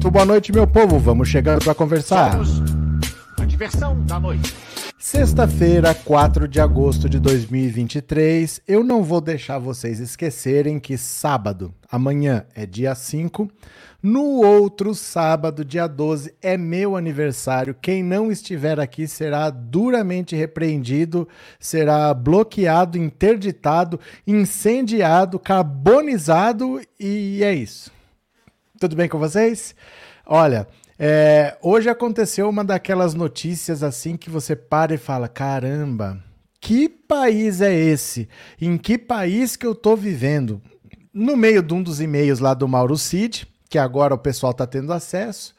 Muito 0.00 0.12
boa 0.12 0.24
noite, 0.24 0.50
meu 0.50 0.66
povo. 0.66 0.98
Vamos 0.98 1.28
chegando 1.28 1.62
para 1.62 1.74
conversar. 1.74 2.32
Somos 2.32 2.62
a 3.38 3.44
diversão 3.44 4.02
da 4.06 4.18
noite. 4.18 4.54
Sexta-feira, 4.98 5.92
4 5.94 6.48
de 6.48 6.58
agosto 6.58 7.06
de 7.06 7.20
2023. 7.20 8.62
Eu 8.66 8.82
não 8.82 9.02
vou 9.02 9.20
deixar 9.20 9.58
vocês 9.58 10.00
esquecerem 10.00 10.80
que 10.80 10.96
sábado, 10.96 11.74
amanhã 11.92 12.46
é 12.54 12.64
dia 12.64 12.94
5. 12.94 13.46
No 14.02 14.42
outro 14.42 14.94
sábado, 14.94 15.66
dia 15.66 15.86
12, 15.86 16.34
é 16.40 16.56
meu 16.56 16.96
aniversário. 16.96 17.74
Quem 17.74 18.02
não 18.02 18.32
estiver 18.32 18.80
aqui 18.80 19.06
será 19.06 19.50
duramente 19.50 20.34
repreendido, 20.34 21.28
será 21.58 22.14
bloqueado, 22.14 22.96
interditado, 22.96 24.00
incendiado, 24.26 25.38
carbonizado 25.38 26.80
e 26.98 27.44
é 27.44 27.52
isso. 27.52 27.99
Tudo 28.80 28.96
bem 28.96 29.10
com 29.10 29.18
vocês? 29.18 29.74
Olha, 30.24 30.66
é, 30.98 31.54
hoje 31.60 31.90
aconteceu 31.90 32.48
uma 32.48 32.64
daquelas 32.64 33.12
notícias 33.12 33.82
assim 33.82 34.16
que 34.16 34.30
você 34.30 34.56
para 34.56 34.94
e 34.94 34.96
fala: 34.96 35.28
caramba, 35.28 36.18
que 36.58 36.88
país 36.88 37.60
é 37.60 37.74
esse? 37.74 38.26
Em 38.58 38.78
que 38.78 38.96
país 38.96 39.54
que 39.54 39.66
eu 39.66 39.74
tô 39.74 39.94
vivendo? 39.94 40.62
No 41.12 41.36
meio 41.36 41.62
de 41.62 41.74
um 41.74 41.82
dos 41.82 42.00
e-mails 42.00 42.38
lá 42.38 42.54
do 42.54 42.66
Mauro 42.66 42.96
Cid, 42.96 43.46
que 43.68 43.76
agora 43.76 44.14
o 44.14 44.18
pessoal 44.18 44.52
está 44.52 44.66
tendo 44.66 44.94
acesso, 44.94 45.54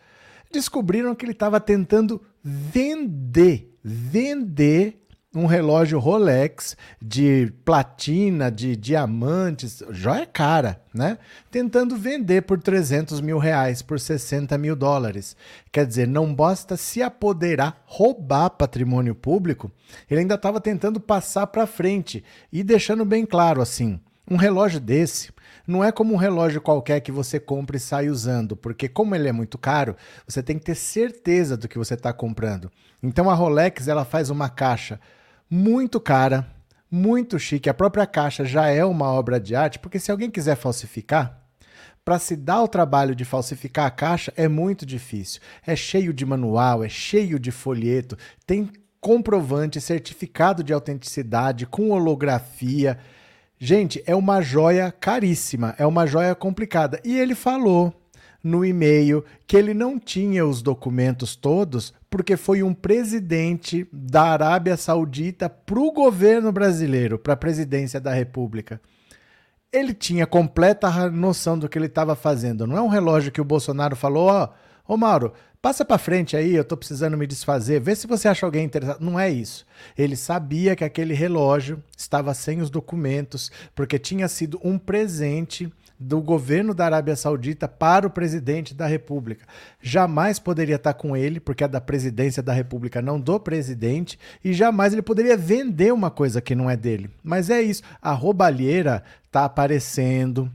descobriram 0.52 1.13
que 1.13 1.23
ele 1.23 1.33
estava 1.33 1.59
tentando 1.59 2.19
vender, 2.44 3.78
vender 3.83 5.00
um 5.33 5.45
relógio 5.45 5.97
Rolex 5.97 6.75
de 7.01 7.53
platina, 7.63 8.51
de 8.51 8.75
diamantes, 8.75 9.81
joia 9.89 10.25
cara, 10.25 10.81
né? 10.93 11.17
Tentando 11.49 11.95
vender 11.95 12.41
por 12.41 12.61
300 12.61 13.21
mil 13.21 13.38
reais, 13.38 13.81
por 13.81 13.97
60 13.97 14.57
mil 14.57 14.75
dólares. 14.75 15.38
Quer 15.71 15.85
dizer, 15.85 16.07
não 16.07 16.35
basta 16.35 16.75
se 16.75 17.01
apoderar, 17.01 17.81
roubar 17.85 18.49
patrimônio 18.49 19.15
público, 19.15 19.71
ele 20.09 20.19
ainda 20.21 20.35
estava 20.35 20.59
tentando 20.59 20.99
passar 20.99 21.47
para 21.47 21.66
frente 21.66 22.23
e 22.51 22.61
deixando 22.61 23.05
bem 23.05 23.25
claro 23.25 23.61
assim: 23.61 24.01
um 24.29 24.35
relógio 24.35 24.81
desse 24.81 25.31
não 25.66 25.83
é 25.83 25.93
como 25.93 26.13
um 26.13 26.17
relógio 26.17 26.59
qualquer 26.59 26.99
que 26.99 27.11
você 27.11 27.39
compra 27.39 27.77
e 27.77 27.79
sai 27.79 28.09
usando, 28.09 28.57
porque 28.57 28.89
como 28.89 29.16
ele 29.16 29.29
é 29.29 29.31
muito 29.31 29.57
caro, 29.57 29.95
você 30.27 30.43
tem 30.43 30.57
que 30.57 30.66
ter 30.66 30.75
certeza 30.75 31.55
do 31.55 31.69
que 31.69 31.77
você 31.77 31.93
está 31.93 32.11
comprando. 32.11 32.69
Então 33.01 33.29
a 33.29 33.33
Rolex 33.33 33.88
ela 33.88 34.03
faz 34.03 34.29
uma 34.29 34.49
caixa 34.49 34.99
muito 35.53 35.99
cara, 35.99 36.47
muito 36.89 37.38
chique. 37.38 37.69
A 37.69 37.73
própria 37.73 38.07
caixa 38.07 38.45
já 38.45 38.67
é 38.67 38.85
uma 38.85 39.11
obra 39.11 39.38
de 39.38 39.53
arte, 39.53 39.79
porque 39.79 40.00
se 40.00 40.09
alguém 40.09 40.31
quiser 40.31 40.56
falsificar, 40.56 41.41
para 42.06 42.17
se 42.17 42.38
dar 42.38 42.63
o 42.63 42.69
trabalho 42.69 43.13
de 43.13 43.25
falsificar 43.25 43.85
a 43.85 43.91
caixa 43.91 44.34
é 44.38 44.47
muito 44.47 44.85
difícil. 44.85 45.41
É 45.67 45.75
cheio 45.75 46.13
de 46.13 46.25
manual, 46.25 46.85
é 46.85 46.89
cheio 46.89 47.38
de 47.38 47.51
folheto, 47.51 48.17
tem 48.47 48.69
comprovante, 49.01 49.81
certificado 49.81 50.63
de 50.63 50.72
autenticidade, 50.72 51.66
com 51.66 51.89
holografia. 51.89 52.97
Gente, 53.59 54.01
é 54.07 54.16
uma 54.16 54.41
joia 54.41 54.89
caríssima, 54.89 55.75
é 55.78 55.85
uma 55.85 56.07
joia 56.07 56.33
complicada. 56.33 57.01
E 57.03 57.19
ele 57.19 57.35
falou 57.35 57.94
no 58.44 58.66
e-mail 58.66 59.24
que 59.46 59.56
ele 59.56 59.74
não 59.74 60.00
tinha 60.00 60.46
os 60.46 60.62
documentos 60.62 61.35
todos 61.35 61.94
porque 62.09 62.35
foi 62.35 62.62
um 62.62 62.74
presidente 62.74 63.88
da 63.91 64.24
Arábia 64.24 64.75
Saudita 64.75 65.50
para 65.50 65.79
o 65.79 65.94
governo 65.94 66.51
brasileiro, 66.51 67.18
para 67.18 67.34
a 67.34 67.38
presidência 67.38 68.01
da 68.01 68.13
República. 68.13 68.81
Ele 69.72 69.94
tinha 69.94 70.28
completa 70.28 71.09
noção 71.09 71.57
do 71.57 71.69
que 71.69 71.78
ele 71.78 71.85
estava 71.85 72.13
fazendo. 72.13 72.68
Não 72.68 72.78
é 72.78 72.81
um 72.81 72.90
relógio 72.90 73.31
que 73.31 73.40
o 73.40 73.46
Bolsonaro 73.46 73.96
falou, 73.96 74.28
ó, 74.28 74.50
oh, 74.85 74.94
ô 74.94 74.97
Mauro, 74.97 75.31
passa 75.62 75.85
para 75.85 75.97
frente 75.97 76.35
aí, 76.35 76.53
eu 76.53 76.63
estou 76.63 76.78
precisando 76.78 77.18
me 77.18 77.25
desfazer, 77.25 77.80
vê 77.80 77.96
se 77.96 78.07
você 78.07 78.28
acha 78.28 78.46
alguém 78.46 78.66
interessado. 78.66 79.00
Não 79.00 79.18
é 79.18 79.30
isso. 79.30 79.66
Ele 79.97 80.18
sabia 80.18 80.75
que 80.75 80.84
aquele 80.84 81.13
relógio 81.13 81.81
estava 81.96 82.34
sem 82.34 82.59
os 82.59 82.69
documentos, 82.69 83.50
porque 83.74 83.97
tinha 83.97 84.28
sido 84.28 84.59
um 84.62 84.78
presente 84.78 85.72
do 86.01 86.19
governo 86.19 86.73
da 86.73 86.85
Arábia 86.85 87.16
Saudita 87.16 87.67
para 87.67 88.07
o 88.07 88.09
presidente 88.09 88.73
da 88.73 88.88
República. 88.88 89.45
Jamais 89.79 90.39
poderia 90.39 90.78
estar 90.78 90.95
com 90.95 91.16
ele, 91.16 91.39
porque 91.39 91.63
é 91.63 91.67
da 91.67 91.79
presidência 91.79 92.41
da 92.41 92.51
República, 92.51 93.01
não 93.01 93.19
do 93.19 93.39
presidente, 93.39 94.17
e 94.44 94.51
jamais 94.51 94.94
ele 94.94 95.03
poderia 95.03 95.38
vender 95.38 95.94
uma 95.94 96.09
coisa 96.09 96.41
que 96.41 96.56
não 96.56 96.67
é 96.67 96.75
dele. 96.75 97.12
Mas 97.23 97.51
é 97.51 97.62
isso, 97.62 97.84
a 98.01 98.13
roubalheira 98.13 99.03
está 99.23 99.45
aparecendo, 99.45 100.51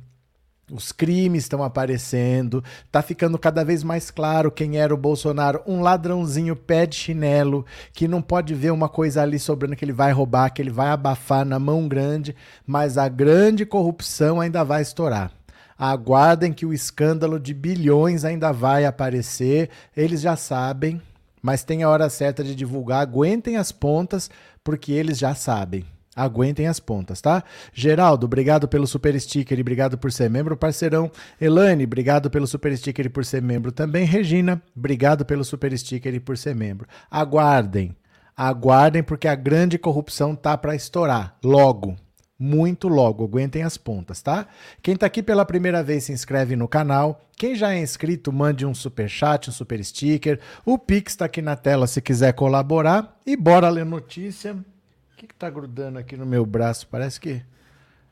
os 0.70 0.90
crimes 0.90 1.44
estão 1.44 1.62
aparecendo, 1.62 2.62
tá 2.90 3.00
ficando 3.00 3.38
cada 3.38 3.64
vez 3.64 3.84
mais 3.84 4.10
claro 4.10 4.50
quem 4.50 4.78
era 4.78 4.92
o 4.92 4.96
Bolsonaro, 4.98 5.62
um 5.64 5.80
ladrãozinho 5.80 6.56
pé 6.56 6.86
de 6.86 6.96
chinelo, 6.96 7.64
que 7.92 8.08
não 8.08 8.20
pode 8.20 8.52
ver 8.52 8.72
uma 8.72 8.88
coisa 8.88 9.22
ali 9.22 9.38
sobrando 9.38 9.76
que 9.76 9.84
ele 9.84 9.92
vai 9.92 10.10
roubar, 10.10 10.50
que 10.50 10.60
ele 10.60 10.70
vai 10.70 10.88
abafar 10.88 11.44
na 11.44 11.60
mão 11.60 11.86
grande, 11.86 12.34
mas 12.66 12.98
a 12.98 13.08
grande 13.08 13.64
corrupção 13.64 14.40
ainda 14.40 14.64
vai 14.64 14.82
estourar. 14.82 15.35
Aguardem 15.78 16.52
que 16.52 16.64
o 16.64 16.72
escândalo 16.72 17.38
de 17.38 17.52
bilhões 17.52 18.24
ainda 18.24 18.52
vai 18.52 18.84
aparecer, 18.84 19.68
eles 19.96 20.22
já 20.22 20.36
sabem, 20.36 21.00
mas 21.42 21.64
tem 21.64 21.82
a 21.82 21.88
hora 21.88 22.08
certa 22.08 22.42
de 22.42 22.54
divulgar, 22.54 23.02
aguentem 23.02 23.56
as 23.56 23.70
pontas, 23.70 24.30
porque 24.64 24.92
eles 24.92 25.18
já 25.18 25.34
sabem. 25.34 25.84
Aguentem 26.16 26.66
as 26.66 26.80
pontas, 26.80 27.20
tá? 27.20 27.44
Geraldo, 27.74 28.24
obrigado 28.24 28.66
pelo 28.66 28.86
super 28.86 29.20
sticker 29.20 29.58
e 29.58 29.60
obrigado 29.60 29.98
por 29.98 30.10
ser 30.10 30.30
membro, 30.30 30.56
parceirão. 30.56 31.10
Elane, 31.38 31.84
obrigado 31.84 32.30
pelo 32.30 32.46
super 32.46 32.74
sticker 32.74 33.04
e 33.04 33.10
por 33.10 33.22
ser 33.22 33.42
membro 33.42 33.70
também. 33.70 34.06
Regina, 34.06 34.62
obrigado 34.74 35.26
pelo 35.26 35.44
super 35.44 35.76
sticker 35.78 36.14
e 36.14 36.20
por 36.20 36.38
ser 36.38 36.54
membro. 36.54 36.88
Aguardem, 37.10 37.94
aguardem 38.34 39.02
porque 39.02 39.28
a 39.28 39.34
grande 39.34 39.76
corrupção 39.76 40.34
tá 40.34 40.56
para 40.56 40.74
estourar 40.74 41.36
logo. 41.44 41.96
Muito 42.38 42.86
logo, 42.86 43.24
aguentem 43.24 43.62
as 43.62 43.78
pontas, 43.78 44.20
tá? 44.20 44.46
Quem 44.82 44.94
tá 44.94 45.06
aqui 45.06 45.22
pela 45.22 45.44
primeira 45.44 45.82
vez 45.82 46.04
se 46.04 46.12
inscreve 46.12 46.54
no 46.54 46.68
canal. 46.68 47.22
Quem 47.34 47.54
já 47.54 47.72
é 47.72 47.80
inscrito, 47.80 48.30
mande 48.30 48.66
um 48.66 48.74
super 48.74 49.08
chat, 49.08 49.48
um 49.48 49.52
super 49.52 49.82
sticker. 49.82 50.38
O 50.64 50.78
Pix 50.78 51.12
está 51.12 51.24
aqui 51.24 51.40
na 51.40 51.56
tela 51.56 51.86
se 51.86 52.02
quiser 52.02 52.34
colaborar. 52.34 53.18
E 53.24 53.36
bora 53.36 53.70
ler 53.70 53.86
notícia. 53.86 54.52
O 54.52 55.16
que, 55.16 55.26
que 55.26 55.34
tá 55.34 55.48
grudando 55.48 55.98
aqui 55.98 56.14
no 56.14 56.26
meu 56.26 56.44
braço? 56.44 56.86
Parece 56.88 57.18
que 57.18 57.42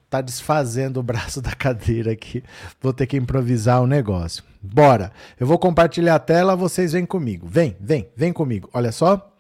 tá 0.09 0.23
desfazendo 0.23 1.01
o 1.01 1.03
braço 1.03 1.43
da 1.43 1.53
cadeira 1.53 2.13
aqui. 2.13 2.43
Vou 2.81 2.95
ter 2.95 3.07
que 3.07 3.19
improvisar 3.19 3.83
o 3.83 3.85
um 3.85 3.87
negócio. 3.87 4.43
Bora. 4.63 5.13
Eu 5.39 5.47
vou 5.47 5.59
compartilhar 5.59 6.15
a 6.15 6.19
tela, 6.19 6.57
vocês 6.57 6.93
vêm 6.93 7.05
comigo. 7.05 7.47
Vem, 7.47 7.77
vem, 7.79 8.09
vem 8.17 8.33
comigo. 8.33 8.71
Olha 8.73 8.91
só. 8.91 9.34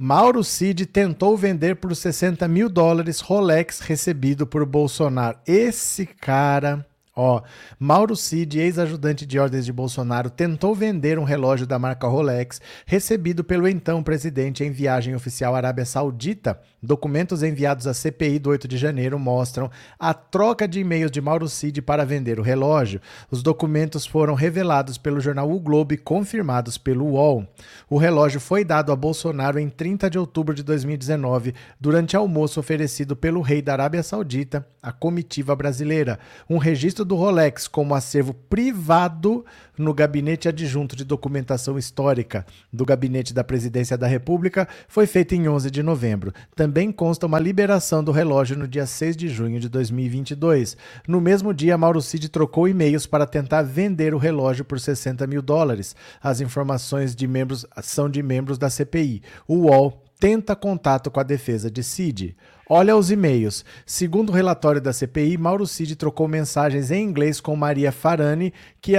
Mauro 0.00 0.44
Cid 0.44 0.86
tentou 0.86 1.36
vender 1.36 1.74
por 1.74 1.94
60 1.94 2.46
mil 2.46 2.68
dólares 2.68 3.18
Rolex 3.18 3.80
recebido 3.80 4.46
por 4.46 4.64
Bolsonaro. 4.64 5.40
Esse 5.44 6.06
cara 6.06 6.86
Ó, 7.20 7.42
Mauro 7.80 8.14
Cid, 8.14 8.60
ex-ajudante 8.60 9.26
de 9.26 9.40
ordens 9.40 9.64
de 9.64 9.72
Bolsonaro, 9.72 10.30
tentou 10.30 10.72
vender 10.72 11.18
um 11.18 11.24
relógio 11.24 11.66
da 11.66 11.76
marca 11.76 12.06
Rolex, 12.06 12.60
recebido 12.86 13.42
pelo 13.42 13.66
então 13.66 14.04
presidente 14.04 14.62
em 14.62 14.70
viagem 14.70 15.16
oficial 15.16 15.52
à 15.52 15.56
Arábia 15.56 15.84
Saudita. 15.84 16.60
Documentos 16.80 17.42
enviados 17.42 17.88
à 17.88 17.92
CPI 17.92 18.38
do 18.38 18.50
8 18.50 18.68
de 18.68 18.78
janeiro 18.78 19.18
mostram 19.18 19.68
a 19.98 20.14
troca 20.14 20.68
de 20.68 20.78
e-mails 20.78 21.10
de 21.10 21.20
Mauro 21.20 21.48
Cid 21.48 21.82
para 21.82 22.04
vender 22.04 22.38
o 22.38 22.42
relógio. 22.42 23.00
Os 23.32 23.42
documentos 23.42 24.06
foram 24.06 24.34
revelados 24.34 24.96
pelo 24.96 25.20
jornal 25.20 25.50
O 25.50 25.58
Globo 25.58 25.94
e 25.94 25.98
confirmados 25.98 26.78
pelo 26.78 27.04
UOL. 27.04 27.44
O 27.90 27.98
relógio 27.98 28.38
foi 28.38 28.64
dado 28.64 28.92
a 28.92 28.96
Bolsonaro 28.96 29.58
em 29.58 29.68
30 29.68 30.08
de 30.08 30.20
outubro 30.20 30.54
de 30.54 30.62
2019, 30.62 31.52
durante 31.80 32.16
almoço 32.16 32.60
oferecido 32.60 33.16
pelo 33.16 33.40
rei 33.40 33.60
da 33.60 33.72
Arábia 33.72 34.04
Saudita 34.04 34.64
à 34.80 34.92
comitiva 34.92 35.56
brasileira. 35.56 36.20
Um 36.48 36.58
registro 36.58 37.07
do 37.08 37.16
Rolex 37.16 37.66
como 37.66 37.94
acervo 37.94 38.32
privado 38.32 39.44
no 39.76 39.94
Gabinete 39.94 40.48
Adjunto 40.48 40.94
de 40.94 41.04
Documentação 41.04 41.78
Histórica 41.78 42.44
do 42.72 42.84
Gabinete 42.84 43.32
da 43.32 43.42
Presidência 43.42 43.96
da 43.96 44.06
República 44.06 44.68
foi 44.86 45.06
feito 45.06 45.34
em 45.34 45.48
11 45.48 45.70
de 45.70 45.82
novembro. 45.82 46.32
Também 46.54 46.92
consta 46.92 47.26
uma 47.26 47.38
liberação 47.38 48.04
do 48.04 48.12
relógio 48.12 48.56
no 48.56 48.68
dia 48.68 48.86
6 48.86 49.16
de 49.16 49.28
junho 49.28 49.58
de 49.58 49.68
2022. 49.68 50.76
No 51.06 51.20
mesmo 51.20 51.54
dia, 51.54 51.78
Mauro 51.78 52.02
Cid 52.02 52.28
trocou 52.28 52.68
e-mails 52.68 53.06
para 53.06 53.26
tentar 53.26 53.62
vender 53.62 54.14
o 54.14 54.18
relógio 54.18 54.64
por 54.64 54.78
60 54.78 55.26
mil 55.26 55.40
dólares. 55.40 55.96
As 56.22 56.40
informações 56.40 57.16
de 57.16 57.26
membros 57.26 57.66
são 57.82 58.08
de 58.10 58.22
membros 58.22 58.58
da 58.58 58.68
CPI. 58.68 59.22
O 59.46 59.66
UOL 59.66 60.07
tenta 60.18 60.56
contato 60.56 61.10
com 61.10 61.20
a 61.20 61.22
defesa 61.22 61.70
de 61.70 61.82
Cid. 61.82 62.36
Olha 62.68 62.96
os 62.96 63.10
e-mails. 63.10 63.64
Segundo 63.86 64.28
o 64.28 64.32
relatório 64.32 64.80
da 64.80 64.92
CPI, 64.92 65.38
Mauro 65.38 65.66
Cid 65.66 65.96
trocou 65.96 66.28
mensagens 66.28 66.90
em 66.90 67.02
inglês 67.02 67.40
com 67.40 67.56
Maria 67.56 67.90
Farani, 67.90 68.52
que, 68.80 68.92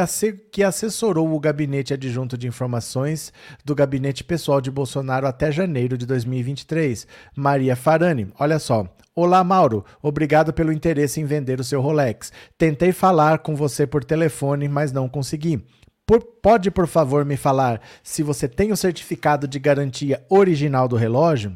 que 0.52 0.64
assessorou 0.64 1.32
o 1.32 1.40
gabinete 1.40 1.94
adjunto 1.94 2.36
de 2.36 2.48
informações 2.48 3.32
do 3.64 3.76
gabinete 3.76 4.24
pessoal 4.24 4.60
de 4.60 4.72
Bolsonaro 4.72 5.28
até 5.28 5.52
janeiro 5.52 5.98
de 5.98 6.06
2023. 6.08 7.06
Maria 7.36 7.76
Farani, 7.76 8.34
olha 8.40 8.58
só. 8.58 8.88
Olá, 9.16 9.44
Mauro. 9.44 9.84
Obrigado 10.02 10.54
pelo 10.54 10.72
interesse 10.72 11.20
em 11.20 11.26
vender 11.26 11.60
o 11.60 11.64
seu 11.64 11.82
Rolex. 11.82 12.32
Tentei 12.58 12.94
falar 12.94 13.40
com 13.40 13.54
você 13.54 13.86
por 13.86 14.04
telefone, 14.04 14.70
mas 14.70 14.94
não 14.94 15.10
consegui. 15.10 15.62
Por, 16.10 16.24
pode, 16.24 16.72
por 16.72 16.88
favor, 16.88 17.24
me 17.24 17.38
falar 17.38 17.80
se 18.02 18.24
você 18.24 18.48
tem 18.48 18.72
o 18.72 18.76
certificado 18.76 19.48
de 19.48 19.60
garantia 19.60 20.26
original 20.28 20.88
do 20.88 20.96
relógio? 20.96 21.56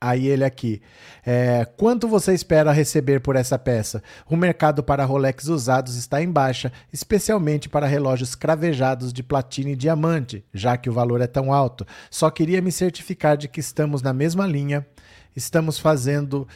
Aí 0.00 0.28
ele 0.28 0.44
aqui. 0.44 0.80
É, 1.26 1.64
quanto 1.76 2.06
você 2.06 2.32
espera 2.32 2.70
receber 2.70 3.20
por 3.20 3.34
essa 3.34 3.58
peça? 3.58 4.04
O 4.28 4.36
mercado 4.36 4.84
para 4.84 5.04
Rolex 5.04 5.48
usados 5.48 5.96
está 5.96 6.22
em 6.22 6.30
baixa, 6.30 6.72
especialmente 6.92 7.68
para 7.68 7.88
relógios 7.88 8.36
cravejados 8.36 9.12
de 9.12 9.24
platina 9.24 9.70
e 9.70 9.76
diamante, 9.76 10.44
já 10.54 10.76
que 10.76 10.88
o 10.88 10.92
valor 10.92 11.20
é 11.20 11.26
tão 11.26 11.52
alto. 11.52 11.84
Só 12.08 12.30
queria 12.30 12.62
me 12.62 12.70
certificar 12.70 13.36
de 13.36 13.48
que 13.48 13.58
estamos 13.58 14.00
na 14.00 14.12
mesma 14.12 14.46
linha. 14.46 14.86
Estamos 15.34 15.76
fazendo 15.76 16.46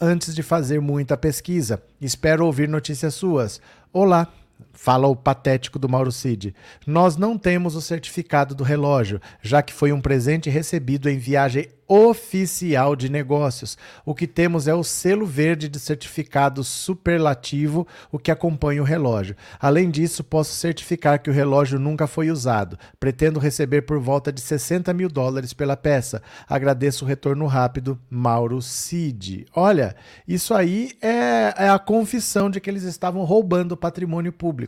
antes 0.00 0.34
de 0.34 0.42
fazer 0.42 0.80
muita 0.80 1.14
pesquisa. 1.14 1.82
Espero 2.00 2.46
ouvir 2.46 2.70
notícias 2.70 3.12
suas. 3.12 3.60
Olá, 3.92 4.32
Fala 4.80 5.08
o 5.08 5.16
patético 5.16 5.76
do 5.76 5.88
Mauro 5.88 6.12
Cid. 6.12 6.54
Nós 6.86 7.16
não 7.16 7.36
temos 7.36 7.74
o 7.74 7.80
certificado 7.80 8.54
do 8.54 8.62
relógio, 8.62 9.20
já 9.42 9.60
que 9.60 9.72
foi 9.72 9.92
um 9.92 10.00
presente 10.00 10.48
recebido 10.48 11.10
em 11.10 11.18
viagem 11.18 11.68
oficial 11.88 12.94
de 12.94 13.08
negócios. 13.08 13.78
O 14.04 14.14
que 14.14 14.26
temos 14.26 14.68
é 14.68 14.74
o 14.74 14.84
selo 14.84 15.24
verde 15.24 15.68
de 15.68 15.80
certificado 15.80 16.62
superlativo, 16.62 17.88
o 18.12 18.18
que 18.18 18.30
acompanha 18.30 18.82
o 18.82 18.84
relógio. 18.84 19.34
Além 19.58 19.90
disso, 19.90 20.22
posso 20.22 20.52
certificar 20.52 21.20
que 21.20 21.30
o 21.30 21.32
relógio 21.32 21.78
nunca 21.78 22.06
foi 22.06 22.30
usado. 22.30 22.78
Pretendo 23.00 23.40
receber 23.40 23.82
por 23.82 23.98
volta 23.98 24.30
de 24.30 24.40
60 24.42 24.92
mil 24.92 25.08
dólares 25.08 25.54
pela 25.54 25.76
peça. 25.76 26.22
Agradeço 26.46 27.04
o 27.04 27.08
retorno 27.08 27.46
rápido, 27.46 27.98
Mauro 28.10 28.60
Cid. 28.60 29.46
Olha, 29.54 29.96
isso 30.26 30.52
aí 30.52 30.90
é, 31.00 31.54
é 31.56 31.70
a 31.70 31.78
confissão 31.78 32.50
de 32.50 32.60
que 32.60 32.68
eles 32.68 32.82
estavam 32.82 33.24
roubando 33.24 33.72
o 33.72 33.76
patrimônio 33.76 34.32
público, 34.32 34.67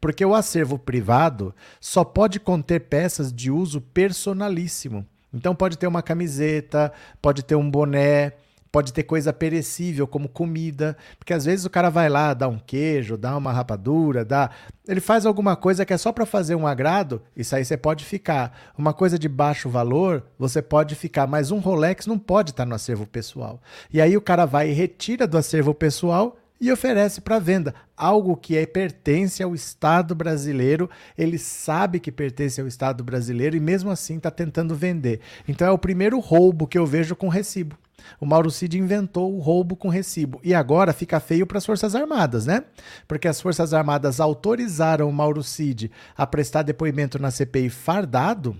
porque 0.00 0.24
o 0.24 0.34
acervo 0.34 0.78
privado 0.78 1.54
só 1.80 2.04
pode 2.04 2.38
conter 2.40 2.80
peças 2.80 3.32
de 3.32 3.50
uso 3.50 3.80
personalíssimo. 3.80 5.06
Então 5.32 5.54
pode 5.54 5.78
ter 5.78 5.86
uma 5.86 6.02
camiseta, 6.02 6.92
pode 7.22 7.44
ter 7.44 7.54
um 7.54 7.70
boné, 7.70 8.32
pode 8.72 8.92
ter 8.92 9.02
coisa 9.02 9.32
perecível 9.32 10.06
como 10.06 10.28
comida, 10.28 10.96
porque 11.18 11.32
às 11.32 11.44
vezes 11.44 11.64
o 11.64 11.70
cara 11.70 11.90
vai 11.90 12.08
lá, 12.08 12.34
dá 12.34 12.48
um 12.48 12.58
queijo, 12.58 13.16
dá 13.16 13.36
uma 13.36 13.52
rapadura, 13.52 14.24
dá, 14.24 14.50
ele 14.86 15.00
faz 15.00 15.26
alguma 15.26 15.56
coisa 15.56 15.84
que 15.84 15.92
é 15.92 15.98
só 15.98 16.12
para 16.12 16.26
fazer 16.26 16.54
um 16.54 16.66
agrado, 16.66 17.22
isso 17.36 17.54
aí 17.54 17.64
você 17.64 17.76
pode 17.76 18.04
ficar. 18.04 18.72
Uma 18.76 18.92
coisa 18.92 19.18
de 19.18 19.28
baixo 19.28 19.68
valor, 19.68 20.24
você 20.38 20.62
pode 20.62 20.94
ficar, 20.94 21.26
mas 21.26 21.50
um 21.50 21.58
Rolex 21.58 22.06
não 22.06 22.18
pode 22.18 22.50
estar 22.50 22.64
no 22.64 22.74
acervo 22.74 23.06
pessoal. 23.06 23.60
E 23.92 24.00
aí 24.00 24.16
o 24.16 24.22
cara 24.22 24.46
vai 24.46 24.70
e 24.70 24.72
retira 24.72 25.26
do 25.26 25.38
acervo 25.38 25.74
pessoal 25.74 26.36
e 26.60 26.70
oferece 26.70 27.20
para 27.20 27.38
venda 27.38 27.74
algo 27.96 28.36
que 28.36 28.56
é, 28.56 28.66
pertence 28.66 29.42
ao 29.42 29.54
Estado 29.54 30.14
brasileiro. 30.14 30.90
Ele 31.16 31.38
sabe 31.38 31.98
que 31.98 32.12
pertence 32.12 32.60
ao 32.60 32.66
Estado 32.66 33.02
brasileiro 33.02 33.56
e 33.56 33.60
mesmo 33.60 33.90
assim 33.90 34.18
está 34.18 34.30
tentando 34.30 34.74
vender. 34.74 35.20
Então 35.48 35.66
é 35.66 35.70
o 35.70 35.78
primeiro 35.78 36.18
roubo 36.18 36.66
que 36.66 36.78
eu 36.78 36.86
vejo 36.86 37.16
com 37.16 37.28
recibo. 37.28 37.76
O 38.20 38.26
Mauro 38.26 38.50
Cid 38.50 38.78
inventou 38.78 39.34
o 39.34 39.40
roubo 39.40 39.76
com 39.76 39.88
recibo. 39.88 40.40
E 40.42 40.54
agora 40.54 40.92
fica 40.92 41.20
feio 41.20 41.46
para 41.46 41.58
as 41.58 41.66
Forças 41.66 41.94
Armadas, 41.94 42.46
né? 42.46 42.64
Porque 43.06 43.28
as 43.28 43.40
Forças 43.40 43.74
Armadas 43.74 44.20
autorizaram 44.20 45.08
o 45.08 45.12
Mauro 45.12 45.42
Cid 45.42 45.90
a 46.16 46.26
prestar 46.26 46.62
depoimento 46.62 47.18
na 47.20 47.30
CPI 47.30 47.70
fardado 47.70 48.56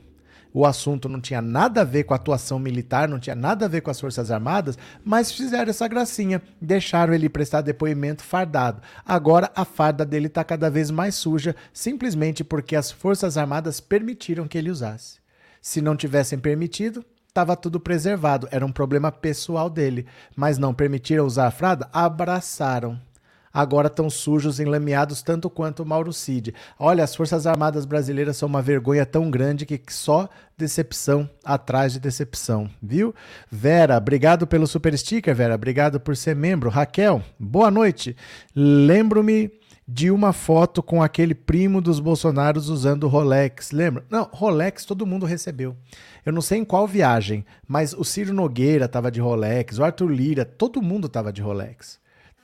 o 0.53 0.67
assunto 0.67 1.09
não 1.09 1.21
tinha 1.21 1.41
nada 1.41 1.83
a 1.83 1.85
ver 1.85 2.05
com 2.05 2.13
a 2.13 2.17
atuação 2.17 2.59
militar, 2.59 3.09
não 3.09 3.19
tinha 3.19 3.37
nada 3.37 3.65
a 3.65 3.69
ver 3.69 3.81
com 3.81 3.91
as 3.91 4.01
Forças 4.01 4.31
Armadas, 4.31 4.77
mas 5.05 5.31
fizeram 5.33 5.71
essa 5.71 5.87
gracinha, 5.87 6.43
deixaram 6.61 7.15
ele 7.15 7.29
prestar 7.29 7.61
depoimento 7.61 8.23
fardado. 8.23 8.83
Agora 9.05 9.51
a 9.55 9.65
farda 9.65 10.05
dele 10.05 10.27
está 10.27 10.43
cada 10.43 10.71
vez 10.71 10.91
mais 10.91 11.15
suja, 11.15 11.55
simplesmente 11.73 12.43
porque 12.43 12.75
as 12.75 12.91
Forças 12.91 13.37
Armadas 13.37 13.81
permitiram 13.81 14.49
que 14.49 14.59
ele 14.59 14.71
usasse. 14.71 15.21
Se 15.63 15.81
não 15.81 15.97
tivessem 15.97 16.39
permitido, 16.39 17.05
estava 17.29 17.57
tudo 17.57 17.79
preservado, 17.79 18.49
era 18.51 18.65
um 18.65 18.73
problema 18.73 19.13
pessoal 19.13 19.71
dele, 19.71 20.07
mas 20.35 20.59
não 20.59 20.75
permitiram 20.75 21.25
usar 21.25 21.47
a 21.47 21.51
farda, 21.51 21.89
abraçaram 21.93 23.01
agora 23.53 23.89
estão 23.89 24.09
sujos, 24.09 24.61
enlameados 24.61 25.23
tanto 25.23 25.51
quanto 25.51 25.83
o 25.83 25.87
Mauro 25.87 26.13
Cid. 26.13 26.55
Olha, 26.79 27.05
as 27.05 27.15
Forças 27.15 27.47
Armadas 27.47 27.85
brasileiras 27.85 28.37
são 28.37 28.49
uma 28.49 28.63
vergonha 28.63 29.05
tão 29.05 29.31
grande 29.31 29.67
que 29.67 29.81
só 29.89 30.29
decepção 30.57 31.29
atrás 31.45 31.93
de 31.93 32.01
decepção, 32.01 32.69
viu? 32.83 33.15
Vera, 33.51 33.97
obrigado 33.97 34.47
pelo 34.47 34.67
super 34.67 34.97
sticker, 34.97 35.35
Vera, 35.35 35.55
obrigado 35.55 35.99
por 35.99 36.17
ser 36.17 36.37
membro. 36.37 36.71
Raquel, 36.71 37.23
boa 37.39 37.71
noite. 37.71 38.17
Lembro-me 38.55 39.51
de 39.93 40.09
uma 40.09 40.33
foto 40.33 40.83
com 40.83 41.03
aquele 41.03 41.35
primo 41.35 41.81
dos 41.81 41.99
Bolsonaros 41.99 42.69
usando 42.69 43.09
Rolex. 43.09 43.73
Lembra? 43.73 44.05
Não, 44.09 44.29
Rolex 44.31 44.85
todo 44.85 45.07
mundo 45.07 45.27
recebeu. 45.27 45.75
Eu 46.25 46.33
não 46.33 46.41
sei 46.41 46.59
em 46.59 46.65
qual 46.65 46.87
viagem, 46.87 47.45
mas 47.67 47.93
o 47.93 48.05
Ciro 48.05 48.33
Nogueira 48.33 48.85
estava 48.85 49.11
de 49.11 49.21
Rolex, 49.21 49.79
o 49.79 49.85
Arthur 49.85 50.11
Lira, 50.11 50.45
todo 50.45 50.81
mundo 50.81 51.09
estava 51.09 51.33
de 51.33 51.43
Rolex 51.43 52.00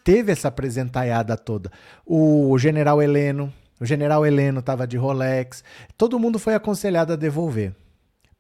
teve 0.07 0.31
essa 0.31 0.47
apresentaiada 0.47 1.37
toda. 1.37 1.69
O 2.07 2.57
general 2.59 3.03
Heleno, 3.03 3.53
o 3.81 3.85
general 3.85 4.25
Heleno 4.25 4.61
estava 4.61 4.87
de 4.87 4.97
Rolex, 4.97 5.65
todo 5.99 6.17
mundo 6.17 6.39
foi 6.39 6.55
aconselhado 6.55 7.13
a 7.13 7.17
devolver. 7.17 7.75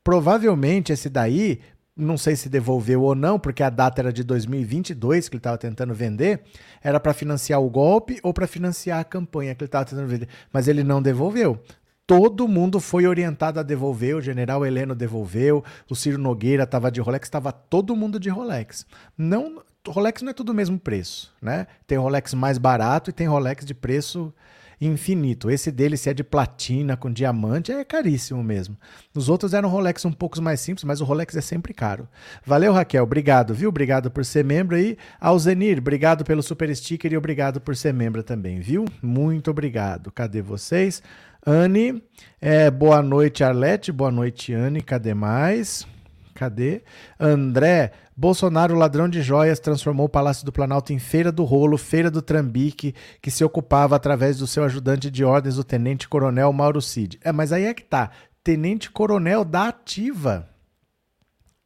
Provavelmente 0.05 0.93
esse 0.93 1.11
daí, 1.11 1.59
não 1.97 2.17
sei 2.17 2.37
se 2.37 2.49
devolveu 2.49 3.03
ou 3.03 3.17
não, 3.17 3.37
porque 3.37 3.65
a 3.65 3.69
data 3.69 4.01
era 4.01 4.13
de 4.13 4.23
2022 4.23 5.29
que 5.29 5.35
ele 5.35 5.41
estava 5.41 5.59
tentando 5.59 5.93
vender, 5.93 6.45
era 6.81 7.01
para 7.01 7.13
financiar 7.13 7.61
o 7.61 7.69
golpe 7.69 8.21
ou 8.23 8.33
para 8.33 8.47
financiar 8.47 9.01
a 9.01 9.05
campanha 9.05 9.53
que 9.53 9.65
ele 9.65 9.67
estava 9.67 9.85
tentando 9.85 10.07
vender, 10.07 10.29
mas 10.53 10.69
ele 10.69 10.85
não 10.85 11.03
devolveu. 11.03 11.61
Todo 12.07 12.47
mundo 12.47 12.79
foi 12.79 13.09
orientado 13.09 13.59
a 13.59 13.65
devolver, 13.65 14.15
o 14.15 14.21
general 14.21 14.65
Heleno 14.65 14.95
devolveu, 14.95 15.65
o 15.91 15.97
Ciro 15.97 16.17
Nogueira 16.19 16.63
estava 16.63 16.93
de 16.93 17.01
Rolex, 17.01 17.27
estava 17.27 17.51
todo 17.51 17.97
mundo 17.97 18.21
de 18.21 18.29
Rolex. 18.29 18.87
Não, 19.19 19.61
Rolex 19.93 20.23
não 20.23 20.31
é 20.31 20.35
tudo 20.35 20.51
o 20.51 20.55
mesmo 20.55 20.79
preço, 20.79 21.33
né? 21.41 21.67
Tem 21.87 21.99
Rolex 21.99 22.35
mais 22.35 22.59
barato 22.59 23.11
e 23.11 23.13
tem 23.13 23.27
Rolex 23.27 23.65
de 23.65 23.75
preço 23.75 24.33
infinito. 24.81 25.51
Esse 25.51 25.71
dele, 25.73 25.97
se 25.97 26.11
é 26.11 26.15
de 26.15 26.23
platina 26.23 26.97
com 26.97 27.11
diamante, 27.11 27.73
é 27.73 27.85
caríssimo 27.85 28.43
mesmo. 28.43 28.77
Os 29.15 29.29
outros 29.29 29.55
eram 29.55 29.69
Rolex 29.69 30.05
um 30.05 30.13
pouco 30.13 30.41
mais 30.43 30.61
simples, 30.61 30.85
mas 30.85 31.01
o 31.01 31.05
Rolex 31.05 31.35
é 31.37 31.41
sempre 31.41 31.73
caro. 31.73 32.09
Valeu, 32.45 32.73
Raquel. 32.73 33.03
Obrigado, 33.03 33.55
viu? 33.55 33.69
Obrigado 33.69 34.11
por 34.11 34.25
ser 34.25 34.45
membro 34.45 34.77
aí. 34.77 34.97
Alzenir, 35.21 35.79
obrigado 35.79 36.25
pelo 36.25 36.43
super 36.43 36.75
sticker 36.75 37.13
e 37.13 37.17
obrigado 37.17 37.61
por 37.61 37.75
ser 37.77 37.95
membro 37.95 38.23
também, 38.23 38.61
viu? 38.61 38.85
Muito 39.03 39.51
obrigado. 39.51 40.11
Cadê 40.13 40.43
vocês? 40.43 41.03
Anne, 41.45 42.03
é, 42.41 42.71
boa 42.71 43.01
noite, 43.03 43.45
Arlete. 43.45 43.93
Boa 43.93 44.11
noite, 44.11 44.53
Anne. 44.53 44.83
Cadê 44.83 45.15
mais? 45.15 45.87
Cadê? 46.35 46.83
André, 47.19 47.93
Bolsonaro, 48.19 48.75
ladrão 48.75 49.11
de 49.11 49.21
joias, 49.21 49.61
transformou 49.61 50.07
o 50.07 50.09
Palácio 50.09 50.47
do 50.47 50.51
Planalto 50.51 50.91
em 50.91 50.99
Feira 50.99 51.31
do 51.31 51.45
Rolo, 51.45 51.77
Feira 51.77 52.11
do 52.11 52.23
Trambique, 52.23 52.95
que 53.21 53.31
se 53.31 53.45
ocupava 53.45 53.95
através 53.95 54.39
do 54.39 54.47
seu 54.47 54.65
ajudante 54.65 55.11
de 55.11 55.23
ordens, 55.23 55.59
o 55.59 55.65
Tenente 55.65 56.09
Coronel 56.09 56.51
Mauro 56.51 56.81
Cid. 56.81 57.19
É, 57.23 57.31
mas 57.31 57.53
aí 57.53 57.67
é 57.67 57.75
que 57.75 57.85
tá. 57.85 58.11
Tenente 58.43 58.91
Coronel 58.91 59.45
da 59.45 59.69
Ativa. 59.69 60.49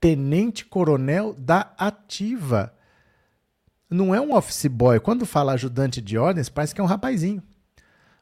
Tenente 0.01 0.65
Coronel 0.65 1.37
da 1.39 1.73
Ativa. 1.79 2.75
Não 3.89 4.13
é 4.13 4.21
um 4.21 4.35
office 4.35 4.67
boy. 4.67 4.99
Quando 4.99 5.25
fala 5.25 5.53
ajudante 5.53 6.01
de 6.01 6.19
ordens, 6.19 6.49
parece 6.49 6.75
que 6.75 6.81
é 6.81 6.85
um 6.85 6.89
rapazinho. 6.89 7.41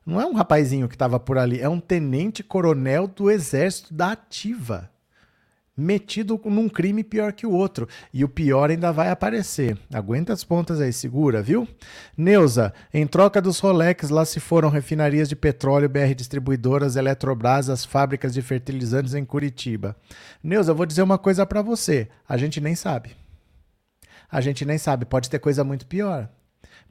Não 0.05 0.21
é 0.21 0.27
um 0.27 0.35
rapazinho 0.35 0.87
que 0.87 0.95
estava 0.95 1.19
por 1.19 1.39
ali, 1.39 1.61
é 1.61 1.69
um 1.69 1.81
tenente 1.81 2.43
coronel 2.43 3.07
do 3.07 3.31
Exército 3.31 3.93
da 3.95 4.13
Ativa 4.13 4.91
metido 5.79 6.41
num 6.47 6.69
crime 6.69 7.05
pior 7.05 7.33
que 7.33 7.47
o 7.47 7.53
outro. 7.53 7.89
E 8.13 8.25
o 8.25 8.29
pior 8.29 8.69
ainda 8.69 8.91
vai 8.91 9.11
aparecer. 9.11 9.79
Aguenta 9.95 10.33
as 10.33 10.43
pontas 10.43 10.81
aí, 10.81 10.93
segura, 10.93 11.41
viu? 11.41 11.69
Neuza, 12.17 12.75
em 12.93 13.07
troca 13.07 13.41
dos 13.41 13.61
Rolex, 13.61 14.11
lá 14.11 14.25
se 14.25 14.41
foram 14.41 14.69
refinarias 14.69 15.29
de 15.29 15.37
petróleo, 15.37 15.89
BR 15.89 16.15
Distribuidoras, 16.17 16.97
Eletrobras, 16.97 17.71
as 17.71 17.85
fábricas 17.85 18.35
de 18.35 18.43
fertilizantes 18.43 19.15
em 19.15 19.25
Curitiba. 19.25 19.97
Neuza, 20.43 20.73
eu 20.73 20.77
vou 20.77 20.85
dizer 20.85 21.03
uma 21.03 21.19
coisa 21.19 21.47
para 21.47 21.63
você. 21.63 22.09
A 22.29 22.37
gente 22.37 22.61
nem 22.61 22.75
sabe. 22.75 23.17
A 24.31 24.41
gente 24.41 24.65
nem 24.65 24.79
sabe. 24.79 25.05
Pode 25.05 25.31
ter 25.31 25.39
coisa 25.39 25.63
muito 25.63 25.87
pior. 25.87 26.29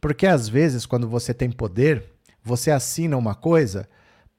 Porque 0.01 0.25
às 0.25 0.47
vezes, 0.47 0.85
quando 0.85 1.09
você 1.09 1.33
tem 1.33 1.51
poder, 1.51 2.03
você 2.43 2.71
assina 2.71 3.17
uma 3.17 3.35
coisa 3.35 3.89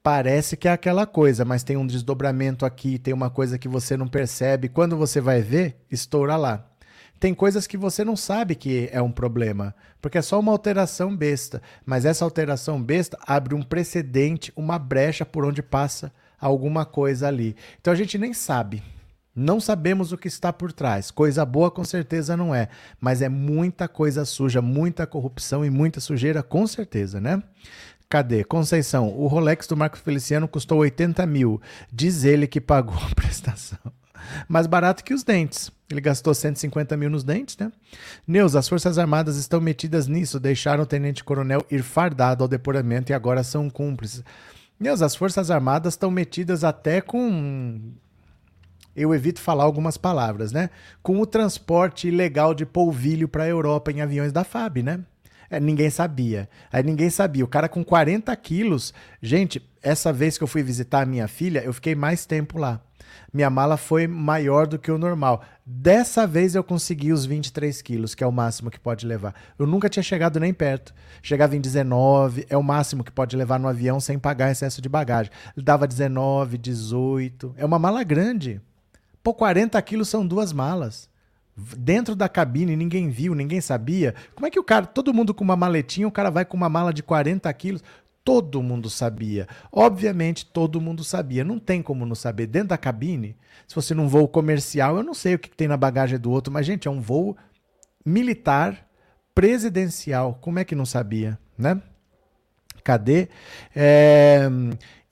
parece 0.08 0.56
que 0.56 0.66
é 0.66 0.72
aquela 0.72 1.04
coisa, 1.04 1.44
mas 1.44 1.62
tem 1.62 1.76
um 1.76 1.86
desdobramento 1.86 2.64
aqui, 2.64 2.98
tem 2.98 3.12
uma 3.12 3.28
coisa 3.28 3.58
que 3.58 3.68
você 3.68 3.94
não 3.94 4.08
percebe. 4.08 4.66
Quando 4.66 4.96
você 4.96 5.20
vai 5.20 5.42
ver, 5.42 5.84
estoura 5.90 6.34
lá. 6.34 6.66
Tem 7.20 7.34
coisas 7.34 7.66
que 7.66 7.76
você 7.76 8.02
não 8.06 8.16
sabe 8.16 8.54
que 8.54 8.88
é 8.90 9.02
um 9.02 9.12
problema, 9.12 9.74
porque 10.00 10.16
é 10.16 10.22
só 10.22 10.40
uma 10.40 10.50
alteração 10.50 11.14
besta. 11.14 11.60
Mas 11.84 12.06
essa 12.06 12.24
alteração 12.24 12.82
besta 12.82 13.18
abre 13.26 13.54
um 13.54 13.60
precedente, 13.60 14.50
uma 14.56 14.78
brecha 14.78 15.26
por 15.26 15.44
onde 15.44 15.62
passa 15.62 16.10
alguma 16.40 16.86
coisa 16.86 17.28
ali. 17.28 17.54
Então 17.78 17.92
a 17.92 17.96
gente 17.96 18.16
nem 18.16 18.32
sabe. 18.32 18.82
Não 19.36 19.60
sabemos 19.60 20.10
o 20.10 20.18
que 20.18 20.26
está 20.26 20.52
por 20.52 20.72
trás. 20.72 21.12
Coisa 21.12 21.44
boa 21.44 21.70
com 21.70 21.84
certeza 21.84 22.36
não 22.36 22.52
é, 22.52 22.68
mas 23.00 23.22
é 23.22 23.28
muita 23.28 23.86
coisa 23.86 24.24
suja, 24.24 24.60
muita 24.60 25.06
corrupção 25.06 25.64
e 25.64 25.70
muita 25.70 26.00
sujeira 26.00 26.42
com 26.42 26.66
certeza, 26.66 27.20
né? 27.20 27.40
Cadê? 28.08 28.42
Conceição, 28.42 29.14
o 29.14 29.26
Rolex 29.26 29.66
do 29.66 29.76
Marcos 29.76 30.00
Feliciano 30.00 30.48
custou 30.48 30.78
80 30.78 31.26
mil. 31.26 31.60
Diz 31.92 32.24
ele 32.24 32.46
que 32.46 32.60
pagou 32.60 32.96
a 33.10 33.14
prestação. 33.14 33.78
Mais 34.48 34.66
barato 34.66 35.04
que 35.04 35.12
os 35.12 35.22
dentes. 35.22 35.70
Ele 35.90 36.00
gastou 36.00 36.34
150 36.34 36.96
mil 36.96 37.08
nos 37.08 37.24
dentes, 37.24 37.56
né? 37.56 37.72
Neus, 38.26 38.54
as 38.54 38.68
Forças 38.68 38.98
Armadas 38.98 39.36
estão 39.36 39.60
metidas 39.60 40.06
nisso. 40.06 40.40
Deixaram 40.40 40.82
o 40.82 40.86
tenente-coronel 40.86 41.64
ir 41.70 41.82
fardado 41.82 42.44
ao 42.44 42.48
deporamento 42.48 43.12
e 43.12 43.14
agora 43.14 43.42
são 43.42 43.70
cúmplices. 43.70 44.22
Neus, 44.78 45.02
as 45.02 45.14
Forças 45.14 45.50
Armadas 45.50 45.94
estão 45.94 46.10
metidas 46.10 46.64
até 46.64 47.00
com. 47.00 47.80
Eu 48.94 49.14
evito 49.14 49.40
falar 49.40 49.64
algumas 49.64 49.96
palavras, 49.96 50.50
né? 50.50 50.70
Com 51.02 51.20
o 51.20 51.26
transporte 51.26 52.08
ilegal 52.08 52.52
de 52.52 52.66
polvilho 52.66 53.28
para 53.28 53.44
a 53.44 53.48
Europa 53.48 53.90
em 53.90 54.00
aviões 54.00 54.32
da 54.32 54.44
FAB, 54.44 54.82
né? 54.82 55.00
É, 55.50 55.58
ninguém 55.58 55.90
sabia. 55.90 56.48
Aí 56.72 56.82
ninguém 56.82 57.10
sabia. 57.10 57.44
O 57.44 57.48
cara 57.48 57.68
com 57.68 57.84
40 57.84 58.34
quilos. 58.36 58.92
Gente, 59.20 59.62
essa 59.82 60.12
vez 60.12 60.36
que 60.36 60.44
eu 60.44 60.48
fui 60.48 60.62
visitar 60.62 61.02
a 61.02 61.06
minha 61.06 61.28
filha, 61.28 61.62
eu 61.64 61.72
fiquei 61.72 61.94
mais 61.94 62.26
tempo 62.26 62.58
lá 62.58 62.82
minha 63.32 63.50
mala 63.50 63.76
foi 63.76 64.06
maior 64.06 64.66
do 64.66 64.78
que 64.78 64.90
o 64.90 64.98
normal. 64.98 65.42
Dessa 65.64 66.26
vez 66.26 66.54
eu 66.54 66.64
consegui 66.64 67.12
os 67.12 67.26
23 67.26 67.82
quilos, 67.82 68.14
que 68.14 68.24
é 68.24 68.26
o 68.26 68.32
máximo 68.32 68.70
que 68.70 68.80
pode 68.80 69.06
levar. 69.06 69.34
Eu 69.58 69.66
nunca 69.66 69.88
tinha 69.88 70.02
chegado 70.02 70.40
nem 70.40 70.52
perto. 70.52 70.94
Chegava 71.22 71.54
em 71.54 71.60
19, 71.60 72.46
é 72.48 72.56
o 72.56 72.62
máximo 72.62 73.04
que 73.04 73.12
pode 73.12 73.36
levar 73.36 73.58
no 73.58 73.68
avião 73.68 74.00
sem 74.00 74.18
pagar 74.18 74.50
excesso 74.50 74.80
de 74.80 74.88
bagagem. 74.88 75.30
Dava 75.56 75.86
19, 75.86 76.56
18. 76.56 77.54
É 77.56 77.64
uma 77.64 77.78
mala 77.78 78.02
grande. 78.02 78.60
Pô, 79.22 79.34
40 79.34 79.80
quilos 79.82 80.08
são 80.08 80.26
duas 80.26 80.52
malas. 80.52 81.08
Dentro 81.76 82.14
da 82.14 82.28
cabine, 82.28 82.76
ninguém 82.76 83.10
viu, 83.10 83.34
ninguém 83.34 83.60
sabia. 83.60 84.14
Como 84.34 84.46
é 84.46 84.50
que 84.50 84.60
o 84.60 84.64
cara, 84.64 84.86
todo 84.86 85.12
mundo 85.12 85.34
com 85.34 85.42
uma 85.42 85.56
maletinha, 85.56 86.06
o 86.06 86.12
cara 86.12 86.30
vai 86.30 86.44
com 86.44 86.56
uma 86.56 86.68
mala 86.68 86.92
de 86.92 87.02
40 87.02 87.52
quilos? 87.54 87.82
todo 88.28 88.62
mundo 88.62 88.90
sabia. 88.90 89.48
Obviamente, 89.72 90.44
todo 90.44 90.82
mundo 90.82 91.02
sabia. 91.02 91.42
Não 91.42 91.58
tem 91.58 91.80
como 91.80 92.04
não 92.04 92.14
saber. 92.14 92.46
Dentro 92.46 92.68
da 92.68 92.76
cabine, 92.76 93.34
se 93.66 93.74
fosse 93.74 93.94
num 93.94 94.06
voo 94.06 94.28
comercial, 94.28 94.98
eu 94.98 95.02
não 95.02 95.14
sei 95.14 95.36
o 95.36 95.38
que 95.38 95.48
tem 95.48 95.66
na 95.66 95.78
bagagem 95.78 96.18
do 96.18 96.30
outro, 96.30 96.52
mas, 96.52 96.66
gente, 96.66 96.86
é 96.86 96.90
um 96.90 97.00
voo 97.00 97.34
militar, 98.04 98.86
presidencial. 99.34 100.36
Como 100.42 100.58
é 100.58 100.64
que 100.66 100.74
não 100.74 100.84
sabia, 100.84 101.38
né? 101.56 101.80
Cadê? 102.84 103.30
É... 103.74 104.46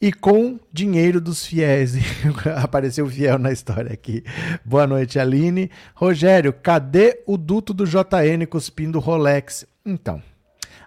E 0.01 0.13
com 0.13 0.61
dinheiro 0.71 1.21
dos 1.21 1.47
fiéis. 1.47 1.95
Apareceu 2.63 3.07
fiel 3.09 3.39
na 3.39 3.51
história 3.51 3.93
aqui. 3.93 4.23
Boa 4.65 4.87
noite, 4.87 5.19
Aline. 5.19 5.71
Rogério, 5.95 6.53
cadê 6.53 7.23
o 7.27 7.39
duto 7.39 7.73
do 7.73 7.87
JN 7.87 8.47
cuspindo 8.49 8.99
Rolex? 8.99 9.67
Então, 9.85 10.23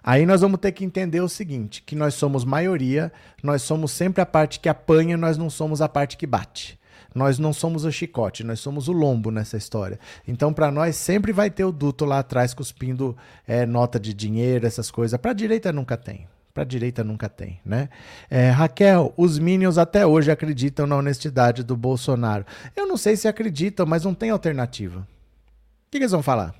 Aí 0.02 0.24
nós 0.24 0.40
vamos 0.40 0.60
ter 0.60 0.72
que 0.72 0.84
entender 0.84 1.20
o 1.20 1.28
seguinte, 1.28 1.82
que 1.82 1.94
nós 1.94 2.14
somos 2.14 2.44
maioria, 2.44 3.12
nós 3.42 3.62
somos 3.62 3.90
sempre 3.92 4.22
a 4.22 4.26
parte 4.26 4.58
que 4.58 4.68
apanha, 4.68 5.16
nós 5.16 5.36
não 5.36 5.50
somos 5.50 5.82
a 5.82 5.88
parte 5.88 6.16
que 6.16 6.26
bate. 6.26 6.78
Nós 7.14 7.38
não 7.38 7.52
somos 7.52 7.84
o 7.84 7.90
chicote, 7.90 8.44
nós 8.44 8.60
somos 8.60 8.88
o 8.88 8.92
lombo 8.92 9.30
nessa 9.30 9.56
história. 9.56 9.98
Então, 10.26 10.52
para 10.52 10.70
nós, 10.70 10.96
sempre 10.96 11.32
vai 11.32 11.50
ter 11.50 11.64
o 11.64 11.72
duto 11.72 12.04
lá 12.04 12.20
atrás 12.20 12.54
cuspindo 12.54 13.16
é, 13.46 13.66
nota 13.66 13.98
de 13.98 14.14
dinheiro, 14.14 14.66
essas 14.66 14.90
coisas. 14.90 15.20
Para 15.20 15.32
a 15.32 15.34
direita 15.34 15.72
nunca 15.72 15.96
tem. 15.96 16.26
Para 16.52 16.64
a 16.64 16.66
direita 16.66 17.04
nunca 17.04 17.28
tem, 17.28 17.60
né? 17.64 17.88
É, 18.28 18.50
Raquel, 18.50 19.14
os 19.16 19.38
Minions 19.38 19.78
até 19.78 20.04
hoje 20.04 20.30
acreditam 20.30 20.86
na 20.86 20.96
honestidade 20.96 21.62
do 21.62 21.76
Bolsonaro. 21.76 22.44
Eu 22.74 22.86
não 22.86 22.96
sei 22.96 23.16
se 23.16 23.28
acreditam, 23.28 23.86
mas 23.86 24.04
não 24.04 24.14
tem 24.14 24.30
alternativa. 24.30 25.00
O 25.00 25.90
que, 25.90 25.98
que 25.98 26.04
eles 26.04 26.12
vão 26.12 26.22
falar? 26.22 26.54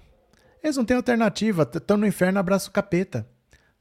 Eles 0.63 0.77
não 0.77 0.85
têm 0.85 0.97
alternativa, 0.97 1.69
estão 1.75 1.97
no 1.97 2.07
inferno, 2.07 2.39
abraço 2.39 2.71
capeta. 2.71 3.27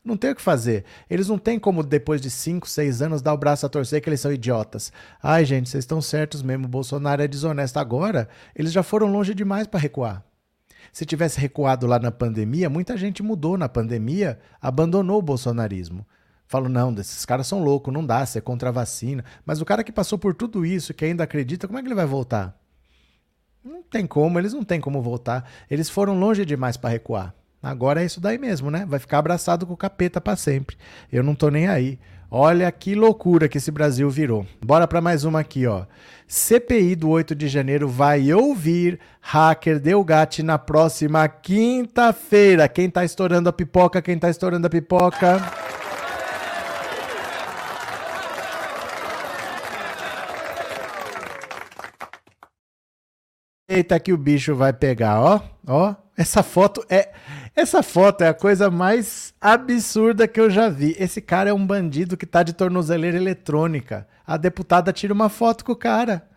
Não 0.04 0.16
tem 0.16 0.32
o 0.32 0.36
que 0.36 0.42
fazer. 0.42 0.86
Eles 1.10 1.28
não 1.28 1.38
têm 1.38 1.60
como, 1.60 1.84
depois 1.84 2.22
de 2.22 2.30
5, 2.30 2.68
6 2.68 3.02
anos, 3.02 3.22
dar 3.22 3.34
o 3.34 3.38
braço 3.38 3.66
a 3.66 3.70
torcer 3.70 4.02
que 4.02 4.10
eles 4.10 4.22
são 4.22 4.32
idiotas. 4.32 4.92
Ai, 5.22 5.44
gente, 5.46 5.70
vocês 5.70 5.84
estão 5.84 6.02
certos 6.02 6.42
mesmo. 6.42 6.66
O 6.66 6.70
Bolsonaro 6.70 7.22
é 7.22 7.28
desonesto. 7.28 7.78
Agora, 7.78 8.30
eles 8.56 8.72
já 8.72 8.82
foram 8.82 9.12
longe 9.12 9.36
demais 9.36 9.68
para 9.68 9.80
recuar. 9.80 10.24
Se 10.92 11.06
tivesse 11.06 11.40
recuado 11.40 11.88
lá 11.88 12.00
na 12.00 12.12
pandemia, 12.12 12.70
muita 12.70 12.98
gente 12.98 13.24
mudou 13.24 13.58
na 13.58 13.70
pandemia, 13.70 14.40
abandonou 14.62 15.20
o 15.20 15.22
bolsonarismo. 15.22 16.06
Falou, 16.48 16.68
não, 16.68 16.92
esses 17.00 17.26
caras 17.26 17.46
são 17.46 17.64
loucos, 17.64 17.94
não 17.94 18.04
dá, 18.04 18.26
ser 18.26 18.42
contra 18.42 18.70
a 18.70 18.72
vacina. 18.72 19.24
Mas 19.46 19.62
o 19.62 19.66
cara 19.66 19.84
que 19.84 19.92
passou 19.92 20.18
por 20.18 20.34
tudo 20.34 20.66
isso, 20.66 20.94
que 20.94 21.06
ainda 21.06 21.24
acredita, 21.24 21.68
como 21.68 21.78
é 21.78 21.82
que 21.82 21.88
ele 21.88 21.96
vai 21.96 22.08
voltar? 22.08 22.60
Não 23.64 23.84
tem 23.84 24.08
como, 24.08 24.40
eles 24.40 24.54
não 24.54 24.64
têm 24.64 24.82
como 24.82 25.02
voltar. 25.02 25.48
Eles 25.70 25.90
foram 25.90 26.18
longe 26.20 26.44
demais 26.46 26.76
para 26.76 26.90
recuar. 26.90 27.36
Agora 27.62 28.02
é 28.02 28.06
isso 28.06 28.22
daí 28.22 28.38
mesmo, 28.38 28.72
né? 28.72 28.86
Vai 28.88 29.00
ficar 29.00 29.20
abraçado 29.20 29.68
com 29.68 29.74
o 29.74 29.78
capeta 29.78 30.22
para 30.22 30.36
sempre. 30.36 30.78
Eu 31.12 31.22
não 31.22 31.36
tô 31.36 31.50
nem 31.50 31.68
aí. 31.68 32.00
Olha 32.32 32.72
que 32.72 32.94
loucura 32.94 33.50
que 33.50 33.58
esse 33.58 33.72
Brasil 33.72 34.08
virou. 34.08 34.46
Bora 34.64 34.88
para 34.88 35.02
mais 35.02 35.24
uma 35.24 35.40
aqui, 35.40 35.66
ó. 35.66 35.86
CPI 36.28 36.96
do 36.96 37.10
8 37.10 37.34
de 37.34 37.48
janeiro 37.48 37.88
vai 37.88 38.32
ouvir 38.32 39.00
hacker 39.20 39.80
Delgatti 39.80 40.44
na 40.44 40.60
próxima 40.60 41.28
quinta-feira. 41.28 42.68
Quem 42.68 42.88
tá 42.88 43.04
estourando 43.04 43.50
a 43.50 43.54
pipoca? 43.54 44.00
Quem 44.00 44.20
tá 44.20 44.30
estourando 44.30 44.68
a 44.68 44.70
pipoca? 44.70 45.42
Eita 53.80 53.98
que 53.98 54.12
o 54.12 54.18
bicho 54.18 54.54
vai 54.56 54.74
pegar, 54.74 55.22
ó, 55.22 55.42
ó. 55.66 55.96
Essa 56.18 56.44
foto 56.44 56.86
é 56.90 57.14
essa 57.56 57.82
foto 57.82 58.26
é 58.26 58.28
a 58.28 58.34
coisa 58.34 58.70
mais 58.70 59.34
absurda 59.40 60.28
que 60.28 60.38
eu 60.38 60.50
já 60.50 60.68
vi. 60.68 60.94
Esse 61.00 61.22
cara 61.22 61.50
é 61.50 61.54
um 61.54 61.66
bandido 61.66 62.18
que 62.18 62.26
tá 62.26 62.44
de 62.44 62.52
tornozeleira 62.52 63.16
eletrônica. 63.16 64.06
A 64.28 64.36
deputada 64.36 64.92
tira 64.92 65.14
uma 65.14 65.30
foto 65.30 65.64
com 65.64 65.72
o 65.72 65.78
cara. 65.78 66.28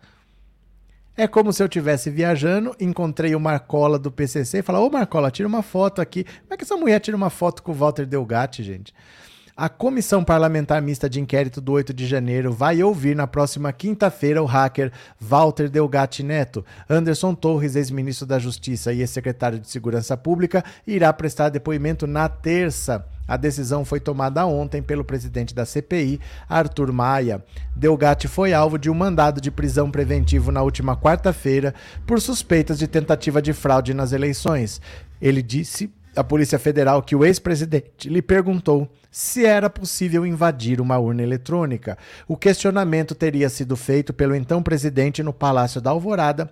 É 1.17 1.27
como 1.27 1.51
se 1.51 1.61
eu 1.61 1.67
estivesse 1.67 2.09
viajando, 2.09 2.73
encontrei 2.79 3.35
o 3.35 3.39
Marcola 3.41 3.99
do 3.99 4.09
PCC 4.09 4.59
e 4.59 4.63
falar: 4.63 4.79
Ô 4.79 4.89
Marcola, 4.89 5.29
tira 5.29 5.47
uma 5.47 5.61
foto 5.61 6.01
aqui. 6.01 6.23
Como 6.23 6.53
é 6.53 6.55
que 6.55 6.63
essa 6.63 6.77
mulher 6.77 7.01
tira 7.01 7.17
uma 7.17 7.29
foto 7.29 7.61
com 7.61 7.73
o 7.73 7.75
Walter 7.75 8.05
Delgatti, 8.05 8.63
gente? 8.63 8.93
A 9.55 9.69
Comissão 9.69 10.23
Parlamentar 10.23 10.81
Mista 10.81 11.07
de 11.07 11.21
Inquérito 11.21 11.61
do 11.61 11.73
8 11.73 11.93
de 11.93 12.07
janeiro 12.07 12.51
vai 12.51 12.81
ouvir 12.81 13.15
na 13.15 13.27
próxima 13.27 13.71
quinta-feira 13.71 14.41
o 14.41 14.47
hacker 14.47 14.91
Walter 15.21 15.69
Delgatti 15.69 16.23
Neto. 16.23 16.65
Anderson 16.89 17.35
Torres, 17.35 17.75
ex-ministro 17.75 18.25
da 18.25 18.39
Justiça 18.39 18.91
e 18.91 19.01
ex-secretário 19.01 19.59
de 19.59 19.69
Segurança 19.69 20.17
Pública, 20.17 20.65
irá 20.87 21.13
prestar 21.13 21.49
depoimento 21.49 22.07
na 22.07 22.27
terça. 22.27 23.05
A 23.27 23.37
decisão 23.37 23.85
foi 23.85 23.99
tomada 23.99 24.43
ontem 24.43 24.81
pelo 24.81 25.05
presidente 25.05 25.53
da 25.53 25.67
CPI, 25.67 26.19
Arthur 26.49 26.91
Maia. 26.91 27.45
Delgatti 27.75 28.27
foi 28.27 28.53
alvo 28.53 28.79
de 28.79 28.89
um 28.89 28.95
mandado 28.95 29.39
de 29.39 29.51
prisão 29.51 29.91
preventivo 29.91 30.51
na 30.51 30.63
última 30.63 30.97
quarta-feira 30.97 31.75
por 32.07 32.19
suspeitas 32.19 32.79
de 32.79 32.87
tentativa 32.87 33.39
de 33.39 33.53
fraude 33.53 33.93
nas 33.93 34.13
eleições. 34.13 34.81
Ele 35.21 35.43
disse 35.43 35.93
à 36.15 36.23
Polícia 36.23 36.57
Federal 36.57 37.03
que 37.03 37.15
o 37.15 37.23
ex-presidente 37.23 38.09
lhe 38.09 38.21
perguntou 38.21 38.89
se 39.13 39.45
era 39.45 39.69
possível 39.69 40.25
invadir 40.25 40.81
uma 40.81 40.97
urna 40.97 41.21
eletrônica. 41.21 41.95
O 42.27 42.35
questionamento 42.35 43.13
teria 43.13 43.47
sido 43.47 43.75
feito 43.75 44.11
pelo 44.11 44.35
então 44.35 44.63
presidente 44.63 45.21
no 45.21 45.31
Palácio 45.31 45.79
da 45.79 45.91
Alvorada 45.91 46.51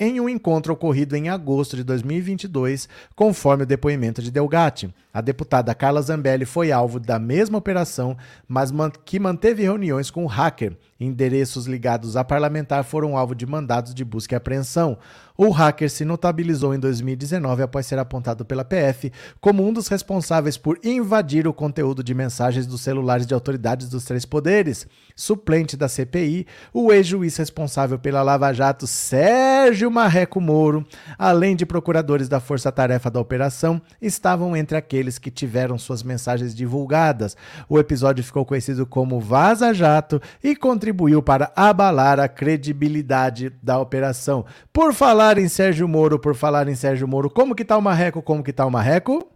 em 0.00 0.18
um 0.18 0.30
encontro 0.30 0.72
ocorrido 0.72 1.14
em 1.14 1.28
agosto 1.28 1.76
de 1.76 1.84
2022, 1.84 2.88
conforme 3.14 3.64
o 3.64 3.66
depoimento 3.66 4.22
de 4.22 4.30
Delgatti. 4.30 4.92
A 5.12 5.20
deputada 5.20 5.74
Carla 5.74 6.00
Zambelli 6.00 6.46
foi 6.46 6.72
alvo 6.72 6.98
da 6.98 7.18
mesma 7.18 7.58
operação, 7.58 8.16
mas 8.48 8.72
que 9.04 9.18
manteve 9.18 9.62
reuniões 9.62 10.10
com 10.10 10.24
o 10.24 10.28
hacker. 10.28 10.76
Endereços 10.98 11.66
ligados 11.66 12.16
a 12.16 12.22
parlamentar 12.22 12.84
foram 12.84 13.16
alvo 13.16 13.34
de 13.34 13.44
mandados 13.44 13.92
de 13.92 14.04
busca 14.04 14.34
e 14.34 14.36
apreensão. 14.36 14.96
O 15.36 15.48
hacker 15.48 15.90
se 15.90 16.04
notabilizou 16.04 16.74
em 16.74 16.78
2019 16.78 17.62
após 17.62 17.86
ser 17.86 17.98
apontado 17.98 18.44
pela 18.44 18.62
PF 18.62 19.10
como 19.40 19.66
um 19.66 19.72
dos 19.72 19.88
responsáveis 19.88 20.58
por 20.58 20.78
invadir 20.84 21.48
o 21.48 21.54
conteúdo 21.54 22.04
de 22.04 22.14
mensagens 22.14 22.66
dos 22.66 22.82
celulares 22.82 23.26
de 23.26 23.32
autoridades 23.32 23.88
dos 23.88 24.04
três 24.04 24.26
poderes. 24.26 24.86
Suplente 25.16 25.76
da 25.76 25.88
CPI, 25.88 26.46
o 26.72 26.92
ex-juiz 26.92 27.36
responsável 27.38 27.98
pela 27.98 28.22
Lava 28.22 28.52
Jato, 28.52 28.86
Sérgio 28.86 29.89
Sérgio 29.90 29.92
Marreco 29.92 30.40
Moro, 30.40 30.86
além 31.18 31.56
de 31.56 31.66
procuradores 31.66 32.28
da 32.28 32.38
Força 32.38 32.70
Tarefa 32.70 33.10
da 33.10 33.20
Operação, 33.20 33.82
estavam 34.00 34.56
entre 34.56 34.76
aqueles 34.76 35.18
que 35.18 35.30
tiveram 35.30 35.76
suas 35.76 36.02
mensagens 36.02 36.54
divulgadas. 36.54 37.36
O 37.68 37.78
episódio 37.78 38.22
ficou 38.22 38.46
conhecido 38.46 38.86
como 38.86 39.20
Vaza 39.20 39.74
Jato 39.74 40.22
e 40.42 40.54
contribuiu 40.54 41.20
para 41.22 41.52
abalar 41.56 42.20
a 42.20 42.28
credibilidade 42.28 43.52
da 43.62 43.78
operação. 43.78 44.44
Por 44.72 44.94
falar 44.94 45.36
em 45.36 45.48
Sérgio 45.48 45.88
Moro, 45.88 46.18
por 46.18 46.34
falar 46.34 46.68
em 46.68 46.76
Sérgio 46.76 47.08
Moro, 47.08 47.28
como 47.28 47.54
que 47.54 47.64
tá 47.64 47.76
o 47.76 47.82
Marreco? 47.82 48.22
Como 48.22 48.44
que 48.44 48.52
tá 48.52 48.64
o 48.64 48.70
Marreco? 48.70 49.28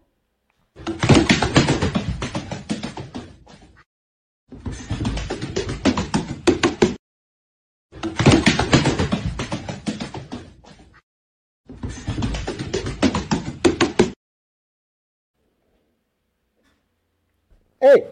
Ei! 17.84 18.06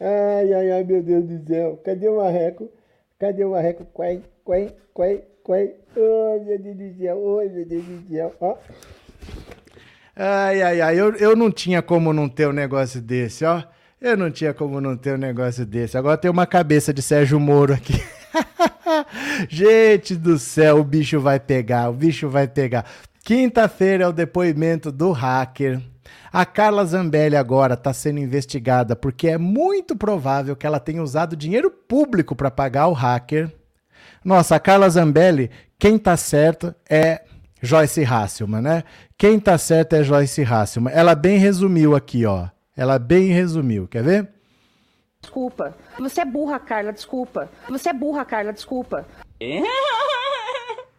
Ai, 0.00 0.52
ai, 0.52 0.72
ai, 0.72 0.82
meu 0.82 1.00
Deus 1.04 1.24
do 1.24 1.46
céu. 1.46 1.80
Cadê 1.84 2.08
o 2.08 2.16
marreco? 2.16 2.68
Cadê 3.16 3.44
o 3.44 3.52
marreco? 3.52 3.86
Quém, 3.94 4.24
quém, 4.44 4.74
quém, 4.96 5.22
quém. 5.46 5.74
Ai, 5.96 6.40
meu 6.44 6.58
Deus 6.58 6.76
do 6.76 6.98
céu. 6.98 7.16
Meu 7.52 7.64
Deus 7.64 7.84
do 7.84 8.08
céu. 8.08 8.34
Ó. 8.40 8.56
Ai, 10.16 10.62
ai, 10.62 10.80
ai, 10.80 11.00
eu, 11.00 11.14
eu 11.14 11.36
não 11.36 11.52
tinha 11.52 11.80
como 11.80 12.12
não 12.12 12.28
ter 12.28 12.48
um 12.48 12.52
negócio 12.52 13.00
desse, 13.00 13.44
ó. 13.44 13.62
Eu 14.00 14.16
não 14.16 14.32
tinha 14.32 14.52
como 14.52 14.80
não 14.80 14.96
ter 14.96 15.14
um 15.14 15.18
negócio 15.18 15.64
desse. 15.64 15.96
Agora 15.96 16.18
tem 16.18 16.28
uma 16.28 16.44
cabeça 16.44 16.92
de 16.92 17.00
Sérgio 17.00 17.38
Moro 17.38 17.72
aqui. 17.72 17.94
Gente 19.48 20.14
do 20.14 20.38
céu, 20.38 20.78
o 20.78 20.84
bicho 20.84 21.20
vai 21.20 21.38
pegar, 21.38 21.90
o 21.90 21.92
bicho 21.92 22.28
vai 22.28 22.46
pegar. 22.48 22.84
Quinta-feira 23.24 24.04
é 24.04 24.08
o 24.08 24.12
depoimento 24.12 24.90
do 24.90 25.12
hacker. 25.12 25.80
A 26.32 26.44
Carla 26.44 26.84
Zambelli 26.84 27.36
agora 27.36 27.74
está 27.74 27.92
sendo 27.92 28.18
investigada 28.18 28.96
porque 28.96 29.28
é 29.28 29.38
muito 29.38 29.94
provável 29.94 30.56
que 30.56 30.66
ela 30.66 30.80
tenha 30.80 31.02
usado 31.02 31.36
dinheiro 31.36 31.70
público 31.70 32.34
para 32.34 32.50
pagar 32.50 32.88
o 32.88 32.92
hacker. 32.92 33.52
Nossa, 34.24 34.56
a 34.56 34.60
Carla 34.60 34.88
Zambelli, 34.88 35.50
quem 35.78 35.98
tá 35.98 36.16
certo 36.16 36.74
é 36.88 37.22
Joyce 37.60 38.04
Hasselman, 38.04 38.62
né? 38.62 38.84
Quem 39.16 39.38
tá 39.38 39.56
certo 39.56 39.94
é 39.94 40.02
Joyce 40.02 40.42
Hasselman. 40.42 40.92
Ela 40.92 41.14
bem 41.14 41.38
resumiu 41.38 41.94
aqui, 41.94 42.26
ó. 42.26 42.48
Ela 42.76 42.98
bem 42.98 43.28
resumiu. 43.28 43.86
Quer 43.86 44.02
ver? 44.02 44.28
Desculpa. 45.20 45.76
Você 45.98 46.20
é 46.20 46.24
burra, 46.24 46.58
Carla, 46.58 46.92
desculpa. 46.92 47.48
Você 47.68 47.88
é 47.88 47.92
burra, 47.92 48.24
Carla, 48.24 48.52
desculpa. 48.52 49.06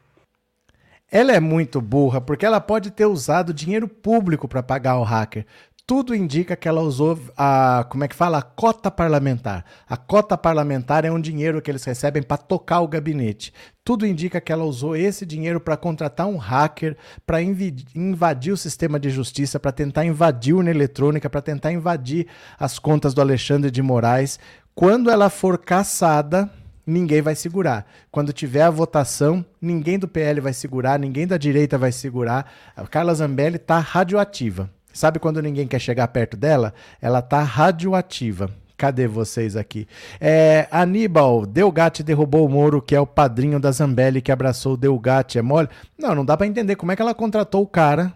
Ela 1.11 1.31
é 1.33 1.39
muito 1.39 1.79
burra 1.79 2.19
porque 2.19 2.43
ela 2.43 2.59
pode 2.59 2.89
ter 2.89 3.05
usado 3.05 3.53
dinheiro 3.53 3.87
público 3.87 4.47
para 4.47 4.63
pagar 4.63 4.97
o 4.97 5.03
hacker. 5.03 5.45
Tudo 5.85 6.15
indica 6.15 6.55
que 6.55 6.67
ela 6.67 6.81
usou 6.81 7.19
a, 7.37 7.85
como 7.89 8.05
é 8.05 8.07
que 8.07 8.15
fala, 8.15 8.37
a 8.37 8.41
cota 8.41 8.89
parlamentar. 8.89 9.63
A 9.87 9.95
cota 9.95 10.35
parlamentar 10.35 11.05
é 11.05 11.11
um 11.11 11.19
dinheiro 11.19 11.61
que 11.61 11.69
eles 11.69 11.83
recebem 11.83 12.23
para 12.23 12.37
tocar 12.37 12.79
o 12.79 12.87
gabinete. 12.87 13.53
Tudo 13.83 14.07
indica 14.07 14.41
que 14.41 14.51
ela 14.51 14.63
usou 14.63 14.95
esse 14.95 15.23
dinheiro 15.23 15.59
para 15.59 15.77
contratar 15.77 16.25
um 16.25 16.37
hacker, 16.37 16.97
para 17.27 17.41
invadir 17.43 18.53
o 18.53 18.57
sistema 18.57 18.97
de 18.97 19.09
justiça, 19.09 19.59
para 19.59 19.73
tentar 19.73 20.05
invadir 20.05 20.53
a 20.53 20.57
urna 20.57 20.71
eletrônica, 20.71 21.29
para 21.29 21.41
tentar 21.41 21.71
invadir 21.71 22.27
as 22.57 22.79
contas 22.79 23.13
do 23.13 23.21
Alexandre 23.21 23.69
de 23.69 23.83
Moraes. 23.83 24.39
Quando 24.73 25.11
ela 25.11 25.29
for 25.29 25.57
caçada, 25.59 26.49
ninguém 26.85 27.21
vai 27.21 27.35
segurar. 27.35 27.85
Quando 28.11 28.33
tiver 28.33 28.61
a 28.61 28.69
votação, 28.69 29.45
ninguém 29.61 29.97
do 29.97 30.07
PL 30.07 30.41
vai 30.41 30.53
segurar, 30.53 30.99
ninguém 30.99 31.25
da 31.25 31.37
direita 31.37 31.77
vai 31.77 31.91
segurar. 31.91 32.51
A 32.75 32.85
Carla 32.87 33.13
Zambelli 33.13 33.55
está 33.55 33.79
radioativa. 33.79 34.69
Sabe 34.93 35.19
quando 35.19 35.41
ninguém 35.41 35.67
quer 35.67 35.79
chegar 35.79 36.07
perto 36.09 36.37
dela? 36.37 36.73
Ela 37.01 37.21
tá 37.21 37.41
radioativa. 37.41 38.49
Cadê 38.77 39.07
vocês 39.07 39.55
aqui? 39.55 39.87
É, 40.19 40.67
Aníbal, 40.69 41.45
Delgatti 41.45 42.03
derrubou 42.03 42.45
o 42.45 42.49
Moro, 42.49 42.81
que 42.81 42.95
é 42.95 42.99
o 42.99 43.07
padrinho 43.07 43.59
da 43.59 43.71
Zambelli 43.71 44.21
que 44.21 44.31
abraçou 44.31 44.73
o 44.73 44.77
Delgatti. 44.77 45.39
É 45.39 45.41
mole? 45.41 45.69
Não, 45.97 46.13
não 46.13 46.25
dá 46.25 46.35
para 46.35 46.47
entender 46.47 46.75
como 46.75 46.91
é 46.91 46.95
que 46.95 47.01
ela 47.01 47.13
contratou 47.13 47.63
o 47.63 47.67
cara, 47.67 48.13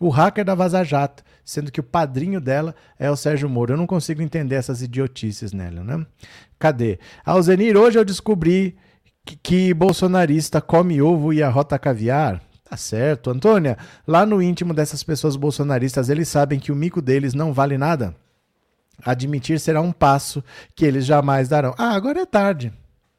o 0.00 0.08
hacker 0.08 0.44
da 0.44 0.54
Vaza 0.54 0.84
Jato, 0.84 1.22
sendo 1.44 1.70
que 1.70 1.80
o 1.80 1.84
padrinho 1.84 2.40
dela 2.40 2.74
é 2.98 3.10
o 3.10 3.16
Sérgio 3.16 3.48
Moro. 3.48 3.72
Eu 3.72 3.76
não 3.76 3.86
consigo 3.86 4.22
entender 4.22 4.56
essas 4.56 4.82
idiotices 4.82 5.52
nela, 5.52 5.82
né? 5.82 6.06
Cadê? 6.58 6.98
Alzenir, 7.24 7.76
hoje 7.76 7.98
eu 7.98 8.04
descobri 8.04 8.76
que, 9.24 9.36
que 9.36 9.74
bolsonarista 9.74 10.60
come 10.60 11.00
ovo 11.00 11.32
e 11.32 11.42
arrota 11.42 11.78
caviar. 11.78 12.42
Tá 12.68 12.76
certo. 12.76 13.30
Antônia, 13.30 13.78
lá 14.06 14.26
no 14.26 14.42
íntimo 14.42 14.74
dessas 14.74 15.02
pessoas 15.02 15.36
bolsonaristas, 15.36 16.08
eles 16.08 16.28
sabem 16.28 16.58
que 16.58 16.72
o 16.72 16.76
mico 16.76 17.00
deles 17.00 17.32
não 17.32 17.52
vale 17.52 17.78
nada. 17.78 18.14
Admitir 19.04 19.60
será 19.60 19.80
um 19.80 19.92
passo 19.92 20.42
que 20.74 20.84
eles 20.84 21.04
jamais 21.06 21.48
darão. 21.48 21.74
Ah, 21.78 21.94
agora 21.94 22.20
é 22.20 22.26
tarde. 22.26 22.72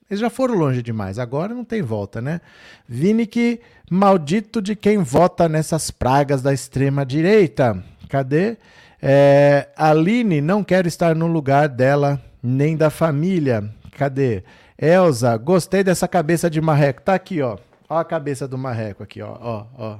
Eles 0.09 0.21
já 0.21 0.29
foram 0.29 0.55
longe 0.55 0.81
demais. 0.81 1.19
Agora 1.19 1.53
não 1.53 1.65
tem 1.65 1.81
volta, 1.81 2.21
né? 2.21 2.41
Vini 2.87 3.25
que 3.25 3.59
maldito 3.89 4.61
de 4.61 4.75
quem 4.75 4.99
vota 4.99 5.49
nessas 5.49 5.91
pragas 5.91 6.41
da 6.41 6.53
extrema 6.53 7.05
direita. 7.05 7.83
Cadê? 8.09 8.57
É, 9.01 9.67
Aline 9.75 10.41
não 10.41 10.63
quer 10.63 10.85
estar 10.87 11.15
no 11.15 11.27
lugar 11.27 11.67
dela 11.67 12.21
nem 12.41 12.77
da 12.77 12.89
família. 12.89 13.69
Cadê? 13.97 14.43
Elza, 14.77 15.35
gostei 15.37 15.83
dessa 15.83 16.07
cabeça 16.07 16.49
de 16.49 16.61
marreco. 16.61 17.01
Tá 17.01 17.15
aqui, 17.15 17.41
ó. 17.41 17.57
Ó 17.89 17.97
a 17.97 18.05
cabeça 18.05 18.47
do 18.47 18.57
marreco 18.57 19.03
aqui, 19.03 19.21
ó, 19.21 19.37
ó, 19.39 19.65
ó. 19.77 19.99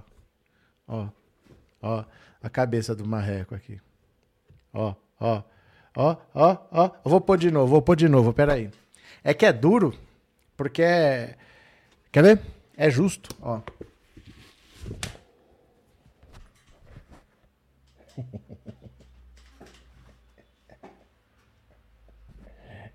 Ó, 0.88 1.08
ó, 1.82 2.04
a 2.41 2.50
cabeça 2.50 2.96
do 2.96 3.06
marreco 3.06 3.56
aqui. 3.56 3.80
Ó, 4.74 4.93
ó, 5.20 5.41
ó, 5.96 6.17
ó, 6.34 6.58
ó. 6.72 6.91
Vou 7.04 7.20
pôr 7.20 7.38
de 7.38 7.52
novo, 7.52 7.67
vou 7.67 7.82
pôr 7.82 7.96
de 7.96 8.08
novo, 8.08 8.34
peraí. 8.34 8.70
É 9.28 9.34
que 9.34 9.46
é 9.46 9.52
duro, 9.52 9.94
porque 10.56 10.82
é... 10.82 11.36
Quer 12.13 12.24
ver? 12.24 12.40
É 12.78 12.90
justo, 12.90 13.36
ó. 13.42 13.60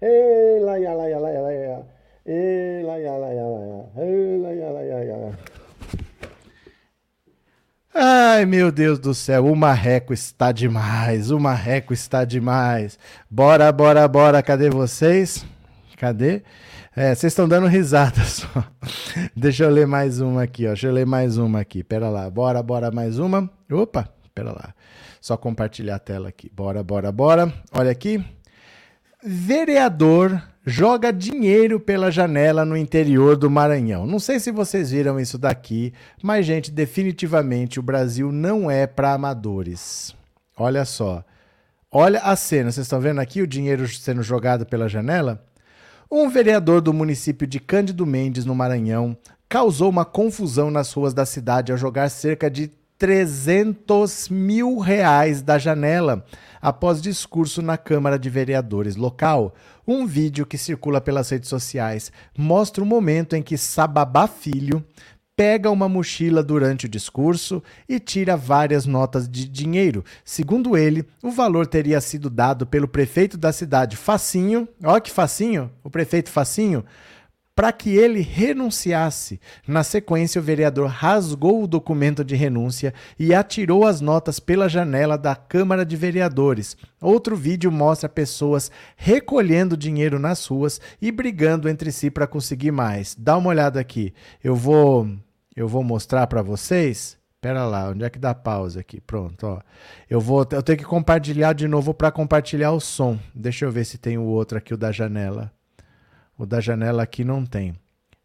Ei, 0.00 0.58
lá, 0.62 0.78
lá, 0.78 0.94
lá, 0.94 1.04
lá, 1.04 1.18
lá, 1.18 1.38
lá. 1.38 1.84
Ai, 7.94 8.46
meu 8.46 8.72
Deus 8.72 8.98
do 8.98 9.12
céu, 9.14 9.44
o 9.44 9.54
marreco 9.54 10.14
está 10.14 10.50
demais, 10.50 11.30
o 11.30 11.38
marreco 11.38 11.92
está 11.92 12.24
demais. 12.24 12.98
Bora, 13.30 13.70
bora, 13.70 14.08
bora, 14.08 14.42
cadê 14.42 14.70
vocês? 14.70 15.44
Cadê? 16.02 16.42
É, 16.96 17.14
vocês 17.14 17.32
estão 17.32 17.46
dando 17.46 17.68
risada 17.68 18.20
só. 18.26 18.64
Deixa 19.36 19.62
eu 19.62 19.70
ler 19.70 19.86
mais 19.86 20.20
uma 20.20 20.42
aqui, 20.42 20.66
ó. 20.66 20.70
Deixa 20.70 20.88
eu 20.88 20.92
ler 20.92 21.06
mais 21.06 21.38
uma 21.38 21.60
aqui. 21.60 21.84
Pera 21.84 22.08
lá. 22.08 22.28
Bora, 22.28 22.60
bora, 22.60 22.90
mais 22.90 23.20
uma. 23.20 23.48
Opa, 23.70 24.08
pera 24.34 24.50
lá. 24.50 24.74
Só 25.20 25.36
compartilhar 25.36 25.94
a 25.94 25.98
tela 26.00 26.30
aqui. 26.30 26.50
Bora, 26.52 26.82
bora, 26.82 27.12
bora. 27.12 27.54
Olha 27.70 27.92
aqui. 27.92 28.20
Vereador 29.22 30.42
joga 30.66 31.12
dinheiro 31.12 31.78
pela 31.78 32.10
janela 32.10 32.64
no 32.64 32.76
interior 32.76 33.36
do 33.36 33.48
Maranhão. 33.48 34.04
Não 34.04 34.18
sei 34.18 34.40
se 34.40 34.50
vocês 34.50 34.90
viram 34.90 35.20
isso 35.20 35.38
daqui, 35.38 35.94
mas, 36.20 36.44
gente, 36.44 36.72
definitivamente 36.72 37.78
o 37.78 37.82
Brasil 37.82 38.32
não 38.32 38.68
é 38.68 38.88
para 38.88 39.12
amadores. 39.12 40.16
Olha 40.56 40.84
só. 40.84 41.24
Olha 41.92 42.18
a 42.22 42.34
cena. 42.34 42.72
Vocês 42.72 42.86
estão 42.86 42.98
vendo 43.00 43.20
aqui 43.20 43.40
o 43.40 43.46
dinheiro 43.46 43.86
sendo 43.86 44.20
jogado 44.20 44.66
pela 44.66 44.88
janela? 44.88 45.40
Um 46.14 46.28
vereador 46.28 46.82
do 46.82 46.92
município 46.92 47.46
de 47.46 47.58
Cândido 47.58 48.04
Mendes, 48.04 48.44
no 48.44 48.54
Maranhão, 48.54 49.16
causou 49.48 49.88
uma 49.88 50.04
confusão 50.04 50.70
nas 50.70 50.92
ruas 50.92 51.14
da 51.14 51.24
cidade 51.24 51.72
ao 51.72 51.78
jogar 51.78 52.10
cerca 52.10 52.50
de 52.50 52.70
300 52.98 54.28
mil 54.28 54.78
reais 54.78 55.40
da 55.40 55.58
janela 55.58 56.22
após 56.60 57.00
discurso 57.00 57.62
na 57.62 57.78
Câmara 57.78 58.18
de 58.18 58.28
Vereadores 58.28 58.94
local. 58.94 59.54
Um 59.88 60.06
vídeo 60.06 60.44
que 60.44 60.58
circula 60.58 61.00
pelas 61.00 61.30
redes 61.30 61.48
sociais 61.48 62.12
mostra 62.36 62.84
o 62.84 62.86
momento 62.86 63.34
em 63.34 63.42
que 63.42 63.56
Sababá 63.56 64.26
Filho 64.26 64.84
pega 65.36 65.70
uma 65.70 65.88
mochila 65.88 66.42
durante 66.42 66.86
o 66.86 66.88
discurso 66.88 67.62
e 67.88 67.98
tira 67.98 68.36
várias 68.36 68.86
notas 68.86 69.28
de 69.28 69.48
dinheiro. 69.48 70.04
Segundo 70.24 70.76
ele, 70.76 71.04
o 71.22 71.30
valor 71.30 71.66
teria 71.66 72.00
sido 72.00 72.28
dado 72.28 72.66
pelo 72.66 72.86
prefeito 72.86 73.36
da 73.38 73.52
cidade, 73.52 73.96
Facinho, 73.96 74.68
ó 74.84 75.00
que 75.00 75.10
Facinho, 75.10 75.70
o 75.82 75.90
prefeito 75.90 76.30
Facinho, 76.30 76.84
para 77.54 77.72
que 77.72 77.90
ele 77.90 78.20
renunciasse. 78.20 79.40
Na 79.66 79.84
sequência, 79.84 80.40
o 80.40 80.44
vereador 80.44 80.88
rasgou 80.88 81.62
o 81.62 81.66
documento 81.66 82.24
de 82.24 82.34
renúncia 82.34 82.94
e 83.18 83.34
atirou 83.34 83.86
as 83.86 84.00
notas 84.00 84.40
pela 84.40 84.68
janela 84.68 85.18
da 85.18 85.36
Câmara 85.36 85.84
de 85.84 85.96
Vereadores. 85.96 86.76
Outro 87.00 87.36
vídeo 87.36 87.70
mostra 87.70 88.08
pessoas 88.08 88.70
recolhendo 88.96 89.76
dinheiro 89.76 90.18
nas 90.18 90.46
ruas 90.46 90.80
e 91.00 91.12
brigando 91.12 91.68
entre 91.68 91.92
si 91.92 92.10
para 92.10 92.26
conseguir 92.26 92.72
mais. 92.72 93.14
Dá 93.18 93.36
uma 93.36 93.50
olhada 93.50 93.78
aqui. 93.78 94.14
Eu 94.42 94.56
vou 94.56 95.08
eu 95.54 95.68
vou 95.68 95.84
mostrar 95.84 96.26
para 96.26 96.42
vocês. 96.42 97.18
Pera 97.40 97.66
lá, 97.66 97.90
onde 97.90 98.04
é 98.04 98.08
que 98.08 98.20
dá 98.20 98.34
pausa 98.34 98.80
aqui? 98.80 99.00
Pronto, 99.00 99.46
ó. 99.46 99.60
Eu 100.08 100.20
vou 100.20 100.46
eu 100.50 100.62
tenho 100.62 100.78
que 100.78 100.84
compartilhar 100.84 101.52
de 101.52 101.68
novo 101.68 101.92
para 101.92 102.10
compartilhar 102.10 102.72
o 102.72 102.80
som. 102.80 103.18
Deixa 103.34 103.64
eu 103.64 103.70
ver 103.70 103.84
se 103.84 103.98
tem 103.98 104.16
o 104.16 104.24
outro 104.24 104.56
aqui 104.56 104.72
o 104.72 104.76
da 104.76 104.92
janela. 104.92 105.52
O 106.42 106.46
da 106.46 106.60
janela 106.60 107.04
aqui 107.04 107.22
não 107.22 107.46
tem. 107.46 107.72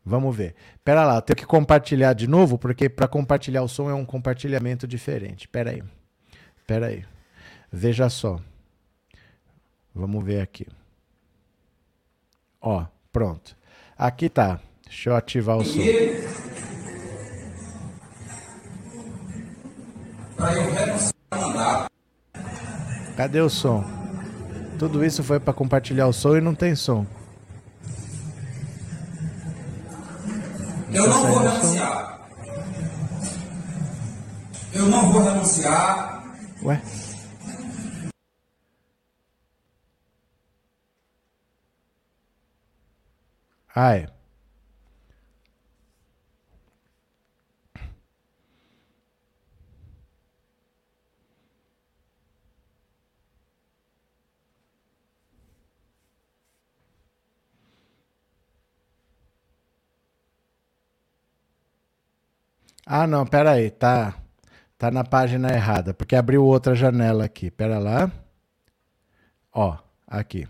Vamos 0.03 0.36
ver. 0.36 0.56
Pera 0.84 1.06
lá, 1.06 1.21
tenho 1.21 1.38
que 1.38 1.45
compartilhar 1.45 2.13
de 2.13 2.25
novo, 2.25 2.58
porque 2.58 2.89
para 2.89 3.08
compartilhar 3.08 3.62
o 3.62 3.67
som 3.67 3.91
é 3.91 3.93
um 3.93 4.03
compartilhamento 4.03 4.88
diferente. 4.88 5.47
Pera 5.47 5.69
aí. 5.69 5.84
Pera 6.65 6.88
aí. 6.88 7.06
Veja 7.71 8.10
só. 8.10 8.39
Vamos 9.93 10.25
ver 10.25 10.41
aqui. 10.41 10.65
Ó, 12.60 12.88
pronto. 13.12 13.56
Aqui 13.95 14.30
tá. 14.30 14.60
Deixa 14.84 15.12
eu 15.12 15.15
ativar 15.15 15.58
o 15.58 15.63
som. 15.63 15.80
Cadê 23.15 23.41
o 23.41 23.49
som? 23.49 23.84
Tudo 24.80 25.06
isso 25.06 25.23
foi 25.23 25.39
para 25.39 25.53
compartilhar 25.53 26.08
o 26.08 26.13
som 26.13 26.36
e 26.36 26.41
não 26.41 26.56
tem 26.56 26.73
som. 26.73 27.06
Eu 30.97 31.07
não 31.07 31.27
vou 31.27 31.38
renunciar. 31.38 32.19
Eu 34.73 34.86
não 34.88 35.12
vou 35.12 35.21
renunciar. 35.21 36.23
Ué? 36.63 36.81
Ah, 43.75 43.95
é. 43.95 44.16
Ah, 62.89 63.06
não, 63.06 63.26
pera 63.26 63.52
aí, 63.52 63.69
tá, 63.69 64.13
tá 64.78 64.89
na 64.89 65.04
página 65.04 65.52
errada, 65.52 65.93
porque 65.93 66.15
abriu 66.15 66.45
outra 66.45 66.73
janela 66.73 67.26
aqui. 67.26 67.52
Pera 67.52 67.80
lá. 67.80 68.10
Ó, 69.54 69.76
aqui. 70.08 70.47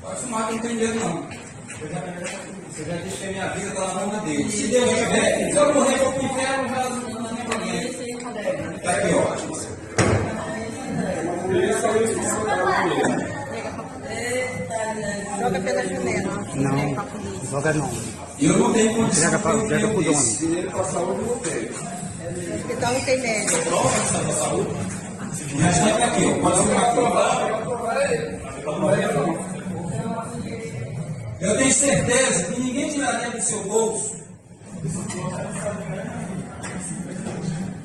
Pode 0.00 0.20
fumar 0.22 0.46
que 0.48 0.54
não 0.54 0.62
tem 0.62 0.76
medo, 0.76 1.00
não. 1.00 1.28
Você 2.70 2.84
já 2.84 2.96
disse 2.96 3.18
que 3.18 3.26
a 3.26 3.32
minha 3.32 3.48
vida 3.48 3.74
tá 3.74 3.94
na 3.94 4.06
mão 4.06 4.24
dele. 4.24 4.50
Se 4.50 4.68
Deus 4.68 4.88
quiser, 4.88 5.52
se 5.52 5.56
eu 5.58 5.74
morrer, 5.74 5.98
eu 5.98 6.04
vou 6.04 6.12
pro 6.14 6.24
inferno, 6.24 6.68
já 6.70 6.88
não 6.88 7.36
tem 7.36 7.44
problema. 7.44 8.80
Tá 8.82 8.90
aqui, 8.90 9.14
ó. 9.14 9.70
Joga 15.40 15.60
pela 15.60 15.82
janela. 15.86 16.46
Não, 16.54 16.96
joga 17.50 17.72
não. 17.74 17.90
E 18.38 18.46
eu 18.46 18.58
não 18.58 18.72
tenho 18.72 18.94
condição 18.94 19.40
pra- 19.40 19.52
de 19.54 19.64
entrega 19.64 19.88
pro 19.88 20.02
dono. 20.02 20.10
isso. 20.18 20.46
O 20.46 20.80
hospital 22.54 22.92
não 22.94 23.00
tem 23.00 23.20
médico. 23.20 23.56
O 25.52 25.58
restante 25.58 25.98
tá 25.98 26.04
aqui, 26.06 26.24
ó. 26.24 26.26
Pode 26.40 26.58
fumar 26.62 26.82
aqui. 28.94 29.00
Eu 31.40 31.56
tenho 31.56 31.72
certeza 31.72 32.44
que 32.52 32.60
ninguém 32.60 32.90
tiraria 32.90 33.30
do 33.30 33.40
seu 33.42 33.62
bolso 33.64 34.20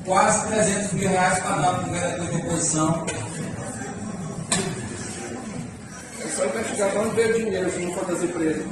quase 0.04 0.46
300 0.48 0.92
mil 0.92 1.08
reais 1.08 1.38
para 1.40 1.56
dar 1.56 1.74
para 1.78 1.88
o 1.88 1.92
vereador 1.92 2.26
de 2.28 2.36
oposição. 2.36 3.06
É 6.22 6.25
só 6.36 6.44
investigar 6.44 6.90
para 6.92 7.02
não 7.02 7.10
ver 7.12 7.32
dinheiro 7.32 7.70
se 7.70 7.78
não 7.78 7.92
for 7.94 8.04
das 8.04 8.22
empresas. 8.22 8.66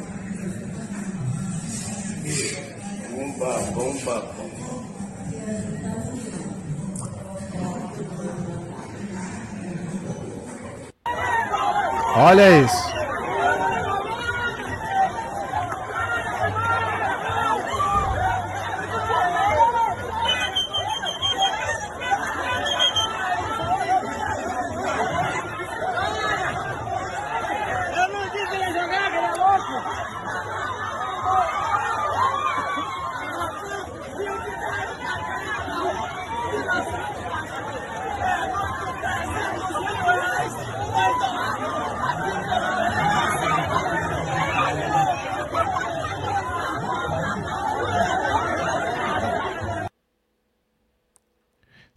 Bomba, 3.11 3.59
bomba, 3.73 4.21
bomba. 4.37 4.55
Olha 12.17 12.61
isso. 12.61 13.04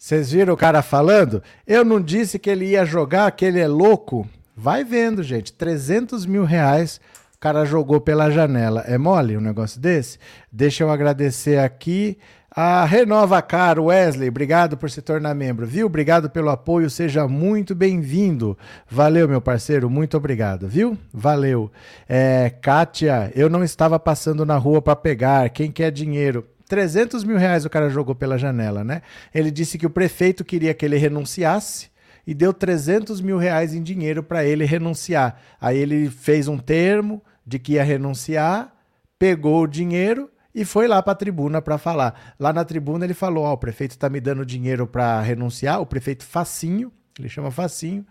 Vocês 0.08 0.32
viram 0.32 0.54
o 0.54 0.58
cara 0.58 0.82
falando? 0.82 1.44
Eu 1.68 1.84
não 1.84 2.00
disse 2.02 2.40
que 2.40 2.50
ele 2.50 2.64
ia 2.68 2.86
jogar, 2.86 3.30
que 3.32 3.44
ele 3.44 3.60
é 3.60 3.68
louco. 3.68 4.26
Vai 4.56 4.82
vendo, 4.82 5.22
gente. 5.22 5.52
300 5.52 6.26
mil 6.26 6.46
reais 6.46 7.02
o 7.36 7.38
cara 7.38 7.66
jogou 7.66 8.00
pela 8.00 8.32
janela. 8.32 8.86
É 8.88 8.98
mole 8.98 9.36
um 9.36 9.42
negócio 9.42 9.82
desse? 9.82 10.18
Deixa 10.50 10.82
eu 10.86 10.90
agradecer 10.90 11.60
aqui 11.60 12.18
a 12.50 12.86
Renova 12.86 13.42
Caro 13.42 13.88
Wesley. 13.88 14.30
Obrigado 14.30 14.78
por 14.78 14.90
se 14.90 15.02
tornar 15.02 15.36
membro, 15.36 15.68
viu? 15.68 15.88
Obrigado 15.88 16.30
pelo 16.30 16.52
apoio. 16.52 16.90
Seja 16.90 17.28
muito 17.28 17.76
bem-vindo. 17.76 18.58
Valeu, 18.90 19.28
meu 19.28 19.42
parceiro. 19.42 19.90
Muito 19.90 20.16
obrigado, 20.16 20.70
viu? 20.70 20.98
Valeu. 21.14 21.70
É, 22.08 22.50
Kátia, 22.62 23.30
eu 23.36 23.50
não 23.50 23.62
estava 23.62 24.00
passando 24.00 24.46
na 24.46 24.56
rua 24.56 24.82
para 24.82 24.96
pegar. 24.96 25.50
Quem 25.50 25.70
quer 25.70 25.92
dinheiro? 25.92 26.48
300 26.68 27.24
mil 27.24 27.38
reais 27.38 27.66
o 27.66 27.70
cara 27.70 27.90
jogou 27.90 28.14
pela 28.14 28.38
janela, 28.38 28.84
né? 28.84 29.02
Ele 29.34 29.50
disse 29.50 29.78
que 29.78 29.86
o 29.86 29.90
prefeito 29.90 30.44
queria 30.44 30.74
que 30.74 30.86
ele 30.86 30.98
renunciasse 30.98 31.90
e 32.26 32.34
deu 32.34 32.54
300 32.54 33.22
mil 33.22 33.38
reais 33.38 33.74
em 33.74 33.82
dinheiro 33.82 34.22
para 34.22 34.44
ele 34.44 34.66
renunciar. 34.66 35.40
Aí 35.62 35.78
ele 35.78 36.10
fez 36.10 36.48
um 36.50 36.58
termo 36.58 37.24
de 37.46 37.58
que 37.58 37.74
ia 37.74 37.84
renunciar, 37.84 38.74
pegou 39.18 39.64
o 39.64 39.68
dinheiro 39.68 40.30
e 40.54 40.66
foi 40.66 40.88
lá 40.88 41.02
para 41.02 41.14
a 41.14 41.16
tribuna 41.16 41.62
para 41.62 41.78
falar. 41.78 42.36
Lá 42.38 42.52
na 42.52 42.66
tribuna 42.66 43.06
ele 43.06 43.14
falou: 43.14 43.46
Ó, 43.46 43.54
o 43.54 43.58
prefeito 43.58 43.92
está 43.92 44.10
me 44.10 44.20
dando 44.20 44.46
dinheiro 44.46 44.86
para 44.86 45.22
renunciar. 45.22 45.80
O 45.80 45.86
prefeito 45.86 46.26
Facinho, 46.26 46.92
ele 47.18 47.30
chama 47.30 47.50
Facinho, 47.50 48.06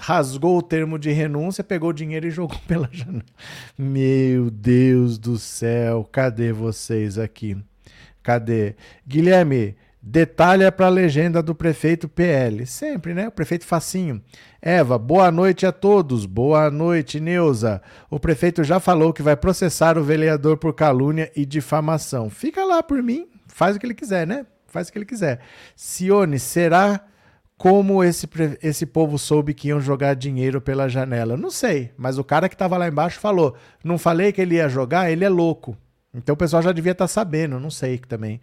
rasgou 0.00 0.58
o 0.58 0.62
termo 0.62 0.98
de 0.98 1.12
renúncia, 1.12 1.62
pegou 1.62 1.90
o 1.90 1.94
dinheiro 1.94 2.26
e 2.26 2.30
jogou 2.32 2.58
pela 2.66 2.88
janela. 2.90 3.24
Meu 3.78 4.50
Deus 4.50 5.18
do 5.18 5.38
céu, 5.38 6.08
cadê 6.10 6.52
vocês 6.52 7.16
aqui? 7.16 7.56
Cadê? 8.22 8.74
Guilherme, 9.06 9.76
detalha 10.00 10.70
para 10.70 10.86
a 10.86 10.90
legenda 10.90 11.42
do 11.42 11.54
prefeito 11.54 12.08
PL. 12.08 12.66
Sempre, 12.66 13.14
né? 13.14 13.28
O 13.28 13.32
prefeito 13.32 13.64
Facinho. 13.64 14.22
Eva, 14.60 14.98
boa 14.98 15.30
noite 15.30 15.66
a 15.66 15.72
todos. 15.72 16.26
Boa 16.26 16.70
noite, 16.70 17.20
Neuza. 17.20 17.82
O 18.10 18.20
prefeito 18.20 18.62
já 18.62 18.78
falou 18.78 19.12
que 19.12 19.22
vai 19.22 19.36
processar 19.36 19.98
o 19.98 20.04
vereador 20.04 20.56
por 20.56 20.72
calúnia 20.74 21.30
e 21.34 21.44
difamação. 21.44 22.30
Fica 22.30 22.64
lá 22.64 22.82
por 22.82 23.02
mim, 23.02 23.28
faz 23.46 23.76
o 23.76 23.80
que 23.80 23.86
ele 23.86 23.94
quiser, 23.94 24.26
né? 24.26 24.46
Faz 24.66 24.88
o 24.88 24.92
que 24.92 24.98
ele 24.98 25.04
quiser. 25.04 25.40
Cione, 25.76 26.38
será 26.38 27.04
como 27.58 28.02
esse, 28.02 28.28
esse 28.62 28.86
povo 28.86 29.18
soube 29.18 29.54
que 29.54 29.68
iam 29.68 29.80
jogar 29.80 30.14
dinheiro 30.14 30.60
pela 30.60 30.88
janela? 30.88 31.36
Não 31.36 31.50
sei, 31.50 31.92
mas 31.96 32.18
o 32.18 32.24
cara 32.24 32.48
que 32.48 32.54
estava 32.54 32.76
lá 32.76 32.88
embaixo 32.88 33.20
falou: 33.20 33.54
não 33.84 33.98
falei 33.98 34.32
que 34.32 34.40
ele 34.40 34.56
ia 34.56 34.68
jogar, 34.68 35.10
ele 35.10 35.24
é 35.24 35.28
louco. 35.28 35.76
Então 36.14 36.34
o 36.34 36.36
pessoal 36.36 36.62
já 36.62 36.72
devia 36.72 36.92
estar 36.92 37.08
sabendo, 37.08 37.58
não 37.58 37.70
sei 37.70 37.98
também. 37.98 38.40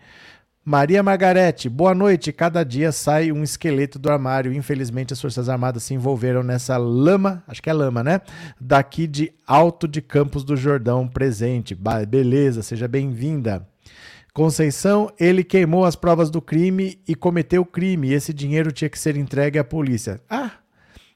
Maria 0.65 1.01
Margarete, 1.01 1.69
boa 1.69 1.95
noite. 1.95 2.31
Cada 2.31 2.63
dia 2.63 2.91
sai 2.91 3.31
um 3.31 3.43
esqueleto 3.43 3.97
do 3.97 4.11
armário. 4.11 4.53
Infelizmente, 4.53 5.13
as 5.13 5.21
Forças 5.21 5.49
Armadas 5.49 5.83
se 5.83 5.93
envolveram 5.93 6.43
nessa 6.43 6.77
lama, 6.77 7.43
acho 7.47 7.61
que 7.61 7.69
é 7.69 7.73
lama, 7.73 8.03
né? 8.03 8.21
Daqui 8.59 9.07
de 9.07 9.31
Alto 9.47 9.87
de 9.87 10.01
Campos 10.01 10.43
do 10.43 10.55
Jordão, 10.55 11.07
presente. 11.07 11.75
Beleza, 12.07 12.61
seja 12.61 12.87
bem-vinda. 12.87 13.67
Conceição, 14.33 15.11
ele 15.19 15.43
queimou 15.43 15.85
as 15.85 15.95
provas 15.95 16.29
do 16.29 16.41
crime 16.41 16.99
e 17.07 17.15
cometeu 17.15 17.61
o 17.61 17.65
crime. 17.65 18.13
Esse 18.13 18.33
dinheiro 18.33 18.71
tinha 18.71 18.89
que 18.89 18.99
ser 18.99 19.17
entregue 19.17 19.57
à 19.57 19.63
polícia. 19.63 20.21
Ah, 20.29 20.51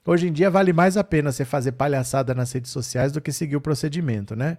hoje 0.06 0.28
em 0.28 0.34
dia 0.34 0.50
vale 0.50 0.74
mais 0.74 0.98
a 0.98 1.04
pena 1.04 1.32
você 1.32 1.46
fazer 1.46 1.74
palhaçada 1.74 2.34
nas 2.34 2.52
redes 2.52 2.72
sociais 2.72 3.12
do 3.12 3.22
que 3.22 3.32
seguir 3.32 3.56
o 3.56 3.62
procedimento, 3.62 4.36
né? 4.36 4.58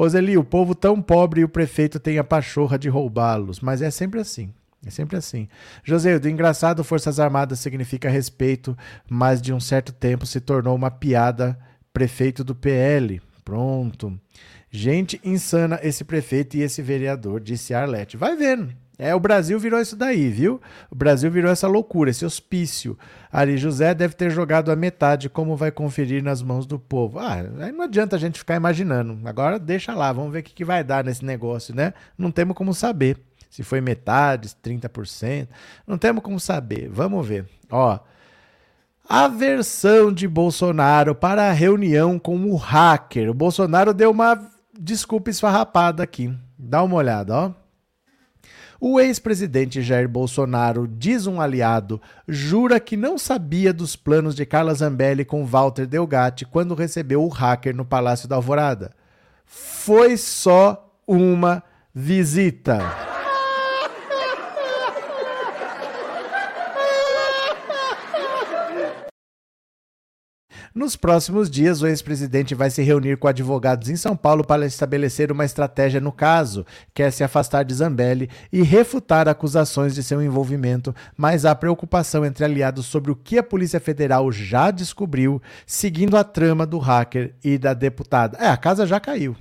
Roseli, 0.00 0.38
o 0.38 0.42
povo 0.42 0.74
tão 0.74 1.02
pobre 1.02 1.42
e 1.42 1.44
o 1.44 1.48
prefeito 1.48 2.00
tem 2.00 2.16
a 2.16 2.24
pachorra 2.24 2.78
de 2.78 2.88
roubá-los. 2.88 3.60
Mas 3.60 3.82
é 3.82 3.90
sempre 3.90 4.18
assim. 4.18 4.50
É 4.86 4.88
sempre 4.88 5.18
assim. 5.18 5.46
José, 5.84 6.18
do 6.18 6.26
engraçado, 6.26 6.82
Forças 6.82 7.20
Armadas 7.20 7.60
significa 7.60 8.08
respeito, 8.08 8.74
mas 9.10 9.42
de 9.42 9.52
um 9.52 9.60
certo 9.60 9.92
tempo 9.92 10.24
se 10.24 10.40
tornou 10.40 10.74
uma 10.74 10.90
piada. 10.90 11.58
Prefeito 11.92 12.42
do 12.42 12.54
PL. 12.54 13.20
Pronto. 13.44 14.18
Gente 14.70 15.20
insana 15.22 15.78
esse 15.82 16.02
prefeito 16.02 16.56
e 16.56 16.62
esse 16.62 16.80
vereador, 16.80 17.38
disse 17.38 17.74
Arlete. 17.74 18.16
Vai 18.16 18.34
vendo. 18.34 18.72
É, 19.02 19.14
o 19.14 19.18
Brasil 19.18 19.58
virou 19.58 19.80
isso 19.80 19.96
daí, 19.96 20.28
viu? 20.28 20.60
O 20.90 20.94
Brasil 20.94 21.30
virou 21.30 21.50
essa 21.50 21.66
loucura, 21.66 22.10
esse 22.10 22.22
hospício. 22.22 22.98
Ari 23.32 23.56
José 23.56 23.94
deve 23.94 24.14
ter 24.14 24.30
jogado 24.30 24.70
a 24.70 24.76
metade, 24.76 25.30
como 25.30 25.56
vai 25.56 25.70
conferir 25.70 26.22
nas 26.22 26.42
mãos 26.42 26.66
do 26.66 26.78
povo. 26.78 27.18
Ah, 27.18 27.42
aí 27.60 27.72
não 27.72 27.84
adianta 27.84 28.16
a 28.16 28.18
gente 28.18 28.38
ficar 28.38 28.56
imaginando. 28.56 29.18
Agora 29.26 29.58
deixa 29.58 29.94
lá, 29.94 30.12
vamos 30.12 30.30
ver 30.30 30.40
o 30.40 30.42
que, 30.42 30.52
que 30.52 30.66
vai 30.66 30.84
dar 30.84 31.02
nesse 31.02 31.24
negócio, 31.24 31.74
né? 31.74 31.94
Não 32.18 32.30
temos 32.30 32.54
como 32.54 32.74
saber 32.74 33.16
se 33.48 33.62
foi 33.62 33.80
metade, 33.80 34.50
30%. 34.62 35.48
Não 35.86 35.96
temos 35.96 36.22
como 36.22 36.38
saber. 36.38 36.90
Vamos 36.90 37.26
ver. 37.26 37.46
Ó, 37.70 37.98
a 39.08 39.28
versão 39.28 40.12
de 40.12 40.28
Bolsonaro 40.28 41.14
para 41.14 41.48
a 41.48 41.52
reunião 41.52 42.18
com 42.18 42.36
o 42.44 42.54
hacker. 42.54 43.30
O 43.30 43.34
Bolsonaro 43.34 43.94
deu 43.94 44.10
uma 44.10 44.38
desculpa 44.78 45.30
esfarrapada 45.30 46.02
aqui. 46.02 46.32
Dá 46.58 46.82
uma 46.82 46.96
olhada, 46.96 47.34
ó. 47.34 47.59
O 48.82 48.98
ex-presidente 48.98 49.82
Jair 49.82 50.08
Bolsonaro, 50.08 50.88
diz 50.88 51.26
um 51.26 51.38
aliado, 51.38 52.00
jura 52.26 52.80
que 52.80 52.96
não 52.96 53.18
sabia 53.18 53.74
dos 53.74 53.94
planos 53.94 54.34
de 54.34 54.46
Carla 54.46 54.72
Zambelli 54.72 55.22
com 55.22 55.44
Walter 55.44 55.86
Delgatti 55.86 56.46
quando 56.46 56.74
recebeu 56.74 57.22
o 57.22 57.28
hacker 57.28 57.76
no 57.76 57.84
Palácio 57.84 58.26
da 58.26 58.36
Alvorada. 58.36 58.92
Foi 59.44 60.16
só 60.16 60.90
uma 61.06 61.62
visita. 61.94 63.09
Nos 70.72 70.94
próximos 70.94 71.50
dias, 71.50 71.82
o 71.82 71.86
ex-presidente 71.88 72.54
vai 72.54 72.70
se 72.70 72.80
reunir 72.80 73.16
com 73.16 73.26
advogados 73.26 73.88
em 73.88 73.96
São 73.96 74.16
Paulo 74.16 74.44
para 74.44 74.64
estabelecer 74.64 75.32
uma 75.32 75.44
estratégia 75.44 76.00
no 76.00 76.12
caso. 76.12 76.64
Quer 76.94 77.10
se 77.10 77.24
afastar 77.24 77.64
de 77.64 77.74
Zambelli 77.74 78.30
e 78.52 78.62
refutar 78.62 79.28
acusações 79.28 79.96
de 79.96 80.02
seu 80.04 80.22
envolvimento, 80.22 80.94
mas 81.16 81.44
há 81.44 81.56
preocupação 81.56 82.24
entre 82.24 82.44
aliados 82.44 82.86
sobre 82.86 83.10
o 83.10 83.16
que 83.16 83.36
a 83.36 83.42
Polícia 83.42 83.80
Federal 83.80 84.30
já 84.30 84.70
descobriu, 84.70 85.42
seguindo 85.66 86.16
a 86.16 86.22
trama 86.22 86.64
do 86.64 86.78
hacker 86.78 87.34
e 87.42 87.58
da 87.58 87.74
deputada. 87.74 88.38
É, 88.38 88.48
a 88.48 88.56
casa 88.56 88.86
já 88.86 89.00
caiu. 89.00 89.34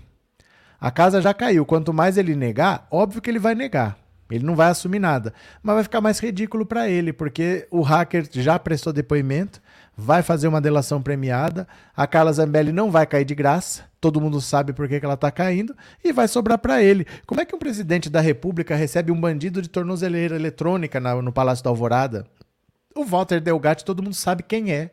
A 0.81 0.89
casa 0.89 1.21
já 1.21 1.31
caiu. 1.31 1.63
Quanto 1.63 1.93
mais 1.93 2.17
ele 2.17 2.35
negar, 2.35 2.87
óbvio 2.89 3.21
que 3.21 3.29
ele 3.29 3.37
vai 3.37 3.53
negar. 3.53 3.99
Ele 4.31 4.45
não 4.45 4.55
vai 4.55 4.69
assumir 4.69 4.99
nada. 4.99 5.33
Mas 5.61 5.75
vai 5.75 5.83
ficar 5.83 6.01
mais 6.01 6.19
ridículo 6.19 6.65
para 6.65 6.87
ele, 6.87 7.11
porque 7.11 7.67
o 7.69 7.81
hacker 7.81 8.27
já 8.31 8.57
prestou 8.57 8.93
depoimento, 8.93 9.61
vai 9.99 10.23
fazer 10.23 10.47
uma 10.47 10.61
delação 10.61 11.01
premiada, 11.01 11.67
a 11.95 12.07
Carla 12.07 12.31
Zambelli 12.31 12.71
não 12.71 12.89
vai 12.89 13.05
cair 13.05 13.25
de 13.25 13.35
graça, 13.35 13.83
todo 13.99 14.21
mundo 14.21 14.39
sabe 14.39 14.71
por 14.71 14.87
que, 14.87 14.95
ela 15.03 15.15
está 15.15 15.29
caindo, 15.29 15.75
e 16.01 16.13
vai 16.13 16.27
sobrar 16.27 16.57
para 16.57 16.81
ele. 16.81 17.05
Como 17.27 17.41
é 17.41 17.45
que 17.45 17.53
um 17.53 17.59
presidente 17.59 18.09
da 18.09 18.21
República 18.21 18.75
recebe 18.75 19.11
um 19.11 19.19
bandido 19.19 19.61
de 19.61 19.67
tornozeleira 19.67 20.35
eletrônica 20.35 20.99
na- 20.99 21.21
no 21.21 21.33
Palácio 21.33 21.63
da 21.63 21.69
Alvorada? 21.69 22.25
O 22.95 23.03
Walter 23.03 23.41
Delgatti, 23.41 23.83
todo 23.83 24.01
mundo 24.01 24.15
sabe 24.15 24.41
quem 24.41 24.71
é. 24.71 24.91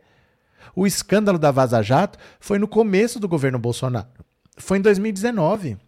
O 0.75 0.87
escândalo 0.87 1.39
da 1.39 1.53
Vaza 1.53 1.81
Jato 1.83 2.19
foi 2.41 2.59
no 2.59 2.67
começo 2.67 3.21
do 3.21 3.29
governo 3.29 3.59
Bolsonaro. 3.59 4.09
Foi 4.59 4.79
em 4.79 4.83
2019. 4.83 5.79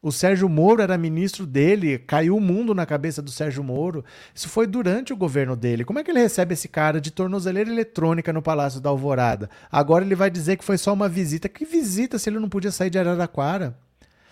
O 0.00 0.12
Sérgio 0.12 0.48
Moro 0.48 0.80
era 0.80 0.96
ministro 0.96 1.44
dele, 1.44 1.98
caiu 1.98 2.36
o 2.36 2.40
mundo 2.40 2.72
na 2.72 2.86
cabeça 2.86 3.20
do 3.20 3.32
Sérgio 3.32 3.64
Moro. 3.64 4.04
Isso 4.32 4.48
foi 4.48 4.64
durante 4.64 5.12
o 5.12 5.16
governo 5.16 5.56
dele. 5.56 5.84
Como 5.84 5.98
é 5.98 6.04
que 6.04 6.10
ele 6.12 6.20
recebe 6.20 6.54
esse 6.54 6.68
cara 6.68 7.00
de 7.00 7.10
tornozeleira 7.10 7.68
eletrônica 7.68 8.32
no 8.32 8.40
Palácio 8.40 8.80
da 8.80 8.90
Alvorada? 8.90 9.50
Agora 9.70 10.04
ele 10.04 10.14
vai 10.14 10.30
dizer 10.30 10.56
que 10.56 10.64
foi 10.64 10.78
só 10.78 10.92
uma 10.92 11.08
visita. 11.08 11.48
Que 11.48 11.64
visita 11.64 12.16
se 12.16 12.30
ele 12.30 12.38
não 12.38 12.48
podia 12.48 12.70
sair 12.70 12.90
de 12.90 12.98
Araraquara? 12.98 13.76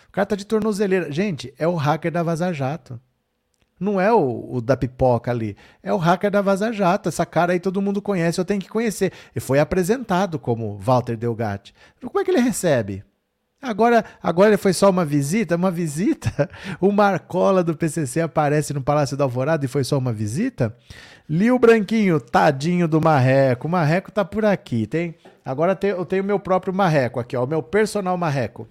O 0.09 0.13
cara 0.13 0.27
tá 0.27 0.37
de 0.37 0.47
tornozeleira. 0.47 1.11
Gente, 1.11 1.53
é 1.59 1.67
o 1.67 1.75
hacker 1.75 2.13
da 2.13 2.23
Vaza 2.23 2.53
Jato. 2.53 3.01
Não 3.79 4.01
é 4.01 4.13
o, 4.13 4.55
o 4.55 4.61
da 4.61 4.77
pipoca 4.77 5.33
ali. 5.33 5.57
É 5.83 5.93
o 5.93 5.99
hacker 5.99 6.31
da 6.31 6.43
Vaza 6.43 6.73
Jato. 6.73 7.09
Essa 7.09 7.27
cara 7.27 7.53
aí 7.53 7.59
todo 7.59 7.83
mundo 7.83 8.01
conhece, 8.01 8.41
eu 8.41 8.45
tenho 8.45 8.61
que 8.61 8.69
conhecer. 8.69 9.13
E 9.35 9.41
foi 9.41 9.59
apresentado 9.59 10.39
como 10.39 10.79
Walter 10.79 11.17
Delgatti. 11.17 11.75
Como 12.01 12.21
é 12.21 12.25
que 12.25 12.31
ele 12.31 12.41
recebe? 12.41 13.05
Agora, 13.67 14.05
agora 14.23 14.57
foi 14.57 14.73
só 14.73 14.89
uma 14.91 15.05
visita? 15.05 15.57
Uma 15.57 15.71
visita? 15.71 16.49
O 16.81 16.93
Marcola 16.93 17.65
do 17.65 17.77
PCC 17.77 18.21
aparece 18.21 18.73
no 18.73 18.83
Palácio 18.83 19.17
da 19.17 19.25
Alvorada 19.25 19.65
e 19.65 19.69
foi 19.69 19.83
só 19.83 19.99
uma 19.99 20.13
visita? 20.13 20.77
Lio 21.29 21.59
Branquinho, 21.59 22.21
tadinho 22.21 22.87
do 22.87 23.01
Marreco. 23.01 23.67
O 23.67 23.71
Marreco 23.71 24.13
tá 24.13 24.25
por 24.25 24.45
aqui. 24.45 24.87
Tem, 24.87 25.15
agora 25.45 25.79
eu 25.83 26.05
tenho 26.05 26.23
meu 26.23 26.39
próprio 26.39 26.73
Marreco 26.73 27.19
aqui, 27.19 27.37
ó. 27.37 27.45
O 27.45 27.47
meu 27.47 27.63
personal 27.63 28.17
Marreco. 28.17 28.69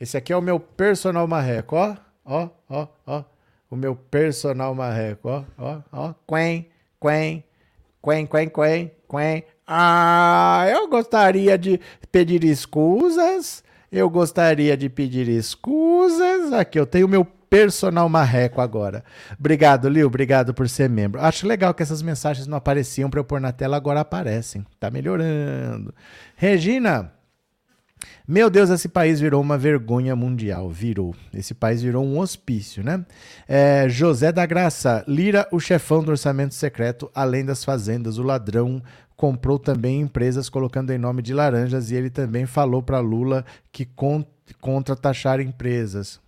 Esse 0.00 0.16
aqui 0.16 0.32
é 0.32 0.36
o 0.36 0.42
meu 0.42 0.58
personal 0.58 1.26
Marreco, 1.26 1.76
ó. 1.76 1.96
Ó, 2.24 2.48
ó, 2.68 2.86
ó. 3.06 3.24
O 3.70 3.76
meu 3.76 3.94
personal 3.94 4.74
Marreco, 4.74 5.28
ó, 5.28 5.44
ó, 5.58 5.80
ó. 5.92 6.14
Quen, 6.26 6.66
quen, 7.00 7.44
quen, 8.02 8.26
quen, 8.26 8.48
quen, 8.48 8.90
quen. 9.08 9.44
Ah, 9.66 10.66
eu 10.70 10.88
gostaria 10.88 11.58
de 11.58 11.78
pedir 12.10 12.44
escusas. 12.44 13.62
Eu 13.90 14.08
gostaria 14.10 14.76
de 14.76 14.88
pedir 14.88 15.28
escusas. 15.28 16.52
Aqui, 16.52 16.78
eu 16.78 16.86
tenho 16.86 17.08
meu 17.08 17.24
personal 17.24 18.08
marreco 18.08 18.60
agora. 18.60 19.02
Obrigado, 19.38 19.88
Lil. 19.88 20.06
Obrigado 20.06 20.52
por 20.52 20.68
ser 20.68 20.88
membro. 20.88 21.20
Acho 21.20 21.46
legal 21.46 21.72
que 21.72 21.82
essas 21.82 22.02
mensagens 22.02 22.46
não 22.46 22.58
apareciam 22.58 23.08
para 23.08 23.20
eu 23.20 23.24
pôr 23.24 23.40
na 23.40 23.52
tela, 23.52 23.76
agora 23.76 24.00
aparecem. 24.00 24.64
Tá 24.78 24.90
melhorando. 24.90 25.94
Regina, 26.36 27.10
meu 28.26 28.50
Deus, 28.50 28.68
esse 28.68 28.88
país 28.88 29.20
virou 29.20 29.40
uma 29.40 29.56
vergonha 29.56 30.14
mundial. 30.14 30.68
Virou. 30.68 31.14
Esse 31.32 31.54
país 31.54 31.80
virou 31.80 32.04
um 32.04 32.18
hospício, 32.18 32.84
né? 32.84 33.04
É, 33.46 33.88
José 33.88 34.30
da 34.30 34.44
Graça, 34.44 35.02
Lira, 35.08 35.48
o 35.50 35.58
chefão 35.58 36.02
do 36.02 36.10
orçamento 36.10 36.54
secreto, 36.54 37.10
além 37.14 37.44
das 37.44 37.64
fazendas, 37.64 38.18
o 38.18 38.22
ladrão 38.22 38.82
comprou 39.18 39.58
também 39.58 40.00
empresas 40.00 40.48
colocando 40.48 40.92
em 40.92 40.96
nome 40.96 41.22
de 41.22 41.34
laranjas 41.34 41.90
e 41.90 41.96
ele 41.96 42.08
também 42.08 42.46
falou 42.46 42.80
para 42.80 43.00
Lula 43.00 43.44
que 43.72 43.84
con 43.84 44.24
contra 44.60 44.94
taxar 44.94 45.40
empresas. 45.40 46.20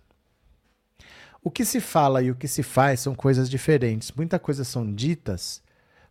O 1.41 1.49
que 1.49 1.63
se 1.63 1.79
fala 1.79 2.21
e 2.21 2.29
o 2.29 2.35
que 2.35 2.49
se 2.49 2.61
faz 2.61 2.99
são 2.99 3.15
coisas 3.15 3.49
diferentes. 3.49 4.11
Muitas 4.11 4.41
coisas 4.41 4.67
são 4.67 4.93
ditas 4.93 5.63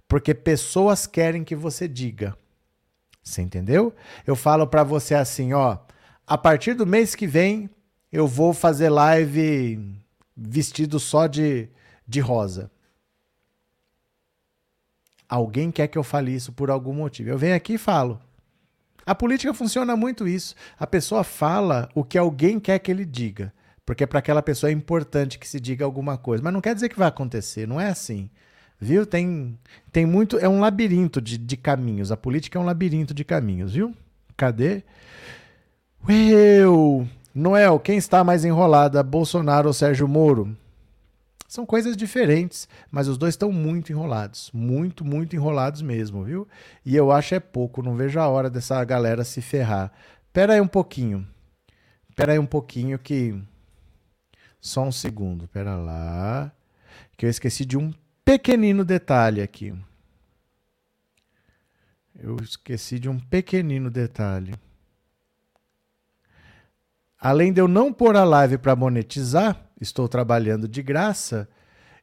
porque 0.08 0.34
pessoas 0.34 1.06
querem 1.06 1.44
que 1.44 1.54
você 1.54 1.86
diga. 1.86 2.34
Você 3.22 3.42
entendeu? 3.42 3.94
Eu 4.26 4.34
falo 4.34 4.66
para 4.66 4.82
você 4.82 5.14
assim, 5.14 5.52
ó, 5.52 5.76
a 6.26 6.38
partir 6.38 6.72
do 6.72 6.86
mês 6.86 7.14
que 7.14 7.26
vem 7.26 7.68
eu 8.10 8.26
vou 8.26 8.54
fazer 8.54 8.88
live 8.88 9.78
vestido 10.34 10.98
só 10.98 11.26
de, 11.26 11.68
de 12.08 12.20
rosa. 12.20 12.70
Alguém 15.30 15.70
quer 15.70 15.86
que 15.86 15.96
eu 15.96 16.02
fale 16.02 16.34
isso 16.34 16.52
por 16.52 16.70
algum 16.70 16.92
motivo. 16.92 17.30
Eu 17.30 17.38
venho 17.38 17.54
aqui 17.54 17.74
e 17.74 17.78
falo. 17.78 18.20
A 19.06 19.14
política 19.14 19.54
funciona 19.54 19.94
muito 19.94 20.26
isso. 20.26 20.56
A 20.76 20.88
pessoa 20.88 21.22
fala 21.22 21.88
o 21.94 22.02
que 22.02 22.18
alguém 22.18 22.58
quer 22.58 22.80
que 22.80 22.90
ele 22.90 23.04
diga. 23.04 23.52
Porque 23.86 24.04
para 24.08 24.18
aquela 24.18 24.42
pessoa 24.42 24.70
é 24.70 24.72
importante 24.72 25.38
que 25.38 25.48
se 25.48 25.60
diga 25.60 25.84
alguma 25.84 26.18
coisa. 26.18 26.42
Mas 26.42 26.52
não 26.52 26.60
quer 26.60 26.74
dizer 26.74 26.88
que 26.88 26.98
vai 26.98 27.06
acontecer, 27.06 27.66
não 27.66 27.80
é 27.80 27.88
assim. 27.88 28.28
Viu? 28.80 29.06
Tem, 29.06 29.56
tem 29.92 30.04
muito. 30.04 30.36
É 30.36 30.48
um 30.48 30.58
labirinto 30.58 31.20
de, 31.20 31.38
de 31.38 31.56
caminhos. 31.56 32.10
A 32.10 32.16
política 32.16 32.58
é 32.58 32.60
um 32.60 32.64
labirinto 32.64 33.14
de 33.14 33.24
caminhos, 33.24 33.74
viu? 33.74 33.94
Cadê? 34.36 34.82
Eu! 36.08 37.06
Noel, 37.32 37.78
quem 37.78 37.96
está 37.96 38.24
mais 38.24 38.44
enrolada, 38.44 39.00
Bolsonaro 39.02 39.68
ou 39.68 39.72
Sérgio 39.72 40.08
Moro? 40.08 40.56
São 41.50 41.66
coisas 41.66 41.96
diferentes, 41.96 42.68
mas 42.92 43.08
os 43.08 43.18
dois 43.18 43.34
estão 43.34 43.50
muito 43.50 43.90
enrolados. 43.90 44.52
Muito, 44.54 45.04
muito 45.04 45.34
enrolados 45.34 45.82
mesmo, 45.82 46.22
viu? 46.22 46.46
E 46.86 46.94
eu 46.94 47.10
acho 47.10 47.34
é 47.34 47.40
pouco, 47.40 47.82
não 47.82 47.96
vejo 47.96 48.20
a 48.20 48.28
hora 48.28 48.48
dessa 48.48 48.84
galera 48.84 49.24
se 49.24 49.42
ferrar. 49.42 49.90
Pera 50.32 50.52
aí 50.52 50.60
um 50.60 50.68
pouquinho. 50.68 51.26
Pera 52.14 52.34
aí 52.34 52.38
um 52.38 52.46
pouquinho 52.46 53.00
que. 53.00 53.36
Só 54.60 54.84
um 54.84 54.92
segundo, 54.92 55.48
pera 55.48 55.74
lá. 55.74 56.52
que 57.16 57.26
eu 57.26 57.30
esqueci 57.30 57.64
de 57.64 57.76
um 57.76 57.92
pequenino 58.24 58.84
detalhe 58.84 59.42
aqui. 59.42 59.74
Eu 62.16 62.36
esqueci 62.36 63.00
de 63.00 63.08
um 63.08 63.18
pequenino 63.18 63.90
detalhe. 63.90 64.54
Além 67.18 67.52
de 67.52 67.60
eu 67.60 67.66
não 67.66 67.92
pôr 67.92 68.14
a 68.14 68.22
live 68.22 68.56
para 68.56 68.76
monetizar, 68.76 69.68
estou 69.80 70.08
trabalhando 70.08 70.68
de 70.68 70.82
graça, 70.82 71.48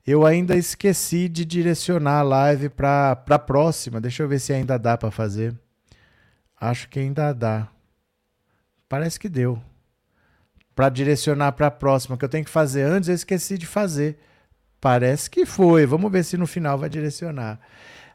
eu 0.06 0.26
ainda 0.26 0.56
esqueci 0.56 1.28
de 1.28 1.44
direcionar 1.44 2.20
a 2.20 2.24
live 2.24 2.70
para 2.70 3.12
a 3.12 3.40
próxima. 3.40 4.00
Deixa 4.00 4.24
eu 4.24 4.28
ver 4.28 4.40
se 4.40 4.54
ainda 4.54 4.78
dá 4.80 4.98
para 4.98 5.12
fazer. 5.12 5.54
Acho 6.60 6.88
que 6.90 7.00
ainda 7.00 7.34
dá. 7.34 7.68
Parece 8.88 9.20
que 9.20 9.28
deu. 9.28 9.62
Para 10.74 10.90
direcionar 10.90 11.52
para 11.52 11.68
a 11.68 11.72
próxima, 11.72 12.18
que 12.18 12.24
eu 12.24 12.30
tenho 12.30 12.46
que 12.46 12.50
fazer 12.52 12.84
antes, 12.84 13.10
eu 13.10 13.16
esqueci 13.16 13.58
de 13.58 13.66
fazer. 13.66 14.18
Parece 14.80 15.30
que 15.30 15.46
foi. 15.46 15.86
Vamos 15.86 16.12
ver 16.12 16.24
se 16.24 16.38
no 16.38 16.48
final 16.48 16.78
vai 16.78 16.90
direcionar. 16.90 17.60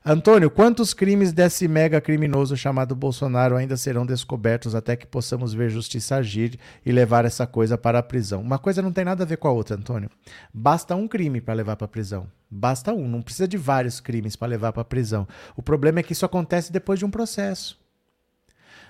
Antônio, 0.05 0.51
quantos 0.51 0.93
crimes 0.93 1.33
desse 1.33 1.69
mega 1.69 2.01
criminoso 2.01 2.57
chamado 2.57 2.93
Bolsonaro 2.97 3.57
ainda 3.57 3.77
serão 3.77 4.05
descobertos 4.05 4.75
até 4.75 4.97
que 4.97 5.07
possamos 5.07 5.55
ver 5.55 5.71
justiça 5.71 6.17
agir 6.17 6.59
e 6.85 6.91
levar 6.91 7.25
essa 7.25 7.47
coisa 7.47 7.79
para 7.79 8.01
a 8.01 8.03
prisão? 8.03 8.41
Uma 8.41 8.59
coisa 8.59 8.83
não 8.83 8.93
tem 8.93 9.05
nada 9.05 9.23
a 9.23 9.27
ver 9.27 9.37
com 9.37 9.47
a 9.47 9.53
outra, 9.53 9.77
Antônio. 9.77 10.11
Basta 10.53 10.97
um 10.97 11.07
crime 11.07 11.41
para 11.41 11.55
levar 11.55 11.77
para 11.77 11.85
a 11.85 11.89
prisão. 11.89 12.27
Basta 12.51 12.93
um, 12.93 13.07
não 13.07 13.23
precisa 13.23 13.47
de 13.47 13.57
vários 13.57 14.01
crimes 14.01 14.35
para 14.35 14.49
levar 14.49 14.73
para 14.73 14.83
a 14.83 14.85
prisão. 14.85 15.27
O 15.57 15.63
problema 15.63 16.01
é 16.01 16.03
que 16.03 16.15
isso 16.15 16.27
acontece 16.27 16.73
depois 16.73 16.99
de 16.99 17.05
um 17.05 17.11
processo. 17.11 17.79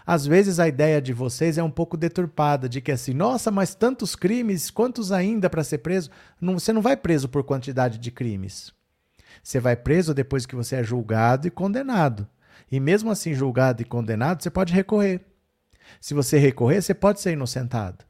Às 0.07 0.27
vezes 0.27 0.59
a 0.59 0.67
ideia 0.67 1.01
de 1.01 1.13
vocês 1.13 1.59
é 1.59 1.63
um 1.63 1.71
pouco 1.71 1.99
deturpada, 1.99 2.71
de 2.71 2.81
que 2.81 2.91
assim, 2.91 3.13
nossa, 3.13 3.51
mas 3.51 3.75
tantos 3.75 4.17
crimes, 4.17 4.71
quantos 4.71 5.13
ainda 5.13 5.51
para 5.51 5.63
ser 5.63 5.79
preso? 5.79 6.09
Não, 6.41 6.59
você 6.59 6.73
não 6.73 6.81
vai 6.81 6.97
preso 6.97 7.29
por 7.29 7.45
quantidade 7.45 7.99
de 7.99 8.11
crimes. 8.11 8.73
Você 9.43 9.61
vai 9.61 9.77
preso 9.77 10.15
depois 10.15 10.47
que 10.47 10.57
você 10.57 10.77
é 10.77 10.83
julgado 10.83 11.47
e 11.47 11.51
condenado. 11.51 12.29
E 12.71 12.81
mesmo 12.81 13.11
assim, 13.11 13.35
julgado 13.35 13.83
e 13.83 13.85
condenado, 13.85 14.43
você 14.43 14.51
pode 14.51 14.73
recorrer. 14.73 15.21
Se 16.01 16.15
você 16.15 16.39
recorrer, 16.39 16.83
você 16.83 16.95
pode 16.95 17.21
ser 17.21 17.33
inocentado. 17.33 18.05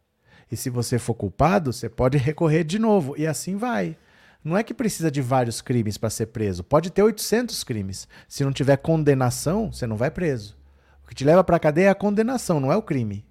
E 0.51 0.57
se 0.57 0.71
você 0.71 0.99
for 0.99 1.15
culpado, 1.15 1.73
você 1.73 1.89
pode 1.89 2.19
recorrer 2.19 2.65
de 2.65 2.79
novo. 2.79 3.15
E 3.17 3.27
assim 3.27 3.57
vai. 3.57 3.97
Não 4.45 4.57
é 4.57 4.63
que 4.63 4.75
precisa 4.75 5.11
de 5.11 5.23
vários 5.23 5.61
crimes 5.61 5.97
para 5.97 6.11
ser 6.11 6.27
preso. 6.27 6.65
Pode 6.65 6.91
ter 6.91 7.03
800 7.03 7.63
crimes. 7.65 8.09
Se 8.29 8.45
não 8.45 8.53
tiver 8.53 8.77
condenação, 8.77 9.73
você 9.73 9.87
não 9.87 9.97
vai 9.97 10.11
preso. 10.11 10.57
O 11.05 11.09
que 11.09 11.15
te 11.15 11.25
leva 11.25 11.43
para 11.45 11.57
a 11.57 11.61
cadeia 11.61 11.87
é 11.87 11.91
a 11.91 11.95
condenação, 11.95 12.61
não 12.61 12.73
é 12.73 12.77
o 12.77 12.83
crime. 12.83 13.25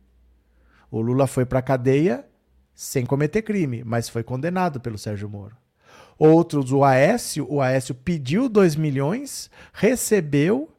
O 0.89 0.99
Lula 0.99 1.27
foi 1.27 1.45
para 1.45 1.59
a 1.59 1.63
cadeia 1.63 2.25
sem 2.73 3.05
cometer 3.05 3.41
crime, 3.41 3.83
mas 3.83 4.09
foi 4.09 4.23
condenado 4.23 4.79
pelo 4.79 4.97
Sérgio 4.97 5.29
Moro. 5.29 5.55
Outros, 6.23 6.71
o 6.71 6.83
Aécio, 6.83 7.47
o 7.49 7.59
Aécio 7.59 7.95
pediu 7.95 8.47
2 8.47 8.75
milhões, 8.75 9.49
recebeu, 9.73 10.69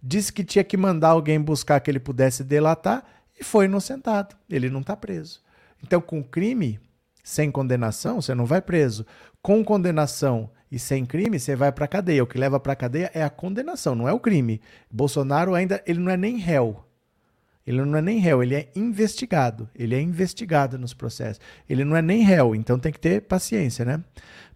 disse 0.00 0.32
que 0.32 0.44
tinha 0.44 0.62
que 0.62 0.76
mandar 0.76 1.08
alguém 1.08 1.40
buscar 1.40 1.80
que 1.80 1.90
ele 1.90 1.98
pudesse 1.98 2.44
delatar 2.44 3.04
e 3.36 3.42
foi 3.42 3.64
inocentado. 3.64 4.36
Ele 4.48 4.70
não 4.70 4.82
está 4.82 4.96
preso. 4.96 5.42
Então, 5.82 6.00
com 6.00 6.22
crime, 6.22 6.78
sem 7.24 7.50
condenação, 7.50 8.22
você 8.22 8.36
não 8.36 8.46
vai 8.46 8.62
preso. 8.62 9.04
Com 9.42 9.64
condenação 9.64 10.48
e 10.70 10.78
sem 10.78 11.04
crime, 11.04 11.40
você 11.40 11.56
vai 11.56 11.72
para 11.72 11.88
cadeia. 11.88 12.22
O 12.22 12.26
que 12.28 12.38
leva 12.38 12.60
para 12.60 12.76
cadeia 12.76 13.10
é 13.12 13.24
a 13.24 13.30
condenação, 13.30 13.96
não 13.96 14.08
é 14.08 14.12
o 14.12 14.20
crime. 14.20 14.60
Bolsonaro 14.88 15.56
ainda 15.56 15.82
ele 15.88 15.98
não 15.98 16.12
é 16.12 16.16
nem 16.16 16.36
réu. 16.36 16.84
Ele 17.66 17.82
não 17.82 17.98
é 17.98 18.02
nem 18.02 18.20
réu, 18.20 18.44
ele 18.44 18.54
é 18.54 18.70
investigado. 18.76 19.68
Ele 19.74 19.96
é 19.96 20.00
investigado 20.00 20.78
nos 20.78 20.94
processos. 20.94 21.40
Ele 21.68 21.84
não 21.84 21.96
é 21.96 22.02
nem 22.02 22.22
réu, 22.22 22.54
então 22.54 22.78
tem 22.78 22.92
que 22.92 23.00
ter 23.00 23.22
paciência, 23.22 23.84
né? 23.84 24.00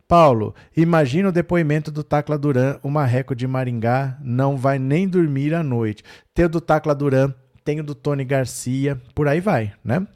Paulo, 0.09 0.55
imagina 0.75 1.29
o 1.29 1.33
depoimento 1.33 1.91
do 1.91 2.03
Tacla 2.03 2.39
Duran, 2.39 2.79
o 2.83 2.89
marreco 2.89 3.37
de 3.37 3.47
Maringá, 3.47 4.17
não 4.23 4.57
vai 4.57 4.79
nem 4.79 5.07
dormir 5.07 5.53
à 5.53 5.63
noite. 5.63 6.03
Tem 6.33 6.47
o 6.47 6.49
do 6.49 6.63
Tacla 6.63 6.95
Duran, 6.95 7.35
tem 7.63 7.79
o 7.81 7.85
do 7.85 7.95
Tony 7.95 8.25
Garcia, 8.25 8.99
por 9.15 9.29
aí 9.29 9.39
vai, 9.39 9.75
né? 9.85 10.07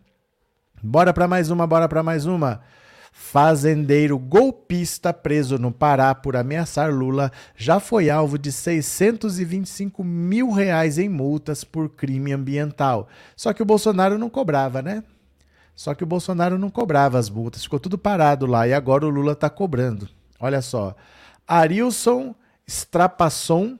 Bora 0.83 1.12
para 1.12 1.28
mais 1.28 1.50
uma, 1.50 1.66
bora 1.66 1.87
para 1.90 2.02
mais 2.02 2.24
uma. 2.24 2.62
Fazendeiro 3.12 4.18
golpista 4.18 5.12
preso 5.12 5.59
no 5.59 5.70
Pará 5.70 6.14
por 6.14 6.37
ameaçar 6.37 6.90
Lula 6.90 7.31
já 7.55 7.78
foi 7.78 8.09
alvo 8.09 8.38
de 8.38 8.50
625 8.50 10.02
mil 10.02 10.50
reais 10.50 10.96
em 10.96 11.11
multas 11.11 11.64
por 11.64 11.90
crime 11.90 12.33
ambiental. 12.33 13.07
Só 13.37 13.52
que 13.52 13.62
o 13.62 13.66
Bolsonaro 13.66 14.16
não 14.16 14.31
cobrava, 14.31 14.81
né? 14.81 15.05
Só 15.83 15.97
que 15.97 16.05
o 16.05 16.07
Bolsonaro 16.07 16.57
não 16.61 16.71
cobrava 16.71 17.18
as 17.18 17.29
multas, 17.29 17.64
ficou 17.64 17.81
tudo 17.81 17.99
parado 17.99 18.47
lá 18.47 18.68
e 18.68 18.73
agora 18.73 19.05
o 19.05 19.11
Lula 19.11 19.33
está 19.33 19.51
cobrando. 19.51 20.09
Olha 20.38 20.62
só. 20.62 20.95
Arilson 21.45 22.37
Strapasson, 22.64 23.77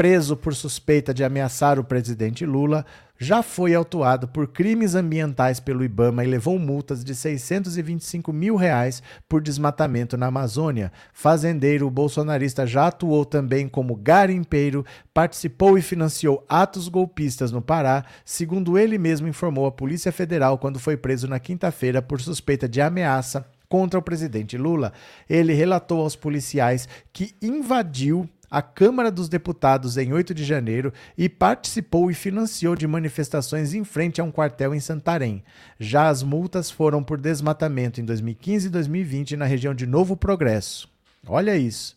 preso 0.00 0.34
por 0.34 0.54
suspeita 0.54 1.12
de 1.12 1.22
ameaçar 1.22 1.78
o 1.78 1.84
presidente 1.84 2.46
Lula, 2.46 2.86
já 3.18 3.42
foi 3.42 3.74
autuado 3.74 4.26
por 4.26 4.48
crimes 4.48 4.94
ambientais 4.94 5.60
pelo 5.60 5.84
Ibama 5.84 6.24
e 6.24 6.26
levou 6.26 6.58
multas 6.58 7.04
de 7.04 7.14
625 7.14 8.32
mil 8.32 8.56
reais 8.56 9.02
por 9.28 9.42
desmatamento 9.42 10.16
na 10.16 10.28
Amazônia. 10.28 10.90
Fazendeiro 11.12 11.90
bolsonarista 11.90 12.66
já 12.66 12.86
atuou 12.86 13.26
também 13.26 13.68
como 13.68 13.94
garimpeiro, 13.94 14.86
participou 15.12 15.76
e 15.76 15.82
financiou 15.82 16.46
atos 16.48 16.88
golpistas 16.88 17.52
no 17.52 17.60
Pará, 17.60 18.06
segundo 18.24 18.78
ele 18.78 18.96
mesmo 18.96 19.28
informou 19.28 19.66
a 19.66 19.70
Polícia 19.70 20.10
Federal 20.10 20.56
quando 20.56 20.78
foi 20.78 20.96
preso 20.96 21.28
na 21.28 21.38
quinta-feira 21.38 22.00
por 22.00 22.22
suspeita 22.22 22.66
de 22.66 22.80
ameaça 22.80 23.44
contra 23.68 24.00
o 24.00 24.02
presidente 24.02 24.56
Lula. 24.56 24.94
Ele 25.28 25.52
relatou 25.52 26.00
aos 26.00 26.16
policiais 26.16 26.88
que 27.12 27.34
invadiu 27.42 28.26
a 28.50 28.60
Câmara 28.60 29.10
dos 29.10 29.28
Deputados 29.28 29.96
em 29.96 30.12
8 30.12 30.34
de 30.34 30.44
janeiro 30.44 30.92
e 31.16 31.28
participou 31.28 32.10
e 32.10 32.14
financiou 32.14 32.74
de 32.74 32.86
manifestações 32.86 33.72
em 33.74 33.84
frente 33.84 34.20
a 34.20 34.24
um 34.24 34.30
quartel 34.30 34.74
em 34.74 34.80
Santarém. 34.80 35.42
Já 35.78 36.08
as 36.08 36.22
multas 36.22 36.70
foram 36.70 37.02
por 37.02 37.18
desmatamento 37.18 38.00
em 38.00 38.04
2015 38.04 38.66
e 38.66 38.70
2020 38.70 39.36
na 39.36 39.44
região 39.44 39.74
de 39.74 39.86
Novo 39.86 40.16
Progresso. 40.16 40.88
Olha 41.26 41.56
isso. 41.56 41.96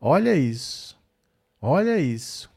Olha 0.00 0.34
isso. 0.34 0.98
Olha 1.60 1.98
isso 1.98 2.51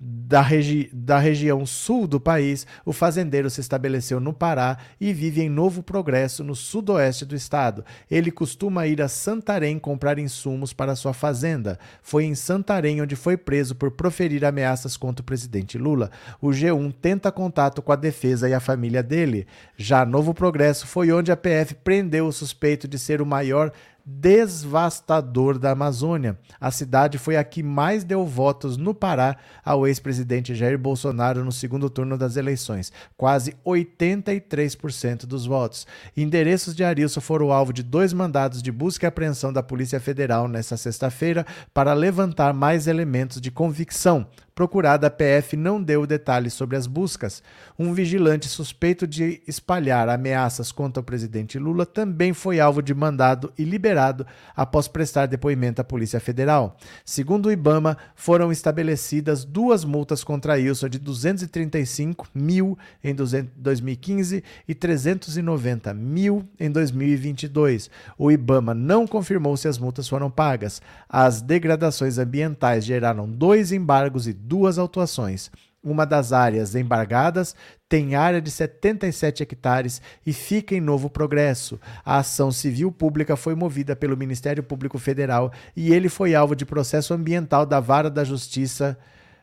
da, 0.00 0.40
regi 0.40 0.88
da 0.94 1.18
região 1.18 1.66
sul 1.66 2.06
do 2.06 2.18
país, 2.18 2.66
o 2.86 2.92
fazendeiro 2.92 3.50
se 3.50 3.60
estabeleceu 3.60 4.18
no 4.18 4.32
Pará 4.32 4.78
e 4.98 5.12
vive 5.12 5.42
em 5.42 5.50
Novo 5.50 5.82
Progresso, 5.82 6.42
no 6.42 6.54
sudoeste 6.54 7.26
do 7.26 7.36
estado. 7.36 7.84
Ele 8.10 8.30
costuma 8.30 8.86
ir 8.86 9.02
a 9.02 9.08
Santarém 9.08 9.78
comprar 9.78 10.18
insumos 10.18 10.72
para 10.72 10.96
sua 10.96 11.12
fazenda. 11.12 11.78
Foi 12.02 12.24
em 12.24 12.34
Santarém 12.34 13.02
onde 13.02 13.14
foi 13.14 13.36
preso 13.36 13.74
por 13.74 13.90
proferir 13.90 14.42
ameaças 14.44 14.96
contra 14.96 15.22
o 15.22 15.26
presidente 15.26 15.76
Lula. 15.76 16.10
O 16.40 16.48
G1 16.48 16.94
tenta 17.00 17.30
contato 17.30 17.82
com 17.82 17.92
a 17.92 17.96
defesa 17.96 18.48
e 18.48 18.54
a 18.54 18.60
família 18.60 19.02
dele. 19.02 19.46
Já 19.76 20.06
Novo 20.06 20.32
Progresso 20.32 20.86
foi 20.86 21.12
onde 21.12 21.30
a 21.30 21.36
PF 21.36 21.74
prendeu 21.74 22.26
o 22.26 22.32
suspeito 22.32 22.88
de 22.88 22.98
ser 22.98 23.20
o 23.20 23.26
maior 23.26 23.70
devastador 24.18 25.58
da 25.58 25.70
Amazônia. 25.70 26.38
A 26.60 26.70
cidade 26.70 27.16
foi 27.16 27.36
a 27.36 27.44
que 27.44 27.62
mais 27.62 28.02
deu 28.02 28.26
votos 28.26 28.76
no 28.76 28.94
Pará 28.94 29.36
ao 29.64 29.86
ex-presidente 29.86 30.54
Jair 30.54 30.78
Bolsonaro 30.78 31.44
no 31.44 31.52
segundo 31.52 31.88
turno 31.88 32.18
das 32.18 32.36
eleições, 32.36 32.92
quase 33.16 33.54
83% 33.64 35.26
dos 35.26 35.46
votos. 35.46 35.86
Endereços 36.16 36.74
de 36.74 36.82
Arilson 36.82 37.20
foram 37.20 37.52
alvo 37.52 37.72
de 37.72 37.82
dois 37.82 38.12
mandados 38.12 38.62
de 38.62 38.72
busca 38.72 39.06
e 39.06 39.08
apreensão 39.08 39.52
da 39.52 39.62
Polícia 39.62 40.00
Federal 40.00 40.48
nesta 40.48 40.76
sexta-feira 40.76 41.46
para 41.72 41.92
levantar 41.92 42.52
mais 42.52 42.86
elementos 42.86 43.40
de 43.40 43.50
convicção. 43.50 44.26
Procurada, 44.60 45.06
a 45.06 45.10
PF 45.10 45.56
não 45.56 45.82
deu 45.82 46.06
detalhes 46.06 46.52
sobre 46.52 46.76
as 46.76 46.86
buscas. 46.86 47.42
Um 47.78 47.94
vigilante 47.94 48.46
suspeito 48.46 49.06
de 49.06 49.40
espalhar 49.48 50.06
ameaças 50.10 50.70
contra 50.70 51.00
o 51.00 51.02
presidente 51.02 51.58
Lula 51.58 51.86
também 51.86 52.34
foi 52.34 52.60
alvo 52.60 52.82
de 52.82 52.92
mandado 52.92 53.50
e 53.56 53.64
liberado 53.64 54.26
após 54.54 54.86
prestar 54.86 55.24
depoimento 55.24 55.80
à 55.80 55.84
Polícia 55.84 56.20
Federal. 56.20 56.76
Segundo 57.06 57.46
o 57.46 57.50
Ibama, 57.50 57.96
foram 58.14 58.52
estabelecidas 58.52 59.46
duas 59.46 59.82
multas 59.82 60.22
contra 60.22 60.56
Wilson 60.56 60.90
de 60.90 60.98
235 60.98 62.28
mil 62.34 62.76
em 63.02 63.14
2015 63.14 64.44
e 64.68 64.74
390 64.74 65.94
mil 65.94 66.46
em 66.60 66.70
2022. 66.70 67.88
O 68.18 68.30
Ibama 68.30 68.74
não 68.74 69.06
confirmou 69.06 69.56
se 69.56 69.68
as 69.68 69.78
multas 69.78 70.06
foram 70.06 70.30
pagas. 70.30 70.82
As 71.08 71.40
degradações 71.40 72.18
ambientais 72.18 72.84
geraram 72.84 73.26
dois 73.26 73.72
embargos 73.72 74.28
e 74.28 74.34
duas 74.50 74.78
autuações. 74.78 75.48
Uma 75.80 76.04
das 76.04 76.32
áreas 76.32 76.74
embargadas 76.74 77.54
tem 77.88 78.16
área 78.16 78.42
de 78.42 78.50
77 78.50 79.44
hectares 79.44 80.02
e 80.26 80.32
fica 80.32 80.74
em 80.74 80.80
Novo 80.80 81.08
Progresso. 81.08 81.80
A 82.04 82.18
ação 82.18 82.50
civil 82.50 82.90
pública 82.90 83.36
foi 83.36 83.54
movida 83.54 83.94
pelo 83.94 84.16
Ministério 84.16 84.62
Público 84.62 84.98
Federal 84.98 85.52
e 85.76 85.94
ele 85.94 86.08
foi 86.08 86.34
alvo 86.34 86.56
de 86.56 86.66
processo 86.66 87.14
ambiental 87.14 87.64
da 87.64 87.78
Vara 87.78 88.10
da 88.10 88.24
Justiça 88.24 88.98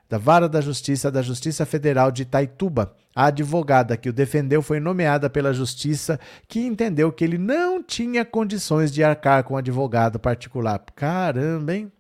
da 0.10 0.18
Vara 0.18 0.48
da 0.48 0.62
Justiça 0.62 1.10
da 1.12 1.22
Justiça 1.22 1.66
Federal 1.66 2.12
de 2.12 2.24
Itaituba. 2.24 2.94
A 3.16 3.26
advogada 3.26 3.98
que 3.98 4.10
o 4.10 4.14
defendeu 4.14 4.62
foi 4.62 4.80
nomeada 4.80 5.30
pela 5.30 5.54
Justiça, 5.54 6.20
que 6.48 6.66
entendeu 6.66 7.12
que 7.12 7.24
ele 7.24 7.38
não 7.38 7.84
tinha 7.84 8.24
condições 8.24 8.92
de 8.92 9.04
arcar 9.04 9.44
com 9.44 9.58
advogado 9.58 10.18
particular. 10.18 10.82
Caramba, 10.96 11.76
hein? 11.76 11.92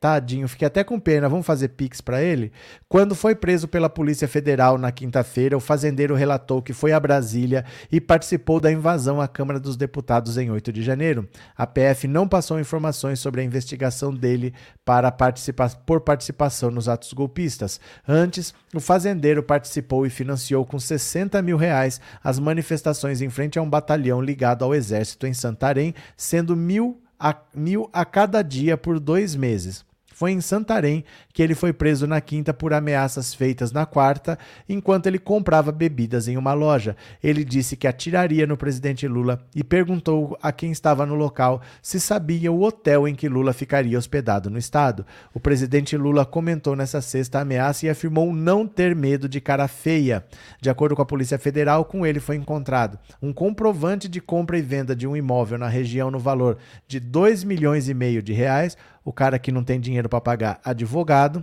Tadinho, 0.00 0.46
fiquei 0.46 0.66
até 0.66 0.84
com 0.84 1.00
pena. 1.00 1.28
Vamos 1.28 1.44
fazer 1.44 1.70
pix 1.70 2.00
para 2.00 2.22
ele? 2.22 2.52
Quando 2.88 3.16
foi 3.16 3.34
preso 3.34 3.66
pela 3.66 3.90
Polícia 3.90 4.28
Federal 4.28 4.78
na 4.78 4.92
quinta-feira, 4.92 5.56
o 5.56 5.60
fazendeiro 5.60 6.14
relatou 6.14 6.62
que 6.62 6.72
foi 6.72 6.92
a 6.92 7.00
Brasília 7.00 7.64
e 7.90 8.00
participou 8.00 8.60
da 8.60 8.70
invasão 8.70 9.20
à 9.20 9.26
Câmara 9.26 9.58
dos 9.58 9.76
Deputados 9.76 10.38
em 10.38 10.52
8 10.52 10.72
de 10.72 10.84
janeiro. 10.84 11.28
A 11.56 11.66
PF 11.66 12.06
não 12.06 12.28
passou 12.28 12.60
informações 12.60 13.18
sobre 13.18 13.40
a 13.40 13.44
investigação 13.44 14.14
dele 14.14 14.54
para 14.84 15.10
participa 15.10 15.68
por 15.84 16.00
participação 16.00 16.70
nos 16.70 16.88
atos 16.88 17.12
golpistas. 17.12 17.80
Antes, 18.06 18.54
o 18.72 18.78
fazendeiro 18.78 19.42
participou 19.42 20.06
e 20.06 20.10
financiou 20.10 20.64
com 20.64 20.78
60 20.78 21.42
mil 21.42 21.56
reais 21.56 22.00
as 22.22 22.38
manifestações 22.38 23.20
em 23.20 23.30
frente 23.30 23.58
a 23.58 23.62
um 23.62 23.68
batalhão 23.68 24.22
ligado 24.22 24.64
ao 24.64 24.72
Exército 24.72 25.26
em 25.26 25.34
Santarém, 25.34 25.92
sendo 26.16 26.54
mil 26.54 27.02
a, 27.18 27.34
mil 27.52 27.90
a 27.92 28.04
cada 28.04 28.42
dia 28.42 28.76
por 28.76 29.00
dois 29.00 29.34
meses. 29.34 29.87
Foi 30.18 30.32
em 30.32 30.40
Santarém 30.40 31.04
que 31.32 31.40
ele 31.40 31.54
foi 31.54 31.72
preso 31.72 32.04
na 32.04 32.20
quinta 32.20 32.52
por 32.52 32.72
ameaças 32.72 33.32
feitas 33.32 33.70
na 33.70 33.86
quarta, 33.86 34.36
enquanto 34.68 35.06
ele 35.06 35.20
comprava 35.20 35.70
bebidas 35.70 36.26
em 36.26 36.36
uma 36.36 36.52
loja. 36.54 36.96
Ele 37.22 37.44
disse 37.44 37.76
que 37.76 37.86
atiraria 37.86 38.44
no 38.44 38.56
presidente 38.56 39.06
Lula 39.06 39.40
e 39.54 39.62
perguntou 39.62 40.36
a 40.42 40.50
quem 40.50 40.72
estava 40.72 41.06
no 41.06 41.14
local 41.14 41.62
se 41.80 42.00
sabia 42.00 42.50
o 42.50 42.62
hotel 42.62 43.06
em 43.06 43.14
que 43.14 43.28
Lula 43.28 43.52
ficaria 43.52 43.96
hospedado 43.96 44.50
no 44.50 44.58
estado. 44.58 45.06
O 45.32 45.38
presidente 45.38 45.96
Lula 45.96 46.26
comentou 46.26 46.74
nessa 46.74 47.00
sexta 47.00 47.38
ameaça 47.38 47.86
e 47.86 47.88
afirmou 47.88 48.32
não 48.32 48.66
ter 48.66 48.96
medo 48.96 49.28
de 49.28 49.40
cara 49.40 49.68
feia. 49.68 50.24
De 50.60 50.68
acordo 50.68 50.96
com 50.96 51.02
a 51.02 51.06
Polícia 51.06 51.38
Federal, 51.38 51.84
com 51.84 52.04
ele 52.04 52.18
foi 52.18 52.34
encontrado 52.34 52.98
um 53.22 53.32
comprovante 53.32 54.08
de 54.08 54.20
compra 54.20 54.58
e 54.58 54.62
venda 54.62 54.96
de 54.96 55.06
um 55.06 55.16
imóvel 55.16 55.58
na 55.58 55.68
região 55.68 56.10
no 56.10 56.18
valor 56.18 56.58
de 56.88 56.98
2 56.98 57.44
milhões 57.44 57.88
e 57.88 57.94
meio 57.94 58.20
de 58.20 58.32
reais 58.32 58.76
o 59.08 59.12
cara 59.12 59.38
que 59.38 59.50
não 59.50 59.64
tem 59.64 59.80
dinheiro 59.80 60.06
para 60.06 60.20
pagar 60.20 60.60
advogado, 60.62 61.42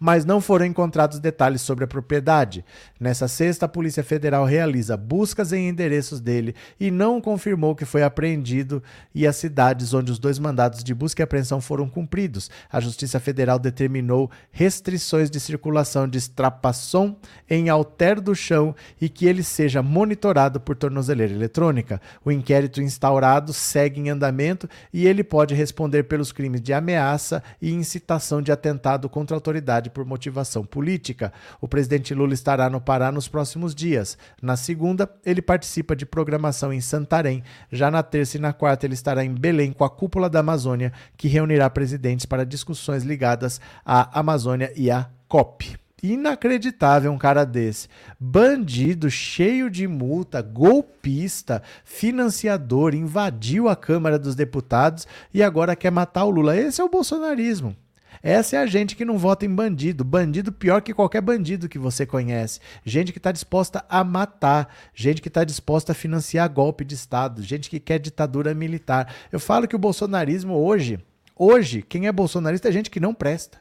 mas 0.00 0.24
não 0.24 0.40
foram 0.40 0.64
encontrados 0.64 1.18
detalhes 1.18 1.60
sobre 1.60 1.84
a 1.84 1.86
propriedade. 1.86 2.64
Nessa 2.98 3.28
sexta, 3.28 3.66
a 3.66 3.68
Polícia 3.68 4.02
Federal 4.02 4.46
realiza 4.46 4.96
buscas 4.96 5.52
em 5.52 5.68
endereços 5.68 6.20
dele 6.20 6.54
e 6.80 6.90
não 6.90 7.20
confirmou 7.20 7.76
que 7.76 7.84
foi 7.84 8.02
apreendido 8.02 8.82
e 9.14 9.26
as 9.26 9.36
cidades 9.36 9.92
onde 9.92 10.10
os 10.10 10.18
dois 10.18 10.38
mandados 10.38 10.82
de 10.82 10.94
busca 10.94 11.20
e 11.20 11.24
apreensão 11.24 11.60
foram 11.60 11.86
cumpridos. 11.86 12.50
A 12.72 12.80
Justiça 12.80 13.20
Federal 13.20 13.58
determinou 13.58 14.30
restrições 14.50 15.30
de 15.30 15.38
circulação 15.38 16.08
de 16.08 16.16
estrapação 16.16 17.16
em 17.48 17.68
alter 17.68 18.20
do 18.20 18.34
chão 18.34 18.74
e 18.98 19.08
que 19.08 19.26
ele 19.26 19.42
seja 19.42 19.82
monitorado 19.82 20.58
por 20.58 20.76
tornozeleira 20.76 21.34
eletrônica. 21.34 22.00
O 22.24 22.32
inquérito 22.32 22.80
instaurado 22.80 23.52
segue 23.52 24.00
em 24.00 24.08
andamento 24.08 24.68
e 24.92 25.06
ele 25.06 25.22
pode 25.22 25.54
responder 25.54 26.04
pelos 26.04 26.32
crimes 26.32 26.62
de 26.62 26.72
ameaça 26.72 27.42
e 27.60 27.70
incitação 27.70 28.40
de 28.40 28.50
atentado 28.50 29.08
contra 29.08 29.36
a 29.36 29.38
autoridade 29.38 29.89
por 29.90 30.04
motivação 30.04 30.64
política. 30.64 31.32
O 31.60 31.68
presidente 31.68 32.14
Lula 32.14 32.32
estará 32.32 32.70
no 32.70 32.80
Pará 32.80 33.12
nos 33.12 33.28
próximos 33.28 33.74
dias. 33.74 34.16
Na 34.40 34.56
segunda, 34.56 35.10
ele 35.24 35.42
participa 35.42 35.94
de 35.94 36.06
programação 36.06 36.72
em 36.72 36.80
Santarém. 36.80 37.42
Já 37.70 37.90
na 37.90 38.02
terça 38.02 38.36
e 38.36 38.40
na 38.40 38.52
quarta, 38.52 38.86
ele 38.86 38.94
estará 38.94 39.24
em 39.24 39.34
Belém 39.34 39.72
com 39.72 39.84
a 39.84 39.90
Cúpula 39.90 40.30
da 40.30 40.40
Amazônia, 40.40 40.92
que 41.16 41.28
reunirá 41.28 41.68
presidentes 41.68 42.24
para 42.24 42.46
discussões 42.46 43.02
ligadas 43.02 43.60
à 43.84 44.18
Amazônia 44.18 44.72
e 44.74 44.90
à 44.90 45.10
COP. 45.28 45.78
Inacreditável 46.02 47.12
um 47.12 47.18
cara 47.18 47.44
desse. 47.44 47.88
Bandido, 48.18 49.10
cheio 49.10 49.68
de 49.68 49.86
multa, 49.86 50.40
golpista, 50.40 51.62
financiador, 51.84 52.94
invadiu 52.94 53.68
a 53.68 53.76
Câmara 53.76 54.18
dos 54.18 54.34
Deputados 54.34 55.06
e 55.32 55.42
agora 55.42 55.76
quer 55.76 55.90
matar 55.90 56.24
o 56.24 56.30
Lula. 56.30 56.56
Esse 56.56 56.80
é 56.80 56.84
o 56.84 56.88
bolsonarismo. 56.88 57.76
Essa 58.22 58.56
é 58.56 58.58
a 58.60 58.66
gente 58.66 58.94
que 58.94 59.04
não 59.04 59.16
vota 59.16 59.46
em 59.46 59.54
bandido. 59.54 60.04
Bandido 60.04 60.52
pior 60.52 60.82
que 60.82 60.92
qualquer 60.92 61.20
bandido 61.20 61.68
que 61.68 61.78
você 61.78 62.04
conhece. 62.04 62.60
Gente 62.84 63.12
que 63.12 63.18
está 63.18 63.32
disposta 63.32 63.84
a 63.88 64.04
matar. 64.04 64.74
Gente 64.94 65.22
que 65.22 65.28
está 65.28 65.42
disposta 65.44 65.92
a 65.92 65.94
financiar 65.94 66.50
golpe 66.50 66.84
de 66.84 66.94
Estado. 66.94 67.42
Gente 67.42 67.70
que 67.70 67.80
quer 67.80 67.98
ditadura 67.98 68.54
militar. 68.54 69.12
Eu 69.32 69.40
falo 69.40 69.66
que 69.66 69.76
o 69.76 69.78
bolsonarismo 69.78 70.54
hoje, 70.54 70.98
hoje, 71.34 71.82
quem 71.82 72.06
é 72.06 72.12
bolsonarista 72.12 72.68
é 72.68 72.72
gente 72.72 72.90
que 72.90 73.00
não 73.00 73.14
presta. 73.14 73.58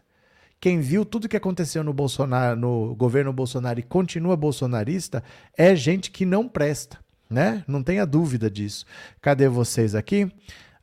Quem 0.59 0.81
viu 0.81 1.05
tudo 1.05 1.29
que 1.29 1.37
aconteceu 1.37 1.83
no 1.85 1.93
Bolsonaro, 1.93 2.59
no 2.59 2.93
governo 2.93 3.31
Bolsonaro 3.31 3.79
e 3.79 3.83
continua 3.83 4.35
bolsonarista, 4.35 5.23
é 5.57 5.73
gente 5.73 6.11
que 6.11 6.25
não 6.25 6.49
presta, 6.49 6.97
né? 7.29 7.63
Não 7.65 7.81
tenha 7.81 8.05
dúvida 8.05 8.51
disso. 8.51 8.85
Cadê 9.21 9.47
vocês 9.47 9.95
aqui? 9.95 10.29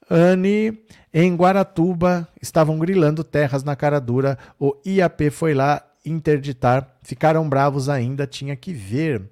Anne, 0.09 0.79
em 1.13 1.35
Guaratuba, 1.35 2.29
estavam 2.41 2.79
grilando 2.79 3.25
terras 3.25 3.65
na 3.65 3.75
cara 3.75 4.01
dura. 4.01 4.39
O 4.59 4.77
IAP 4.85 5.31
foi 5.31 5.55
lá 5.55 5.83
interditar. 6.05 6.89
Ficaram 7.03 7.49
bravos 7.49 7.89
ainda, 7.89 8.27
tinha 8.27 8.55
que 8.55 8.73
ver. 8.73 9.23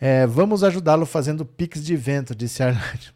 É, 0.00 0.26
vamos 0.26 0.62
ajudá-lo 0.62 1.04
fazendo 1.04 1.44
pix 1.44 1.84
de 1.84 1.96
vento, 1.96 2.34
disse 2.34 2.62
Arlade. 2.62 3.12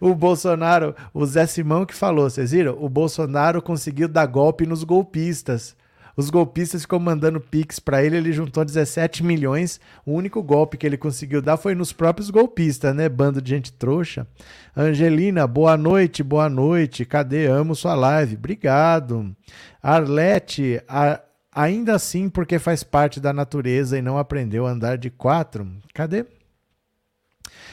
O 0.00 0.14
Bolsonaro, 0.14 0.94
o 1.14 1.24
Zé 1.24 1.46
Simão 1.46 1.86
que 1.86 1.94
falou, 1.94 2.28
vocês 2.28 2.50
viram? 2.50 2.76
O 2.80 2.88
Bolsonaro 2.88 3.62
conseguiu 3.62 4.08
dar 4.08 4.26
golpe 4.26 4.66
nos 4.66 4.82
golpistas. 4.82 5.76
Os 6.16 6.30
golpistas 6.30 6.82
ficam 6.82 6.98
mandando 6.98 7.38
pix 7.38 7.78
para 7.78 8.02
ele, 8.02 8.16
ele 8.16 8.32
juntou 8.32 8.64
17 8.64 9.22
milhões. 9.22 9.78
O 10.04 10.12
único 10.14 10.42
golpe 10.42 10.78
que 10.78 10.86
ele 10.86 10.96
conseguiu 10.96 11.42
dar 11.42 11.58
foi 11.58 11.74
nos 11.74 11.92
próprios 11.92 12.30
golpistas, 12.30 12.94
né? 12.94 13.08
Bando 13.08 13.42
de 13.42 13.50
gente 13.50 13.72
trouxa. 13.72 14.26
Angelina, 14.74 15.46
boa 15.46 15.76
noite, 15.76 16.22
boa 16.22 16.48
noite. 16.48 17.04
Cadê? 17.04 17.46
Amo 17.46 17.74
sua 17.74 17.94
live. 17.94 18.36
Obrigado. 18.36 19.36
Arlete, 19.82 20.80
a... 20.88 21.20
ainda 21.52 21.94
assim 21.94 22.30
porque 22.30 22.58
faz 22.58 22.82
parte 22.82 23.20
da 23.20 23.32
natureza 23.32 23.98
e 23.98 24.02
não 24.02 24.16
aprendeu 24.16 24.66
a 24.66 24.70
andar 24.70 24.96
de 24.96 25.10
quatro. 25.10 25.68
Cadê? 25.92 26.24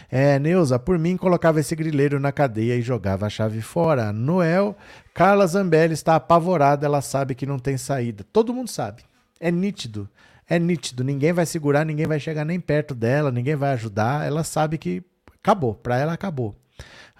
É, 0.10 0.38
Neuza, 0.40 0.78
por 0.78 0.98
mim 1.00 1.18
colocava 1.18 1.60
esse 1.60 1.76
grileiro 1.76 2.20
na 2.20 2.32
cadeia 2.32 2.76
e 2.76 2.82
jogava 2.82 3.26
a 3.26 3.30
chave 3.30 3.62
fora. 3.62 4.14
Noel, 4.14 4.76
Carla 5.14 5.48
Zambelli 5.48 5.94
está 5.94 6.16
apavorada, 6.16 6.86
ela 6.86 7.02
sabe 7.02 7.36
que 7.36 7.46
não 7.46 7.60
tem 7.60 7.78
saída. 7.78 8.26
Todo 8.32 8.54
mundo 8.54 8.70
sabe. 8.70 9.04
É 9.40 9.52
nítido. 9.52 10.10
É 10.48 10.60
nítido. 10.60 11.04
Ninguém 11.04 11.34
vai 11.34 11.46
segurar, 11.46 11.86
ninguém 11.86 12.06
vai 12.06 12.20
chegar 12.20 12.46
nem 12.46 12.60
perto 12.60 12.94
dela, 12.94 13.32
ninguém 13.32 13.56
vai 13.56 13.74
ajudar. 13.74 14.26
Ela 14.26 14.44
sabe 14.44 14.78
que 14.78 15.04
acabou. 15.42 15.74
Para 15.74 15.98
ela 15.98 16.14
acabou. 16.14 16.56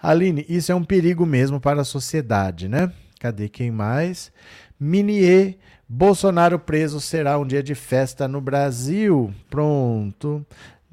Aline, 0.02 0.44
isso 0.48 0.70
é 0.70 0.74
um 0.74 0.84
perigo 0.84 1.24
mesmo 1.24 1.58
para 1.58 1.80
a 1.80 1.84
sociedade, 1.84 2.68
né? 2.68 2.92
Cadê 3.18 3.48
quem 3.48 3.70
mais? 3.70 4.30
Minier, 4.78 5.56
Bolsonaro 5.88 6.58
preso 6.58 7.00
será 7.00 7.38
um 7.38 7.46
dia 7.46 7.62
de 7.62 7.74
festa 7.74 8.28
no 8.28 8.40
Brasil. 8.40 9.32
Pronto. 9.48 10.44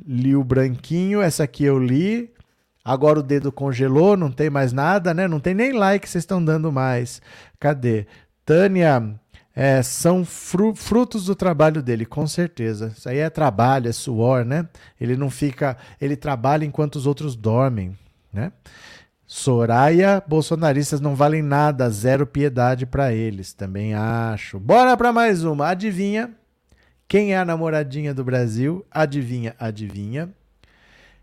Li 0.06 0.36
o 0.36 0.43
branquinho, 0.43 1.22
essa 1.22 1.43
aqui 1.43 1.64
eu 1.64 1.78
li. 1.78 2.32
Agora 2.84 3.20
o 3.20 3.24
dedo 3.24 3.52
congelou, 3.52 4.18
não 4.18 4.32
tem 4.32 4.49
mais 4.49 4.74
nada, 4.74 5.14
né? 5.14 5.28
Não 5.28 5.39
tem 5.39 5.54
nem 5.54 5.72
like 5.72 6.10
vocês 6.10 6.24
estão 6.24 6.43
dando 6.43 6.72
mais. 6.72 7.22
Cadê? 7.60 8.08
Tânia, 8.43 9.20
é, 9.56 9.84
são 9.84 10.26
fru 10.26 10.74
frutos 10.74 11.26
do 11.26 11.36
trabalho 11.36 11.84
dele, 11.84 12.06
com 12.06 12.26
certeza. 12.26 12.91
Isso 12.97 13.08
aí 13.08 13.20
é 13.20 13.30
trabalho, 13.30 13.88
é 13.88 13.91
suor, 13.91 14.43
né? 14.43 14.68
Ele 14.99 15.16
não 15.16 15.30
fica. 15.30 15.78
Ele 15.99 16.16
trabalha 16.16 16.66
enquanto 16.66 16.95
os 16.95 17.06
outros 17.06 17.36
dormem, 17.36 17.95
né? 18.34 18.52
Soraya, 19.28 20.22
bolsonaristas 20.28 20.99
não 20.99 21.16
valem 21.16 21.41
nada, 21.41 21.89
zero 21.89 22.26
piedade 22.28 22.86
para 22.86 23.14
eles, 23.14 23.54
também 23.54 23.93
acho. 23.93 24.60
Bora 24.60 24.97
para 24.97 25.14
mais 25.14 25.43
uma. 25.43 25.70
Adivinha? 25.70 26.32
Quem 27.12 27.34
é 27.34 27.38
a 27.38 27.43
namoradinha 27.43 28.14
do 28.14 28.24
Brasil? 28.24 28.86
Adivinha, 28.89 29.53
adivinha. 29.59 30.30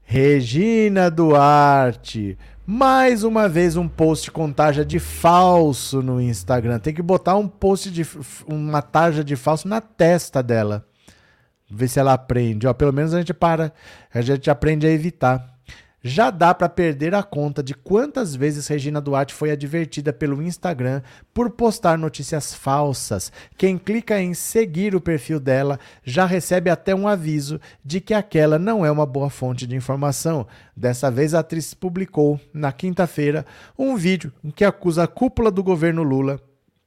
Regina 0.03 1.11
Duarte. 1.11 2.37
Mais 2.67 3.25
uma 3.25 3.49
vez 3.49 3.75
um 3.75 3.89
post 3.89 4.31
com 4.31 4.53
taja 4.53 4.85
de 4.85 4.99
falso 4.99 6.03
no 6.03 6.21
Instagram. 6.21 6.79
Tem 6.79 6.93
que 6.93 7.01
botar 7.01 7.37
um 7.37 7.49
post 7.49 7.91
de 7.91 8.07
uma 8.47 8.83
taja 8.83 9.25
de 9.25 9.35
falso 9.35 9.67
na 9.67 9.81
testa 9.81 10.43
dela. 10.43 10.87
Ver 11.71 11.89
se 11.89 11.99
ela 11.99 12.13
aprende. 12.13 12.67
Ó, 12.67 12.75
pelo 12.75 12.93
menos 12.93 13.15
a 13.15 13.19
gente 13.21 13.33
para, 13.33 13.73
a 14.13 14.21
gente 14.21 14.51
aprende 14.51 14.87
a 14.87 14.91
evitar 14.91 15.58
já 16.03 16.31
dá 16.31 16.55
para 16.55 16.69
perder 16.69 17.15
a 17.15 17.23
conta 17.23 17.63
de 17.63 17.75
quantas 17.75 18.35
vezes 18.35 18.67
Regina 18.69 19.01
Duarte 19.01 19.35
foi 19.35 19.51
advertida 19.51 20.13
pelo 20.13 20.43
Instagram 20.43 21.03
por 21.35 21.51
postar 21.51 21.99
notícias 21.99 22.55
falsas. 22.55 23.33
Quem 23.57 23.77
clica 23.77 24.21
em 24.21 24.33
seguir 24.35 24.95
o 24.95 25.01
perfil 25.01 25.41
dela 25.41 25.79
já 26.05 26.25
recebe 26.25 26.71
até 26.71 26.95
um 26.95 27.09
aviso 27.09 27.61
de 27.85 28.01
que 28.01 28.15
aquela 28.15 28.59
não 28.59 28.87
é 28.87 28.91
uma 28.91 29.07
boa 29.07 29.29
fonte 29.29 29.67
de 29.67 29.75
informação. 29.75 30.47
Dessa 30.77 31.11
vez, 31.11 31.35
a 31.35 31.41
atriz 31.41 31.75
publicou, 31.75 32.41
na 32.55 32.71
quinta-feira, 32.71 33.45
um 33.77 33.97
vídeo 33.97 34.33
em 34.45 34.51
que 34.51 34.65
acusa 34.65 35.05
a 35.05 35.09
cúpula 35.09 35.51
do 35.51 35.63
governo 35.63 36.03
Lula 36.03 36.41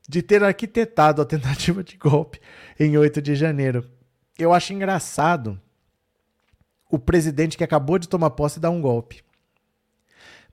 de 0.07 0.21
ter 0.21 0.43
arquitetado 0.43 1.21
a 1.21 1.25
tentativa 1.25 1.83
de 1.83 1.97
golpe 1.97 2.39
em 2.79 2.97
8 2.97 3.21
de 3.21 3.35
janeiro. 3.35 3.85
Eu 4.37 4.53
acho 4.53 4.73
engraçado 4.73 5.59
o 6.91 6.99
presidente 6.99 7.57
que 7.57 7.63
acabou 7.63 7.97
de 7.97 8.09
tomar 8.09 8.31
posse 8.31 8.59
dar 8.59 8.69
um 8.69 8.81
golpe. 8.81 9.23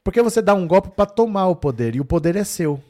Porque 0.02 0.22
você 0.22 0.40
dá 0.40 0.54
um 0.54 0.66
golpe 0.66 0.90
para 0.90 1.04
tomar 1.04 1.48
o 1.48 1.56
poder 1.56 1.96
e 1.96 2.00
o 2.00 2.04
poder 2.04 2.36
é 2.36 2.44
seu. 2.44 2.82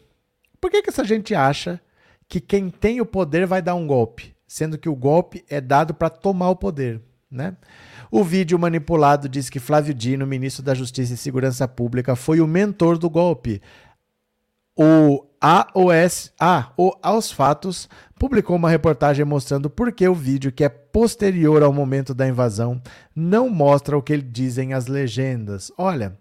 Por 0.61 0.71
que, 0.71 0.83
que 0.83 0.91
essa 0.91 1.05
gente 1.05 1.35
acha 1.35 1.81
que 2.29 2.41
quem 2.41 2.69
tem 2.69 3.01
o 3.01 3.07
poder 3.07 3.47
vai 3.47 3.63
dar 3.63 3.75
um 3.75 3.87
golpe, 3.87 4.37
sendo 4.47 4.77
que 4.77 4.89
o 4.89 4.95
golpe 4.95 5.45
é 5.49 5.61
dado 5.61 5.95
para 5.95 6.11
tomar 6.11 6.51
o 6.51 6.57
poder, 6.57 7.01
né? 7.31 7.57
O 8.11 8.23
vídeo 8.23 8.59
manipulado 8.59 9.29
diz 9.29 9.51
que 9.51 9.59
Flávio 9.59 9.93
Dino, 9.95 10.27
ministro 10.27 10.63
da 10.63 10.75
Justiça 10.75 11.15
e 11.15 11.17
Segurança 11.17 11.67
Pública, 11.67 12.15
foi 12.17 12.41
o 12.41 12.47
mentor 12.47 12.97
do 12.99 13.09
golpe. 13.11 13.61
O 14.81 15.27
AOS, 15.41 16.33
ah, 16.39 16.71
o 16.77 16.93
Aos 17.03 17.33
Fatos, 17.33 17.89
publicou 18.17 18.55
uma 18.55 18.71
reportagem 18.71 19.25
mostrando 19.25 19.69
por 19.69 19.91
que 19.91 20.07
o 20.07 20.15
vídeo, 20.15 20.53
que 20.53 20.63
é 20.63 20.69
posterior 20.69 21.65
ao 21.65 21.73
momento 21.73 22.15
da 22.15 22.29
invasão, 22.29 22.81
não 23.13 23.51
mostra 23.51 23.99
o 23.99 24.03
que 24.03 24.17
dizem 24.19 24.75
as 24.75 24.87
legendas. 24.87 25.73
Olha, 25.77 26.17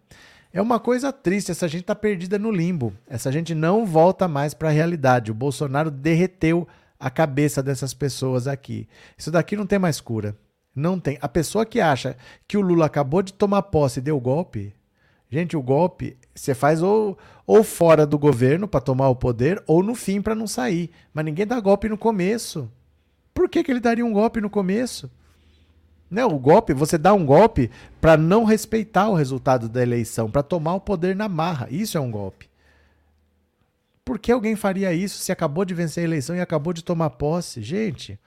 é 0.51 0.59
uma 0.59 0.79
coisa 0.79 1.13
triste, 1.13 1.51
essa 1.51 1.67
gente 1.67 1.81
está 1.81 1.93
perdida 1.93 2.39
no 2.39 2.49
limbo. 2.49 2.91
Essa 3.07 3.31
gente 3.31 3.53
não 3.53 3.85
volta 3.85 4.27
mais 4.27 4.55
para 4.55 4.69
a 4.69 4.71
realidade. 4.71 5.29
O 5.29 5.35
Bolsonaro 5.35 5.91
derreteu 5.91 6.67
a 6.99 7.11
cabeça 7.11 7.61
dessas 7.61 7.93
pessoas 7.93 8.47
aqui. 8.47 8.87
Isso 9.15 9.29
daqui 9.29 9.55
não 9.55 9.67
tem 9.67 9.77
mais 9.77 10.01
cura. 10.01 10.35
Não 10.75 10.99
tem. 10.99 11.19
A 11.21 11.29
pessoa 11.29 11.63
que 11.63 11.79
acha 11.79 12.17
que 12.47 12.57
o 12.57 12.61
Lula 12.61 12.87
acabou 12.87 13.21
de 13.21 13.33
tomar 13.33 13.61
posse 13.61 13.99
e 13.99 14.01
deu 14.01 14.19
golpe, 14.19 14.73
gente, 15.29 15.55
o 15.55 15.61
golpe 15.61 16.17
você 16.33 16.53
faz 16.55 16.81
ou, 16.81 17.17
ou 17.47 17.63
fora 17.63 18.05
do 18.05 18.19
governo 18.19 18.67
para 18.67 18.81
tomar 18.81 19.07
o 19.07 19.15
poder 19.15 19.63
ou 19.65 19.81
no 19.81 19.95
fim 19.95 20.21
para 20.21 20.35
não 20.35 20.45
sair. 20.45 20.91
Mas 21.13 21.23
ninguém 21.23 21.47
dá 21.47 21.57
golpe 21.61 21.87
no 21.87 21.97
começo. 21.97 22.69
Por 23.33 23.47
que, 23.47 23.63
que 23.63 23.71
ele 23.71 23.79
daria 23.79 24.05
um 24.05 24.11
golpe 24.11 24.41
no 24.41 24.49
começo? 24.49 25.09
Né, 26.11 26.25
o 26.25 26.37
golpe, 26.37 26.73
você 26.73 26.97
dá 26.97 27.13
um 27.13 27.25
golpe 27.25 27.71
para 27.99 28.17
não 28.17 28.43
respeitar 28.43 29.09
o 29.09 29.15
resultado 29.15 29.67
da 29.67 29.81
eleição, 29.81 30.29
para 30.29 30.43
tomar 30.43 30.75
o 30.75 30.81
poder 30.81 31.15
na 31.15 31.29
marra. 31.29 31.67
Isso 31.69 31.97
é 31.97 32.01
um 32.01 32.11
golpe. 32.11 32.49
Por 34.03 34.19
que 34.19 34.31
alguém 34.31 34.55
faria 34.55 34.93
isso 34.93 35.19
se 35.19 35.31
acabou 35.31 35.65
de 35.65 35.73
vencer 35.73 36.01
a 36.03 36.07
eleição 36.07 36.35
e 36.35 36.39
acabou 36.39 36.71
de 36.71 36.83
tomar 36.83 37.11
posse? 37.11 37.61
Gente, 37.61 38.17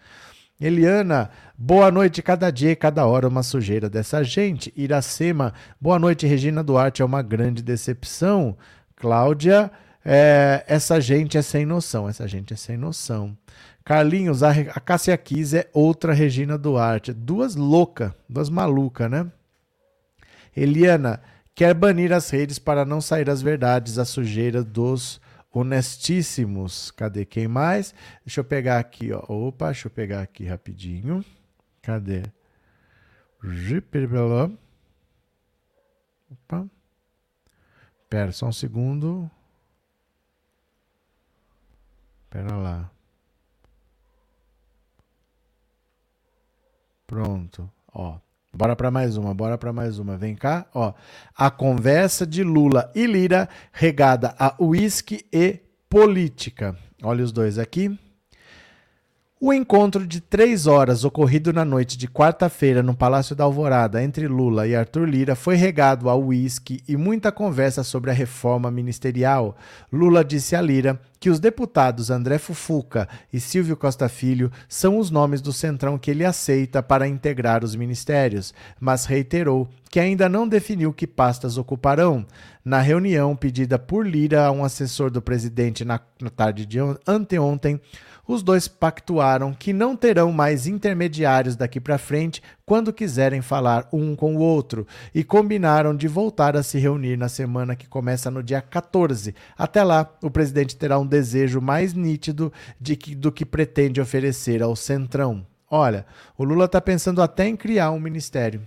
Eliana, 0.60 1.30
boa 1.56 1.90
noite, 1.90 2.22
cada 2.22 2.50
dia 2.50 2.72
e 2.72 2.76
cada 2.76 3.06
hora 3.06 3.26
uma 3.26 3.42
sujeira 3.42 3.88
dessa 3.88 4.22
gente. 4.22 4.70
Iracema, 4.76 5.54
boa 5.80 5.98
noite, 5.98 6.26
Regina 6.26 6.62
Duarte, 6.62 7.00
é 7.00 7.04
uma 7.04 7.22
grande 7.22 7.62
decepção. 7.62 8.58
Cláudia, 9.00 9.70
é, 10.04 10.62
essa 10.68 11.00
gente 11.00 11.38
é 11.38 11.42
sem 11.42 11.64
noção, 11.64 12.06
essa 12.06 12.28
gente 12.28 12.52
é 12.52 12.56
sem 12.56 12.76
noção. 12.76 13.36
Carlinhos, 13.82 14.42
a, 14.42 14.50
a 14.50 14.78
Cássia 14.78 15.16
Kiss 15.16 15.56
é 15.56 15.70
outra 15.72 16.12
Regina 16.12 16.58
Duarte. 16.58 17.12
Duas 17.12 17.56
loucas, 17.56 18.12
duas 18.28 18.50
malucas, 18.50 19.10
né? 19.10 19.26
Eliana, 20.54 21.22
quer 21.54 21.72
banir 21.74 22.12
as 22.12 22.28
redes 22.28 22.58
para 22.58 22.84
não 22.84 23.00
sair 23.00 23.30
as 23.30 23.40
verdades, 23.40 23.98
a 23.98 24.04
sujeira 24.04 24.62
dos 24.62 25.18
honestíssimos. 25.50 26.90
Cadê 26.90 27.24
quem 27.24 27.48
mais? 27.48 27.94
Deixa 28.24 28.40
eu 28.40 28.44
pegar 28.44 28.78
aqui, 28.78 29.12
ó. 29.12 29.24
Opa, 29.28 29.66
deixa 29.66 29.86
eu 29.86 29.90
pegar 29.90 30.20
aqui 30.20 30.44
rapidinho. 30.44 31.24
Cadê? 31.80 32.22
Opa. 36.30 36.68
Pera, 38.10 38.32
só 38.32 38.46
um 38.46 38.52
segundo. 38.52 39.30
Pera 42.28 42.56
lá. 42.56 42.90
Pronto, 47.06 47.70
ó. 47.92 48.18
Bora 48.52 48.74
para 48.74 48.90
mais 48.90 49.16
uma, 49.16 49.32
bora 49.32 49.56
para 49.56 49.72
mais 49.72 50.00
uma. 50.00 50.16
Vem 50.16 50.34
cá, 50.34 50.66
ó. 50.74 50.92
A 51.36 51.52
conversa 51.52 52.26
de 52.26 52.42
Lula 52.42 52.90
e 52.96 53.06
Lira 53.06 53.48
regada 53.72 54.34
a 54.36 54.56
uísque 54.60 55.24
e 55.32 55.60
política. 55.88 56.76
Olha 57.00 57.22
os 57.22 57.30
dois 57.30 57.58
aqui. 57.58 57.96
O 59.42 59.54
encontro 59.54 60.06
de 60.06 60.20
três 60.20 60.66
horas 60.66 61.02
ocorrido 61.02 61.50
na 61.50 61.64
noite 61.64 61.96
de 61.96 62.06
quarta-feira 62.06 62.82
no 62.82 62.94
Palácio 62.94 63.34
da 63.34 63.42
Alvorada 63.42 64.04
entre 64.04 64.28
Lula 64.28 64.66
e 64.66 64.76
Arthur 64.76 65.08
Lira 65.08 65.34
foi 65.34 65.56
regado 65.56 66.10
a 66.10 66.14
uísque 66.14 66.82
e 66.86 66.94
muita 66.94 67.32
conversa 67.32 67.82
sobre 67.82 68.10
a 68.10 68.12
reforma 68.12 68.70
ministerial. 68.70 69.56
Lula 69.90 70.22
disse 70.22 70.54
a 70.54 70.60
Lira 70.60 71.00
que 71.18 71.30
os 71.30 71.40
deputados 71.40 72.10
André 72.10 72.36
Fufuca 72.36 73.08
e 73.32 73.40
Silvio 73.40 73.78
Costa 73.78 74.10
Filho 74.10 74.52
são 74.68 74.98
os 74.98 75.10
nomes 75.10 75.40
do 75.40 75.54
centrão 75.54 75.96
que 75.96 76.10
ele 76.10 76.26
aceita 76.26 76.82
para 76.82 77.08
integrar 77.08 77.64
os 77.64 77.74
ministérios, 77.74 78.52
mas 78.78 79.06
reiterou 79.06 79.70
que 79.90 79.98
ainda 79.98 80.28
não 80.28 80.46
definiu 80.46 80.92
que 80.92 81.06
pastas 81.06 81.56
ocuparão. 81.56 82.26
Na 82.62 82.80
reunião 82.80 83.34
pedida 83.34 83.78
por 83.78 84.06
Lira 84.06 84.44
a 84.44 84.52
um 84.52 84.62
assessor 84.62 85.10
do 85.10 85.22
presidente 85.22 85.82
na, 85.82 85.98
tarde 86.36 86.66
de 86.66 86.78
anteontem, 87.06 87.80
os 88.30 88.42
dois 88.42 88.68
pactuaram 88.68 89.52
que 89.52 89.72
não 89.72 89.96
terão 89.96 90.30
mais 90.32 90.66
intermediários 90.66 91.56
daqui 91.56 91.80
para 91.80 91.98
frente 91.98 92.40
quando 92.64 92.92
quiserem 92.92 93.42
falar 93.42 93.88
um 93.92 94.14
com 94.14 94.36
o 94.36 94.38
outro 94.38 94.86
e 95.12 95.24
combinaram 95.24 95.96
de 95.96 96.06
voltar 96.06 96.56
a 96.56 96.62
se 96.62 96.78
reunir 96.78 97.16
na 97.16 97.28
semana 97.28 97.74
que 97.74 97.88
começa 97.88 98.30
no 98.30 98.42
dia 98.42 98.62
14. 98.62 99.34
Até 99.58 99.82
lá, 99.82 100.08
o 100.22 100.30
presidente 100.30 100.76
terá 100.76 100.98
um 100.98 101.06
desejo 101.06 101.60
mais 101.60 101.92
nítido 101.92 102.52
de 102.80 102.94
que, 102.94 103.14
do 103.14 103.32
que 103.32 103.44
pretende 103.44 104.00
oferecer 104.00 104.62
ao 104.62 104.76
Centrão. 104.76 105.44
Olha, 105.68 106.06
o 106.38 106.44
Lula 106.44 106.66
está 106.66 106.80
pensando 106.80 107.20
até 107.20 107.48
em 107.48 107.56
criar 107.56 107.90
um 107.90 108.00
ministério. 108.00 108.62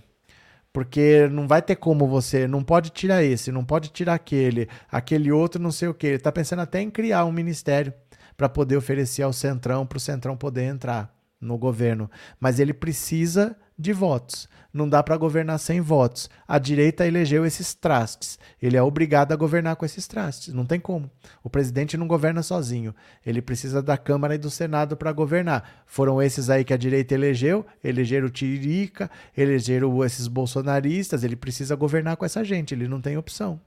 Porque 0.74 1.28
não 1.28 1.46
vai 1.46 1.62
ter 1.62 1.76
como 1.76 2.08
você, 2.08 2.48
não 2.48 2.60
pode 2.64 2.90
tirar 2.90 3.22
esse, 3.22 3.52
não 3.52 3.64
pode 3.64 3.90
tirar 3.90 4.14
aquele, 4.14 4.68
aquele 4.90 5.30
outro, 5.30 5.62
não 5.62 5.70
sei 5.70 5.86
o 5.86 5.94
que. 5.94 6.08
Ele 6.08 6.16
está 6.16 6.32
pensando 6.32 6.62
até 6.62 6.80
em 6.82 6.90
criar 6.90 7.24
um 7.24 7.30
ministério 7.30 7.94
para 8.36 8.48
poder 8.48 8.76
oferecer 8.76 9.22
ao 9.22 9.32
Centrão, 9.32 9.86
para 9.86 9.98
o 9.98 10.00
Centrão 10.00 10.36
poder 10.36 10.64
entrar 10.64 11.14
no 11.40 11.58
governo. 11.58 12.10
Mas 12.40 12.58
ele 12.58 12.72
precisa 12.72 13.56
de 13.78 13.92
votos. 13.92 14.48
Não 14.72 14.88
dá 14.88 15.02
para 15.02 15.16
governar 15.16 15.58
sem 15.58 15.80
votos. 15.80 16.28
A 16.48 16.58
direita 16.58 17.06
elegeu 17.06 17.46
esses 17.46 17.74
trastes. 17.74 18.38
Ele 18.60 18.76
é 18.76 18.82
obrigado 18.82 19.32
a 19.32 19.36
governar 19.36 19.76
com 19.76 19.84
esses 19.84 20.06
trastes. 20.06 20.52
Não 20.52 20.64
tem 20.64 20.80
como. 20.80 21.10
O 21.42 21.50
presidente 21.50 21.96
não 21.96 22.08
governa 22.08 22.42
sozinho. 22.42 22.94
Ele 23.24 23.40
precisa 23.40 23.82
da 23.82 23.96
Câmara 23.96 24.34
e 24.34 24.38
do 24.38 24.50
Senado 24.50 24.96
para 24.96 25.12
governar. 25.12 25.84
Foram 25.86 26.20
esses 26.20 26.50
aí 26.50 26.64
que 26.64 26.72
a 26.72 26.76
direita 26.76 27.14
elegeu, 27.14 27.64
elegeram 27.82 28.26
o 28.26 28.30
Tirica, 28.30 29.10
elegeram 29.36 30.04
esses 30.04 30.26
bolsonaristas. 30.26 31.22
Ele 31.22 31.36
precisa 31.36 31.76
governar 31.76 32.16
com 32.16 32.24
essa 32.24 32.44
gente. 32.44 32.74
Ele 32.74 32.88
não 32.88 33.00
tem 33.00 33.16
opção 33.16 33.60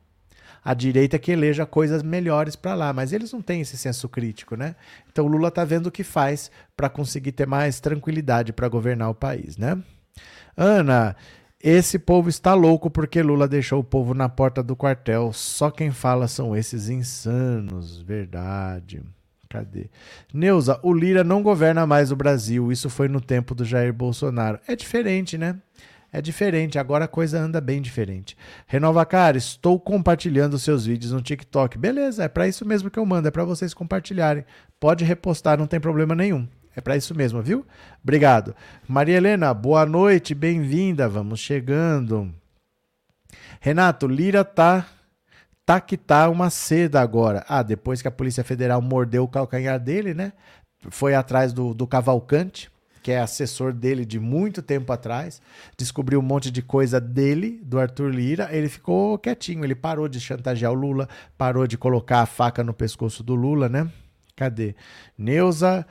a 0.64 0.74
direita 0.74 1.20
que 1.20 1.32
eleja 1.32 1.66
coisas 1.66 2.04
melhores 2.04 2.56
para 2.56 2.76
lá, 2.76 2.94
mas 2.94 3.14
eles 3.14 3.32
não 3.32 3.42
têm 3.42 3.62
esse 3.62 3.78
senso 3.78 4.10
crítico, 4.10 4.56
né? 4.56 4.76
Então 5.12 5.26
o 5.26 5.28
Lula 5.28 5.48
está 5.50 5.64
vendo 5.64 5.88
o 5.88 5.92
que 5.92 6.04
faz 6.04 6.52
para 6.76 6.90
conseguir 6.90 7.32
ter 7.32 7.48
mais 7.48 7.80
tranquilidade 7.80 8.54
para 8.54 8.68
governar 8.68 9.10
o 9.10 9.16
país, 9.16 9.58
né? 9.58 9.78
Ana, 10.56 11.16
esse 11.62 11.98
povo 11.98 12.30
está 12.30 12.54
louco 12.54 12.90
porque 12.90 13.22
Lula 13.22 13.48
deixou 13.48 13.80
o 13.80 13.84
povo 13.84 14.14
na 14.14 14.30
porta 14.30 14.62
do 14.62 14.76
quartel. 14.76 15.34
Só 15.34 15.72
quem 15.72 15.92
fala 15.92 16.28
são 16.28 16.56
esses 16.56 16.88
insanos, 16.88 18.00
verdade. 18.00 19.02
Cadê? 19.50 19.90
Neuza, 20.34 20.80
o 20.84 20.94
Lira 20.94 21.24
não 21.24 21.42
governa 21.42 21.88
mais 21.88 22.12
o 22.12 22.16
Brasil. 22.16 22.72
Isso 22.72 22.90
foi 22.90 23.08
no 23.08 23.22
tempo 23.22 23.56
do 23.56 23.66
Jair 23.66 23.94
Bolsonaro. 23.94 24.60
É 24.68 24.76
diferente, 24.76 25.38
né? 25.38 25.56
É 26.12 26.22
diferente, 26.22 26.80
agora 26.80 27.06
a 27.06 27.08
coisa 27.08 27.40
anda 27.40 27.60
bem 27.60 27.82
diferente. 27.82 28.38
Renova 28.66 29.06
Cara, 29.06 29.38
estou 29.38 29.78
compartilhando 29.80 30.58
seus 30.58 30.86
vídeos 30.86 31.12
no 31.12 31.22
TikTok. 31.22 31.78
Beleza, 31.78 32.24
é 32.24 32.28
para 32.30 32.48
isso 32.48 32.66
mesmo 32.66 32.90
que 32.90 32.98
eu 32.98 33.06
mando, 33.06 33.28
é 33.28 33.32
para 33.32 33.44
vocês 33.44 33.74
compartilharem. 33.74 34.46
Pode 34.80 35.04
repostar, 35.04 35.58
não 35.58 35.68
tem 35.68 35.80
problema 35.80 36.16
nenhum. 36.16 36.48
É 36.76 36.80
para 36.80 36.96
isso 36.96 37.14
mesmo, 37.14 37.42
viu? 37.42 37.66
Obrigado. 38.02 38.56
Maria 38.88 39.18
Helena, 39.18 39.54
boa 39.54 39.86
noite, 39.86 40.34
bem-vinda. 40.34 41.10
Vamos 41.10 41.40
chegando. 41.40 42.34
Renato, 43.60 44.08
Lira 44.08 44.46
tá 44.46 44.86
tá 45.66 45.82
que 45.82 45.98
tá 45.98 46.30
uma 46.30 46.50
seda 46.50 47.02
agora. 47.02 47.44
Ah, 47.50 47.62
depois 47.62 48.02
que 48.02 48.08
a 48.08 48.12
Polícia 48.12 48.44
Federal 48.44 48.82
mordeu 48.82 49.24
o 49.24 49.28
calcanhar 49.28 49.78
dele, 49.78 50.14
né? 50.14 50.32
Foi 50.90 51.14
atrás 51.14 51.52
do, 51.52 51.74
do 51.74 51.86
Cavalcante 51.86 52.72
que 53.08 53.12
é 53.14 53.20
assessor 53.20 53.72
dele 53.72 54.04
de 54.04 54.20
muito 54.20 54.62
tempo 54.62 54.92
atrás, 54.92 55.42
descobriu 55.78 56.20
um 56.20 56.22
monte 56.22 56.52
de 56.52 56.62
coisa 56.62 57.00
dele, 57.00 57.62
do 57.64 57.80
Arthur 57.80 58.10
Lira, 58.10 58.50
ele 58.52 58.68
ficou 58.68 59.18
quietinho, 59.18 59.64
ele 59.64 59.76
parou 59.76 60.10
de 60.10 60.20
chantagear 60.20 60.74
o 60.74 60.76
Lula, 60.76 61.08
parou 61.38 61.66
de 61.66 61.78
colocar 61.78 62.20
a 62.20 62.26
faca 62.26 62.66
no 62.66 62.74
pescoço 62.74 63.24
do 63.24 63.34
Lula, 63.34 63.70
né? 63.70 63.90
Cadê? 64.36 64.76
Neuza 65.18 65.86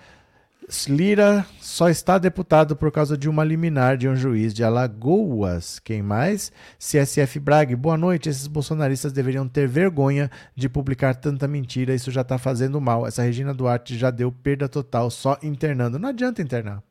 Lira 0.87 1.47
só 1.59 1.89
está 1.89 2.19
deputado 2.19 2.77
por 2.77 2.93
causa 2.93 3.17
de 3.17 3.31
uma 3.31 3.43
liminar 3.43 3.97
de 3.97 4.07
um 4.07 4.15
juiz 4.15 4.53
de 4.53 4.63
Alagoas. 4.63 5.79
Quem 5.79 6.03
mais? 6.03 6.53
CSF 6.79 7.41
Braga, 7.41 7.75
boa 7.79 7.97
noite. 7.97 8.29
Esses 8.29 8.47
bolsonaristas 8.47 9.11
deveriam 9.11 9.49
ter 9.49 9.67
vergonha 9.67 10.31
de 10.55 10.69
publicar 10.69 11.15
tanta 11.15 11.49
mentira. 11.49 11.95
Isso 11.95 12.11
já 12.11 12.21
está 12.21 12.37
fazendo 12.37 12.79
mal. 12.79 13.07
Essa 13.07 13.23
Regina 13.23 13.55
Duarte 13.55 13.97
já 13.97 14.11
deu 14.11 14.31
perda 14.31 14.69
total 14.69 15.11
só 15.11 15.39
internando. 15.43 15.99
Não 15.99 16.11
adianta 16.11 16.43
internar. 16.43 16.83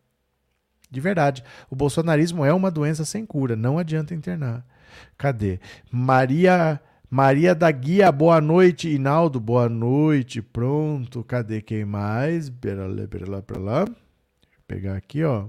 De 0.95 1.01
verdade. 1.01 1.43
O 1.69 1.75
bolsonarismo 1.75 2.45
é 2.45 2.53
uma 2.53 2.71
doença 2.71 3.03
sem 3.03 3.25
cura. 3.25 3.53
Não 3.53 3.77
adianta 3.77 4.15
internar. 4.15 4.65
Cadê? 5.17 5.59
Maria. 5.91 6.79
Maria 7.09 7.53
da 7.53 7.69
Guia, 7.69 8.09
boa 8.13 8.39
noite. 8.39 8.89
Inaldo, 8.89 9.37
boa 9.37 9.67
noite. 9.67 10.41
Pronto, 10.41 11.21
cadê 11.21 11.61
quem 11.61 11.83
mais? 11.83 12.49
Pera 12.49 12.87
lá, 12.87 13.05
pera 13.09 13.29
lá, 13.29 13.41
pera 13.41 13.59
lá. 13.59 13.83
Deixa 13.83 13.97
eu 14.57 14.63
pegar 14.65 14.95
aqui, 14.95 15.21
ó. 15.21 15.47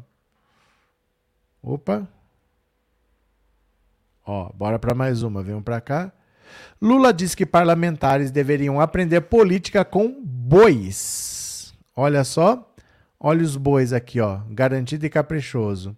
Opa. 1.62 2.08
Ó, 4.26 4.50
bora 4.52 4.80
para 4.80 4.96
mais 4.96 5.22
uma. 5.22 5.44
Venham 5.44 5.62
para 5.62 5.80
cá. 5.80 6.12
Lula 6.82 7.14
diz 7.14 7.36
que 7.36 7.46
parlamentares 7.46 8.32
deveriam 8.32 8.80
aprender 8.80 9.20
política 9.20 9.84
com 9.84 10.20
bois. 10.24 11.72
Olha 11.94 12.24
só. 12.24 12.68
Olha 13.28 13.42
os 13.42 13.56
bois 13.56 13.92
aqui, 13.92 14.20
ó. 14.20 14.38
Garantido 14.48 15.04
e 15.04 15.10
caprichoso. 15.10 15.96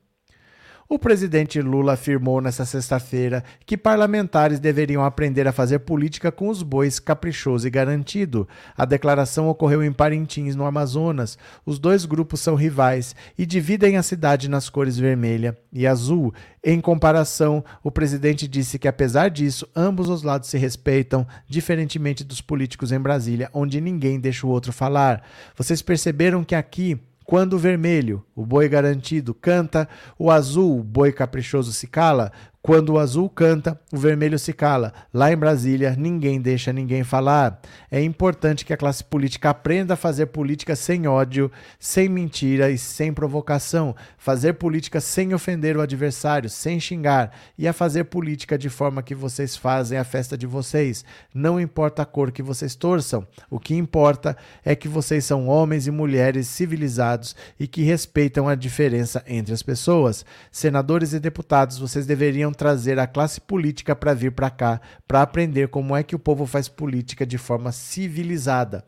O 0.88 0.98
presidente 0.98 1.60
Lula 1.60 1.92
afirmou 1.92 2.40
nesta 2.40 2.64
sexta-feira 2.64 3.44
que 3.66 3.76
parlamentares 3.76 4.58
deveriam 4.58 5.04
aprender 5.04 5.46
a 5.46 5.52
fazer 5.52 5.80
política 5.80 6.32
com 6.32 6.48
os 6.48 6.62
bois 6.62 6.98
caprichoso 6.98 7.66
e 7.66 7.70
garantido. 7.70 8.48
A 8.74 8.86
declaração 8.86 9.46
ocorreu 9.46 9.84
em 9.84 9.92
Parintins, 9.92 10.56
no 10.56 10.64
Amazonas. 10.64 11.36
Os 11.66 11.78
dois 11.78 12.06
grupos 12.06 12.40
são 12.40 12.54
rivais 12.54 13.14
e 13.36 13.44
dividem 13.44 13.98
a 13.98 14.02
cidade 14.02 14.48
nas 14.48 14.70
cores 14.70 14.96
vermelha 14.96 15.54
e 15.70 15.86
azul. 15.86 16.32
Em 16.64 16.80
comparação, 16.80 17.62
o 17.84 17.90
presidente 17.90 18.48
disse 18.48 18.78
que, 18.78 18.88
apesar 18.88 19.28
disso, 19.28 19.68
ambos 19.76 20.08
os 20.08 20.22
lados 20.22 20.48
se 20.48 20.56
respeitam, 20.56 21.26
diferentemente 21.46 22.24
dos 22.24 22.40
políticos 22.40 22.90
em 22.90 22.98
Brasília, 22.98 23.50
onde 23.52 23.82
ninguém 23.82 24.18
deixa 24.18 24.46
o 24.46 24.50
outro 24.50 24.72
falar. 24.72 25.22
Vocês 25.54 25.82
perceberam 25.82 26.42
que 26.42 26.54
aqui 26.54 26.98
quando 27.28 27.52
o 27.52 27.58
vermelho, 27.58 28.24
o 28.34 28.46
boi 28.46 28.70
garantido, 28.70 29.34
canta, 29.34 29.86
o 30.18 30.30
azul, 30.30 30.80
o 30.80 30.82
boi 30.82 31.12
caprichoso, 31.12 31.74
se 31.74 31.86
cala. 31.86 32.32
Quando 32.60 32.90
o 32.90 32.98
azul 32.98 33.30
canta, 33.30 33.80
o 33.92 33.96
vermelho 33.96 34.38
se 34.38 34.52
cala. 34.52 34.92
Lá 35.14 35.32
em 35.32 35.36
Brasília, 35.36 35.94
ninguém 35.96 36.40
deixa 36.40 36.72
ninguém 36.72 37.04
falar. 37.04 37.60
É 37.90 38.02
importante 38.02 38.64
que 38.64 38.72
a 38.72 38.76
classe 38.76 39.02
política 39.02 39.50
aprenda 39.50 39.94
a 39.94 39.96
fazer 39.96 40.26
política 40.26 40.74
sem 40.74 41.06
ódio, 41.06 41.50
sem 41.78 42.08
mentira 42.08 42.68
e 42.68 42.76
sem 42.76 43.12
provocação. 43.12 43.94
Fazer 44.18 44.54
política 44.54 45.00
sem 45.00 45.32
ofender 45.32 45.76
o 45.76 45.80
adversário, 45.80 46.50
sem 46.50 46.80
xingar. 46.80 47.32
E 47.56 47.66
a 47.66 47.72
fazer 47.72 48.04
política 48.04 48.58
de 48.58 48.68
forma 48.68 49.04
que 49.04 49.14
vocês 49.14 49.56
fazem 49.56 49.96
a 49.96 50.04
festa 50.04 50.36
de 50.36 50.46
vocês. 50.46 51.04
Não 51.32 51.60
importa 51.60 52.02
a 52.02 52.06
cor 52.06 52.32
que 52.32 52.42
vocês 52.42 52.74
torçam. 52.74 53.26
O 53.48 53.60
que 53.60 53.76
importa 53.76 54.36
é 54.64 54.74
que 54.74 54.88
vocês 54.88 55.24
são 55.24 55.46
homens 55.46 55.86
e 55.86 55.92
mulheres 55.92 56.48
civilizados 56.48 57.36
e 57.58 57.68
que 57.68 57.82
respeitam 57.82 58.48
a 58.48 58.56
diferença 58.56 59.22
entre 59.28 59.54
as 59.54 59.62
pessoas. 59.62 60.24
Senadores 60.50 61.12
e 61.12 61.20
deputados, 61.20 61.78
vocês 61.78 62.04
deveriam 62.04 62.48
trazer 62.58 62.98
a 62.98 63.06
classe 63.06 63.40
política 63.40 63.94
para 63.94 64.12
vir 64.12 64.32
para 64.32 64.50
cá, 64.50 64.80
para 65.06 65.22
aprender 65.22 65.68
como 65.68 65.96
é 65.96 66.02
que 66.02 66.16
o 66.16 66.18
povo 66.18 66.44
faz 66.44 66.68
política 66.68 67.24
de 67.24 67.38
forma 67.38 67.70
civilizada. 67.70 68.84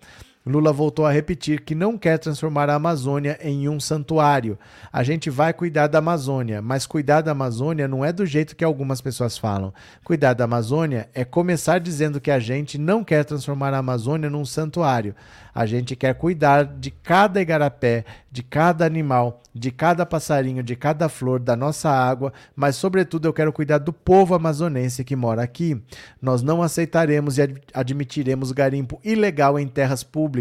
Lula 0.51 0.72
voltou 0.72 1.07
a 1.07 1.12
repetir 1.12 1.62
que 1.62 1.74
não 1.74 1.96
quer 1.96 2.18
transformar 2.18 2.68
a 2.68 2.74
Amazônia 2.74 3.38
em 3.40 3.68
um 3.68 3.78
santuário. 3.78 4.59
A 4.92 5.03
gente 5.03 5.30
vai 5.30 5.53
cuidar 5.53 5.86
da 5.86 5.98
Amazônia, 5.98 6.61
mas 6.61 6.86
cuidar 6.86 7.20
da 7.20 7.30
Amazônia 7.30 7.86
não 7.86 8.05
é 8.05 8.12
do 8.12 8.26
jeito 8.26 8.57
que 8.57 8.64
algumas 8.64 9.01
pessoas 9.01 9.38
falam. 9.38 9.72
Cuidar 10.05 10.34
da 10.34 10.44
Amazônia 10.44 11.09
é 11.14 11.24
começar 11.24 11.78
dizendo 11.78 12.20
que 12.20 12.30
a 12.30 12.40
gente 12.40 12.76
não 12.76 13.05
quer 13.05 13.24
transformar 13.24 13.72
a 13.72 13.78
Amazônia 13.78 14.28
num 14.28 14.44
santuário. 14.44 15.14
A 15.55 15.66
gente 15.66 15.96
quer 15.96 16.14
cuidar 16.14 16.64
de 16.64 16.90
cada 16.90 17.40
igarapé, 17.40 18.05
de 18.30 18.42
cada 18.42 18.84
animal, 18.84 19.42
de 19.53 19.70
cada 19.70 20.07
passarinho, 20.07 20.62
de 20.62 20.76
cada 20.76 21.09
flor, 21.09 21.40
da 21.40 21.57
nossa 21.57 21.90
água, 21.90 22.32
mas, 22.55 22.76
sobretudo, 22.76 23.26
eu 23.26 23.32
quero 23.32 23.53
cuidar 23.53 23.78
do 23.78 23.92
povo 23.92 24.34
amazonense 24.34 25.05
que 25.05 25.16
mora 25.16 25.42
aqui. 25.42 25.80
Nós 26.22 26.42
não 26.42 26.62
aceitaremos 26.62 27.38
e 27.38 27.42
ad 27.42 27.61
admitiremos 27.74 28.53
garimpo 28.53 29.01
ilegal 29.05 29.59
em 29.59 29.66
terras 29.66 30.05
públicas. 30.05 30.39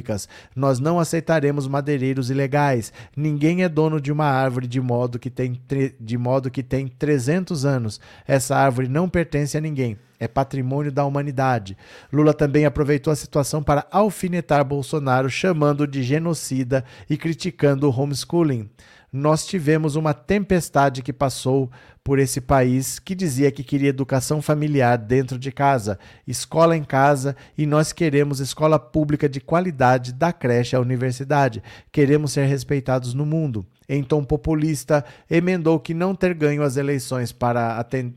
Nós 0.56 0.80
não 0.80 1.00
aceitaremos 1.00 1.68
madeireiros 1.68 2.30
ilegais. 2.30 2.91
Ninguém 3.16 3.64
é 3.64 3.70
dono 3.70 4.00
de 4.00 4.12
uma 4.12 4.26
árvore 4.26 4.68
de 4.68 4.82
modo 4.82 5.20
que 5.20 5.30
tem, 5.30 5.60
de 6.00 6.18
modo 6.18 6.52
que 6.52 6.64
tem 6.64 6.88
300 6.88 7.66
anos. 7.66 8.00
Essa 8.28 8.56
árvore 8.56 8.88
não 8.88 9.10
pertence 9.10 9.58
a 9.58 9.62
ninguém 9.62 9.97
é 10.20 10.28
patrimônio 10.28 10.91
da 10.91 11.06
humanidade. 11.06 11.78
Lula 12.12 12.34
também 12.34 12.66
aproveitou 12.66 13.12
a 13.12 13.16
situação 13.16 13.64
para 13.64 13.88
alfinetar 13.89 14.66
Bolsonaro, 14.66 15.30
chamando 15.30 15.88
de 15.88 16.04
genocida 16.04 16.84
e 17.10 17.16
criticando 17.16 17.89
o 17.89 17.97
homeschooling. 17.97 18.70
Nós 19.12 19.45
tivemos 19.45 19.95
uma 19.95 20.14
tempestade 20.14 21.01
que 21.01 21.12
passou 21.12 21.70
por 22.03 22.20
esse 22.20 22.39
país 22.39 22.99
que 22.99 23.16
dizia 23.16 23.51
que 23.51 23.64
queria 23.64 23.89
educação 23.89 24.41
familiar 24.41 24.97
dentro 24.97 25.38
de 25.38 25.51
casa, 25.51 25.97
escola 26.28 26.78
em 26.78 26.84
casa, 26.84 27.36
e 27.57 27.66
nós 27.66 27.91
queremos 27.91 28.39
escola 28.39 28.80
pública 28.80 29.28
de 29.28 29.39
qualidade 29.39 30.14
da 30.14 30.32
creche 30.32 30.76
à 30.76 30.80
universidade. 30.80 31.62
Queremos 31.91 32.32
ser 32.32 32.45
respeitados 32.45 33.14
no 33.14 33.26
mundo. 33.26 33.66
Em 33.88 34.03
tom 34.03 34.24
populista, 34.24 35.03
emendou 35.30 35.80
que 35.80 35.93
não 35.93 36.14
ter 36.14 36.34
ganho 36.34 36.62
as 36.62 36.78
eleições 36.78 37.32
para 37.32 37.78
atender 37.78 38.16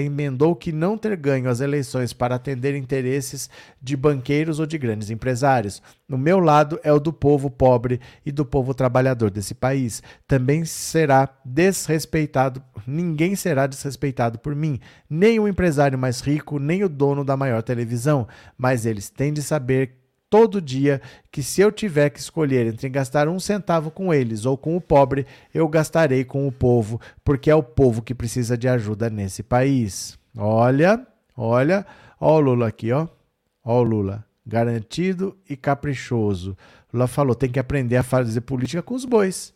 emendou 0.00 0.56
que 0.56 0.72
não 0.72 0.96
ter 0.96 1.16
ganho 1.16 1.50
as 1.50 1.60
eleições 1.60 2.12
para 2.12 2.34
atender 2.34 2.74
interesses 2.74 3.50
de 3.80 3.96
banqueiros 3.96 4.58
ou 4.58 4.66
de 4.66 4.78
grandes 4.78 5.10
empresários. 5.10 5.82
O 6.10 6.16
meu 6.16 6.38
lado 6.38 6.78
é 6.82 6.92
o 6.92 7.00
do 7.00 7.12
povo 7.12 7.50
pobre 7.50 8.00
e 8.24 8.32
do 8.32 8.44
povo 8.44 8.74
trabalhador 8.74 9.30
desse 9.30 9.54
país. 9.54 10.02
Também 10.26 10.64
será 10.64 11.28
desrespeitado, 11.44 12.62
ninguém 12.86 13.34
será 13.34 13.66
desrespeitado 13.66 14.38
por 14.38 14.54
mim, 14.54 14.80
nem 15.08 15.38
o 15.38 15.48
empresário 15.48 15.98
mais 15.98 16.20
rico, 16.20 16.58
nem 16.58 16.84
o 16.84 16.88
dono 16.88 17.24
da 17.24 17.36
maior 17.36 17.62
televisão, 17.62 18.26
mas 18.56 18.86
eles 18.86 19.10
têm 19.10 19.32
de 19.32 19.42
saber 19.42 20.01
todo 20.32 20.62
dia 20.62 21.02
que 21.30 21.42
se 21.42 21.60
eu 21.60 21.70
tiver 21.70 22.08
que 22.08 22.18
escolher 22.18 22.66
entre 22.66 22.88
gastar 22.88 23.28
um 23.28 23.38
centavo 23.38 23.90
com 23.90 24.14
eles 24.14 24.46
ou 24.46 24.56
com 24.56 24.74
o 24.74 24.80
pobre, 24.80 25.26
eu 25.52 25.68
gastarei 25.68 26.24
com 26.24 26.48
o 26.48 26.50
povo, 26.50 26.98
porque 27.22 27.50
é 27.50 27.54
o 27.54 27.62
povo 27.62 28.00
que 28.00 28.14
precisa 28.14 28.56
de 28.56 28.66
ajuda 28.66 29.10
nesse 29.10 29.42
país. 29.42 30.18
Olha, 30.34 31.06
olha, 31.36 31.84
ó 32.18 32.38
o 32.38 32.40
Lula 32.40 32.68
aqui, 32.68 32.90
ó. 32.92 33.06
Ó 33.62 33.80
o 33.80 33.82
Lula, 33.82 34.24
garantido 34.46 35.36
e 35.46 35.54
caprichoso. 35.54 36.56
Lula 36.90 37.06
falou, 37.06 37.34
tem 37.34 37.50
que 37.50 37.60
aprender 37.60 37.98
a 37.98 38.02
fazer 38.02 38.40
política 38.40 38.82
com 38.82 38.94
os 38.94 39.04
bois, 39.04 39.52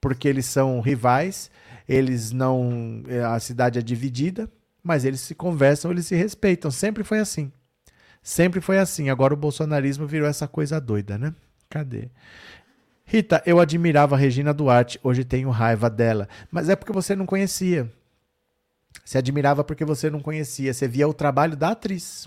porque 0.00 0.26
eles 0.26 0.46
são 0.46 0.80
rivais, 0.80 1.52
eles 1.88 2.32
não, 2.32 3.04
a 3.32 3.38
cidade 3.38 3.78
é 3.78 3.82
dividida, 3.82 4.50
mas 4.82 5.04
eles 5.04 5.20
se 5.20 5.36
conversam, 5.36 5.92
eles 5.92 6.06
se 6.06 6.16
respeitam, 6.16 6.68
sempre 6.68 7.04
foi 7.04 7.20
assim. 7.20 7.52
Sempre 8.26 8.60
foi 8.60 8.76
assim. 8.76 9.08
Agora 9.08 9.32
o 9.32 9.36
bolsonarismo 9.36 10.04
virou 10.04 10.28
essa 10.28 10.48
coisa 10.48 10.80
doida, 10.80 11.16
né? 11.16 11.32
Cadê? 11.70 12.10
Rita, 13.04 13.40
eu 13.46 13.60
admirava 13.60 14.16
a 14.16 14.18
Regina 14.18 14.52
Duarte, 14.52 14.98
hoje 15.00 15.24
tenho 15.24 15.48
raiva 15.48 15.88
dela. 15.88 16.28
Mas 16.50 16.68
é 16.68 16.74
porque 16.74 16.92
você 16.92 17.14
não 17.14 17.24
conhecia. 17.24 17.88
Você 19.04 19.16
admirava 19.16 19.62
porque 19.62 19.84
você 19.84 20.10
não 20.10 20.18
conhecia. 20.18 20.74
Você 20.74 20.88
via 20.88 21.06
o 21.06 21.14
trabalho 21.14 21.56
da 21.56 21.70
atriz. 21.70 22.26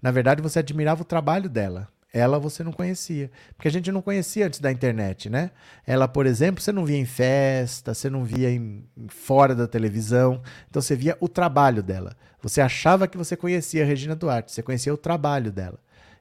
Na 0.00 0.10
verdade, 0.10 0.40
você 0.40 0.60
admirava 0.60 1.02
o 1.02 1.04
trabalho 1.04 1.50
dela. 1.50 1.90
Ela 2.12 2.38
você 2.38 2.62
não 2.62 2.72
conhecia. 2.72 3.30
Porque 3.56 3.68
a 3.68 3.70
gente 3.70 3.90
não 3.90 4.02
conhecia 4.02 4.46
antes 4.46 4.60
da 4.60 4.70
internet, 4.70 5.30
né? 5.30 5.50
Ela, 5.86 6.06
por 6.06 6.26
exemplo, 6.26 6.62
você 6.62 6.70
não 6.70 6.84
via 6.84 6.98
em 6.98 7.06
festa, 7.06 7.94
você 7.94 8.10
não 8.10 8.22
via 8.22 8.50
em, 8.50 8.84
fora 9.08 9.54
da 9.54 9.66
televisão. 9.66 10.42
Então 10.68 10.82
você 10.82 10.94
via 10.94 11.16
o 11.20 11.28
trabalho 11.28 11.82
dela. 11.82 12.14
Você 12.42 12.60
achava 12.60 13.08
que 13.08 13.16
você 13.16 13.34
conhecia 13.36 13.82
a 13.82 13.86
Regina 13.86 14.14
Duarte, 14.14 14.52
você 14.52 14.62
conhecia 14.62 14.92
o 14.92 14.98
trabalho 14.98 15.50
dela. 15.50 15.78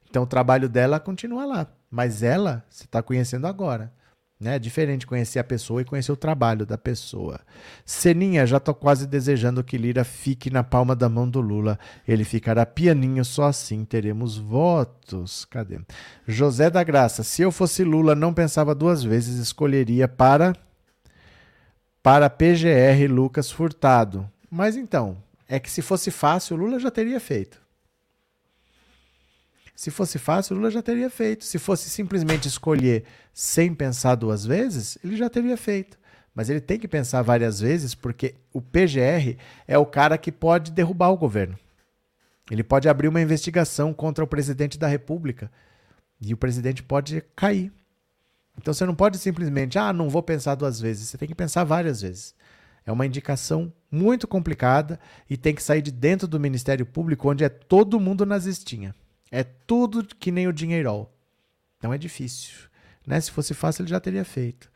Então 0.10 0.24
o 0.24 0.28
trabalho 0.28 0.70
dela 0.70 1.00
continua 1.00 1.46
lá. 1.46 1.68
Mas 1.90 2.24
ela 2.24 2.64
você 2.70 2.86
está 2.86 3.04
conhecendo 3.04 3.46
agora. 3.46 3.92
Né? 4.42 4.56
É 4.56 4.60
diferente 4.60 5.06
conhecer 5.06 5.38
a 5.38 5.44
pessoa 5.44 5.84
e 5.84 5.86
conhecer 5.86 6.12
o 6.12 6.18
trabalho 6.18 6.66
da 6.66 6.76
pessoa. 6.76 7.40
Seninha, 7.86 8.44
já 8.48 8.60
tô 8.60 8.74
quase 8.74 9.06
desejando 9.06 9.64
que 9.64 9.78
Lira 9.78 10.04
fique 10.04 10.50
na 10.50 10.64
palma 10.64 10.96
da 10.96 11.08
mão 11.08 11.30
do 11.30 11.40
Lula. 11.40 11.78
Ele 12.08 12.24
ficará 12.24 12.66
pianinho, 12.66 13.24
só 13.24 13.44
assim 13.44 13.86
teremos 13.86 14.40
votos. 14.40 15.46
Cadê? 15.46 15.80
José 16.28 16.72
da 16.72 16.84
Graça, 16.84 17.22
se 17.22 17.44
eu 17.44 17.52
fosse 17.52 17.84
Lula, 17.84 18.16
não 18.16 18.34
pensava 18.34 18.74
duas 18.74 19.04
vezes, 19.04 19.38
escolheria 19.38 20.08
para 20.08 20.56
para 22.02 22.28
PGR 22.28 23.08
Lucas 23.08 23.52
Furtado. 23.52 24.28
Mas 24.50 24.76
então, 24.76 25.18
é 25.48 25.60
que 25.60 25.70
se 25.70 25.84
fosse 25.84 26.10
fácil, 26.10 26.56
Lula 26.56 26.80
já 26.80 26.90
teria 26.90 27.20
feito. 27.20 27.61
Se 29.82 29.90
fosse 29.90 30.20
fácil, 30.20 30.56
Lula 30.56 30.70
já 30.70 30.84
teria 30.84 31.10
feito. 31.10 31.44
Se 31.44 31.58
fosse 31.58 31.90
simplesmente 31.90 32.48
escolher 32.48 33.04
sem 33.34 33.74
pensar 33.74 34.14
duas 34.14 34.46
vezes, 34.46 34.96
ele 35.04 35.18
já 35.18 35.28
teria 35.28 35.58
feito. 35.58 35.98
Mas 36.36 36.52
ele 36.52 36.62
tem 36.62 36.78
que 36.78 36.88
pensar 36.88 37.24
várias 37.24 37.60
vezes, 37.60 37.96
porque 37.96 38.36
o 38.54 38.62
PGR 38.62 39.40
é 39.68 39.80
o 39.80 39.86
cara 39.88 40.20
que 40.20 40.32
pode 40.32 40.72
derrubar 40.72 41.10
o 41.10 41.18
governo. 41.18 41.58
Ele 42.52 42.64
pode 42.64 42.88
abrir 42.88 43.08
uma 43.08 43.22
investigação 43.22 43.92
contra 43.92 44.24
o 44.24 44.28
presidente 44.28 44.78
da 44.78 44.86
República 44.86 45.52
e 46.22 46.32
o 46.32 46.38
presidente 46.38 46.84
pode 46.84 47.20
cair. 47.36 47.74
Então 48.60 48.76
você 48.76 48.86
não 48.86 48.94
pode 48.94 49.18
simplesmente, 49.18 49.80
ah, 49.80 49.92
não 49.92 50.12
vou 50.12 50.22
pensar 50.22 50.54
duas 50.54 50.80
vezes. 50.80 51.10
Você 51.10 51.18
tem 51.18 51.28
que 51.28 51.34
pensar 51.34 51.64
várias 51.64 52.02
vezes. 52.02 52.36
É 52.86 52.92
uma 52.92 53.08
indicação 53.08 53.74
muito 53.90 54.28
complicada 54.28 55.00
e 55.28 55.36
tem 55.36 55.56
que 55.56 55.64
sair 55.64 55.82
de 55.82 55.92
dentro 55.92 56.28
do 56.28 56.40
Ministério 56.40 56.86
Público, 56.86 57.28
onde 57.28 57.44
é 57.44 57.50
todo 57.50 58.00
mundo 58.00 58.28
nazistinha. 58.28 58.94
É 59.32 59.44
tudo 59.44 60.04
que 60.04 60.32
nem 60.32 60.48
o 60.48 60.54
dinheirol. 60.54 61.12
Então 61.78 61.94
é 61.94 61.98
difícil. 61.98 62.70
Né? 63.08 63.20
Se 63.20 63.32
fosse 63.32 63.54
fácil, 63.54 63.84
ele 63.84 63.90
já 63.90 64.00
teria 64.00 64.26
feito. 64.26 64.70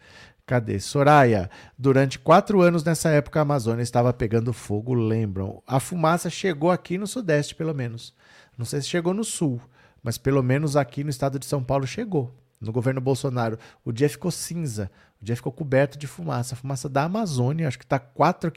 Cadê? 0.45 0.80
Soraya, 0.80 1.49
durante 1.78 2.20
quatro 2.20 2.62
anos 2.62 2.84
nessa 2.84 3.10
época 3.10 3.39
a 3.39 3.41
Amazônia 3.41 3.82
estava 3.82 4.14
pegando 4.14 4.53
fogo, 4.53 4.93
lembram? 4.93 5.62
A 5.66 5.80
fumaça 5.80 6.30
chegou 6.30 6.70
aqui 6.70 6.97
no 6.97 7.08
Sudeste, 7.08 7.56
pelo 7.56 7.74
menos. 7.74 8.14
Não 8.56 8.66
sei 8.66 8.80
se 8.80 8.88
chegou 8.88 9.14
no 9.14 9.24
Sul, 9.24 9.60
mas 10.03 10.20
pelo 10.20 10.43
menos 10.43 10.78
aqui 10.78 11.03
no 11.03 11.10
estado 11.10 11.39
de 11.39 11.47
São 11.47 11.64
Paulo 11.64 11.88
chegou. 11.88 12.34
No 12.62 12.72
governo 12.72 13.01
Bolsonaro, 13.01 13.58
o 13.84 13.91
dia 13.91 14.08
ficou 14.08 14.30
cinza, 14.30 14.89
o 15.22 15.26
dia 15.26 15.36
ficou 15.36 15.51
coberto 15.51 15.97
de 15.97 16.06
fumaça. 16.08 16.53
A 16.53 16.58
fumaça 16.58 16.88
da 16.88 17.03
Amazônia, 17.03 17.68
acho 17.68 17.80
que 17.80 17.84
está 17.84 17.99
4, 17.99 18.51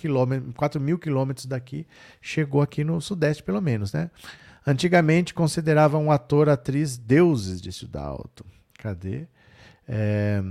4 0.55 0.81
mil 0.81 0.99
quilômetros 0.99 1.47
daqui, 1.47 1.87
chegou 2.21 2.61
aqui 2.61 2.85
no 2.85 3.01
Sudeste, 3.01 3.43
pelo 3.43 3.63
menos, 3.63 3.93
né? 3.93 4.11
Antigamente 4.69 5.33
consideravam 5.33 6.12
ator, 6.12 6.47
atriz 6.51 6.99
deuses, 6.99 7.59
disse 7.59 7.87
o 7.87 7.89
Dalton. 7.89 8.45
Cadê? 8.79 9.27
É... 9.89 10.43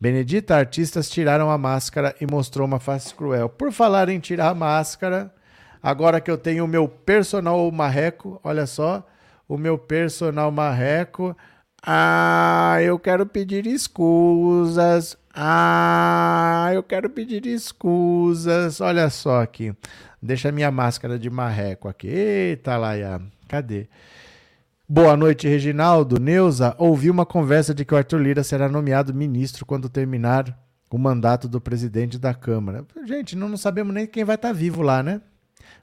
Benedita, 0.00 0.54
artistas 0.54 1.10
tiraram 1.10 1.50
a 1.50 1.58
máscara 1.58 2.14
e 2.20 2.30
mostrou 2.30 2.64
uma 2.64 2.78
face 2.78 3.12
cruel. 3.12 3.48
Por 3.48 3.72
falar 3.72 4.08
em 4.08 4.20
tirar 4.20 4.50
a 4.50 4.54
máscara, 4.54 5.34
agora 5.82 6.20
que 6.20 6.30
eu 6.30 6.38
tenho 6.38 6.64
o 6.64 6.68
meu 6.68 6.86
personal 6.86 7.68
marreco, 7.72 8.40
olha 8.44 8.66
só, 8.66 9.04
o 9.48 9.58
meu 9.58 9.76
personal 9.76 10.52
marreco. 10.52 11.36
Ah, 11.84 12.76
eu 12.80 13.00
quero 13.00 13.26
pedir 13.26 13.66
escusas. 13.66 15.18
Ah, 15.34 16.70
eu 16.72 16.84
quero 16.84 17.10
pedir 17.10 17.44
escusas. 17.46 18.80
Olha 18.80 19.10
só 19.10 19.42
aqui. 19.42 19.74
Deixa 20.22 20.52
minha 20.52 20.70
máscara 20.70 21.18
de 21.18 21.28
marreco 21.28 21.88
aqui. 21.88 22.06
Eita, 22.06 22.76
Laia. 22.76 23.20
Cadê? 23.48 23.88
Boa 24.88 25.16
noite, 25.16 25.48
Reginaldo. 25.48 26.20
Neuza, 26.20 26.74
ouvi 26.78 27.10
uma 27.10 27.26
conversa 27.26 27.74
de 27.74 27.84
que 27.84 27.92
o 27.92 27.96
Arthur 27.96 28.20
Lira 28.20 28.44
será 28.44 28.68
nomeado 28.68 29.14
ministro 29.14 29.66
quando 29.66 29.88
terminar 29.88 30.56
o 30.90 30.98
mandato 30.98 31.48
do 31.48 31.60
presidente 31.60 32.18
da 32.18 32.32
Câmara. 32.32 32.84
Gente, 33.04 33.36
não, 33.36 33.48
não 33.48 33.56
sabemos 33.56 33.92
nem 33.92 34.06
quem 34.06 34.24
vai 34.24 34.36
estar 34.36 34.48
tá 34.48 34.54
vivo 34.54 34.82
lá, 34.82 35.02
né? 35.02 35.20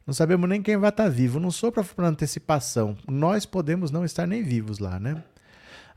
Não 0.07 0.13
sabemos 0.13 0.49
nem 0.49 0.61
quem 0.61 0.77
vai 0.77 0.89
estar 0.89 1.03
tá 1.05 1.09
vivo. 1.09 1.39
Não 1.39 1.51
sou 1.51 1.71
para 1.71 2.07
antecipação. 2.07 2.95
Nós 3.07 3.45
podemos 3.45 3.91
não 3.91 4.05
estar 4.05 4.25
nem 4.25 4.41
vivos 4.41 4.79
lá, 4.79 4.99
né? 4.99 5.21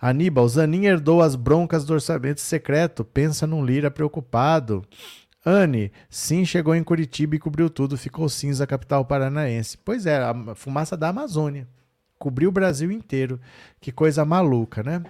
Aníbal, 0.01 0.47
Zanin 0.49 0.85
herdou 0.85 1.23
as 1.23 1.35
broncas 1.35 1.85
do 1.85 1.95
orçamento 1.95 2.41
secreto. 2.41 3.05
Pensa 3.05 3.47
num 3.47 3.65
Lira 3.65 3.91
preocupado. 3.91 4.85
Anne, 5.49 5.93
sim, 6.11 6.45
chegou 6.45 6.75
em 6.75 6.83
Curitiba 6.83 7.37
e 7.37 7.39
cobriu 7.39 7.71
tudo. 7.71 7.97
Ficou 7.97 8.29
cinza 8.29 8.65
a 8.65 8.67
capital 8.67 9.05
paranaense. 9.05 9.79
Pois 9.79 10.05
é, 10.05 10.17
a 10.17 10.35
fumaça 10.57 10.97
da 10.97 11.11
Amazônia. 11.11 11.69
Cobriu 12.19 12.49
o 12.49 12.53
Brasil 12.53 12.91
inteiro. 12.91 13.41
Que 13.81 13.93
coisa 13.93 14.25
maluca, 14.25 14.83
né? 14.83 15.05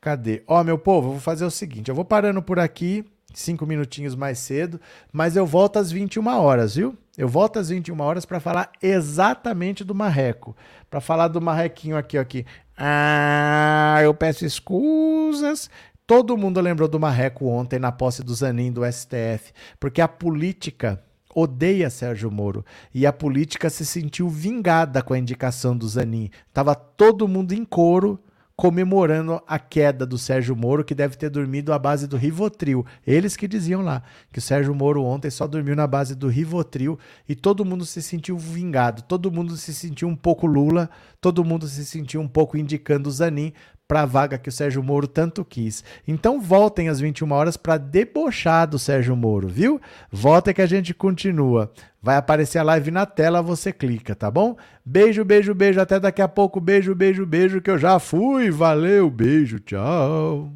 Cadê? 0.00 0.42
Ó, 0.46 0.64
meu 0.64 0.78
povo, 0.78 1.08
eu 1.08 1.12
vou 1.12 1.20
fazer 1.20 1.44
o 1.44 1.50
seguinte: 1.50 1.90
eu 1.90 1.94
vou 1.94 2.06
parando 2.06 2.42
por 2.42 2.58
aqui, 2.58 3.04
cinco 3.34 3.66
minutinhos 3.66 4.14
mais 4.14 4.38
cedo, 4.38 4.80
mas 5.12 5.36
eu 5.36 5.44
volto 5.44 5.78
às 5.78 5.92
21 5.92 6.26
horas, 6.26 6.74
viu? 6.74 6.96
Eu 7.16 7.28
volto 7.28 7.58
às 7.58 7.68
21 7.68 8.00
horas 8.00 8.24
para 8.24 8.40
falar 8.40 8.72
exatamente 8.80 9.84
do 9.84 9.94
marreco. 9.94 10.56
Para 10.88 11.02
falar 11.02 11.28
do 11.28 11.40
marrequinho 11.40 11.98
aqui, 11.98 12.16
aqui. 12.16 12.46
Ah, 12.76 14.00
eu 14.02 14.14
peço 14.14 14.46
escusas. 14.46 15.68
Todo 16.06 16.36
mundo 16.36 16.60
lembrou 16.60 16.88
do 16.88 16.98
marreco 16.98 17.46
ontem 17.46 17.78
na 17.78 17.92
posse 17.92 18.22
do 18.22 18.34
Zanin 18.34 18.72
do 18.72 18.82
STF, 18.84 19.52
porque 19.78 20.00
a 20.00 20.08
política 20.08 21.02
odeia 21.34 21.88
Sérgio 21.88 22.30
Moro. 22.30 22.64
E 22.92 23.06
a 23.06 23.12
política 23.12 23.70
se 23.70 23.86
sentiu 23.86 24.28
vingada 24.28 25.02
com 25.02 25.14
a 25.14 25.18
indicação 25.18 25.76
do 25.76 25.88
Zanin. 25.88 26.30
Tava 26.52 26.74
todo 26.74 27.28
mundo 27.28 27.52
em 27.52 27.64
coro 27.64 28.18
comemorando 28.54 29.42
a 29.46 29.58
queda 29.58 30.06
do 30.06 30.18
Sérgio 30.18 30.54
Moro, 30.54 30.84
que 30.84 30.94
deve 30.94 31.16
ter 31.16 31.30
dormido 31.30 31.72
à 31.72 31.78
base 31.78 32.06
do 32.06 32.16
Rivotril. 32.16 32.84
Eles 33.06 33.36
que 33.36 33.48
diziam 33.48 33.80
lá 33.80 34.02
que 34.32 34.38
o 34.38 34.42
Sérgio 34.42 34.74
Moro 34.74 35.02
ontem 35.02 35.30
só 35.30 35.46
dormiu 35.46 35.74
na 35.74 35.86
base 35.86 36.14
do 36.14 36.28
Rivotril 36.28 36.98
e 37.28 37.34
todo 37.34 37.64
mundo 37.64 37.84
se 37.84 38.02
sentiu 38.02 38.36
vingado, 38.38 39.02
todo 39.02 39.32
mundo 39.32 39.56
se 39.56 39.74
sentiu 39.74 40.06
um 40.06 40.14
pouco 40.14 40.46
Lula, 40.46 40.90
todo 41.20 41.44
mundo 41.44 41.66
se 41.66 41.84
sentiu 41.84 42.20
um 42.20 42.28
pouco 42.28 42.56
indicando 42.56 43.08
o 43.08 43.12
Zanin 43.12 43.52
para 43.92 44.04
a 44.04 44.06
vaga 44.06 44.38
que 44.38 44.48
o 44.48 44.52
Sérgio 44.52 44.82
Moro 44.82 45.06
tanto 45.06 45.44
quis. 45.44 45.84
Então 46.08 46.40
voltem 46.40 46.88
às 46.88 46.98
21 46.98 47.30
horas 47.30 47.58
para 47.58 47.76
debochar 47.76 48.66
do 48.66 48.78
Sérgio 48.78 49.14
Moro, 49.14 49.48
viu? 49.48 49.78
Volta 50.10 50.54
que 50.54 50.62
a 50.62 50.66
gente 50.66 50.94
continua. 50.94 51.70
Vai 52.00 52.16
aparecer 52.16 52.58
a 52.58 52.62
live 52.62 52.90
na 52.90 53.04
tela, 53.04 53.42
você 53.42 53.70
clica, 53.70 54.14
tá 54.14 54.30
bom? 54.30 54.56
Beijo, 54.82 55.22
beijo, 55.26 55.54
beijo. 55.54 55.78
Até 55.78 56.00
daqui 56.00 56.22
a 56.22 56.28
pouco. 56.28 56.58
Beijo, 56.58 56.94
beijo, 56.94 57.26
beijo, 57.26 57.60
que 57.60 57.70
eu 57.70 57.76
já 57.76 57.98
fui. 57.98 58.50
Valeu, 58.50 59.10
beijo, 59.10 59.60
tchau. 59.60 60.50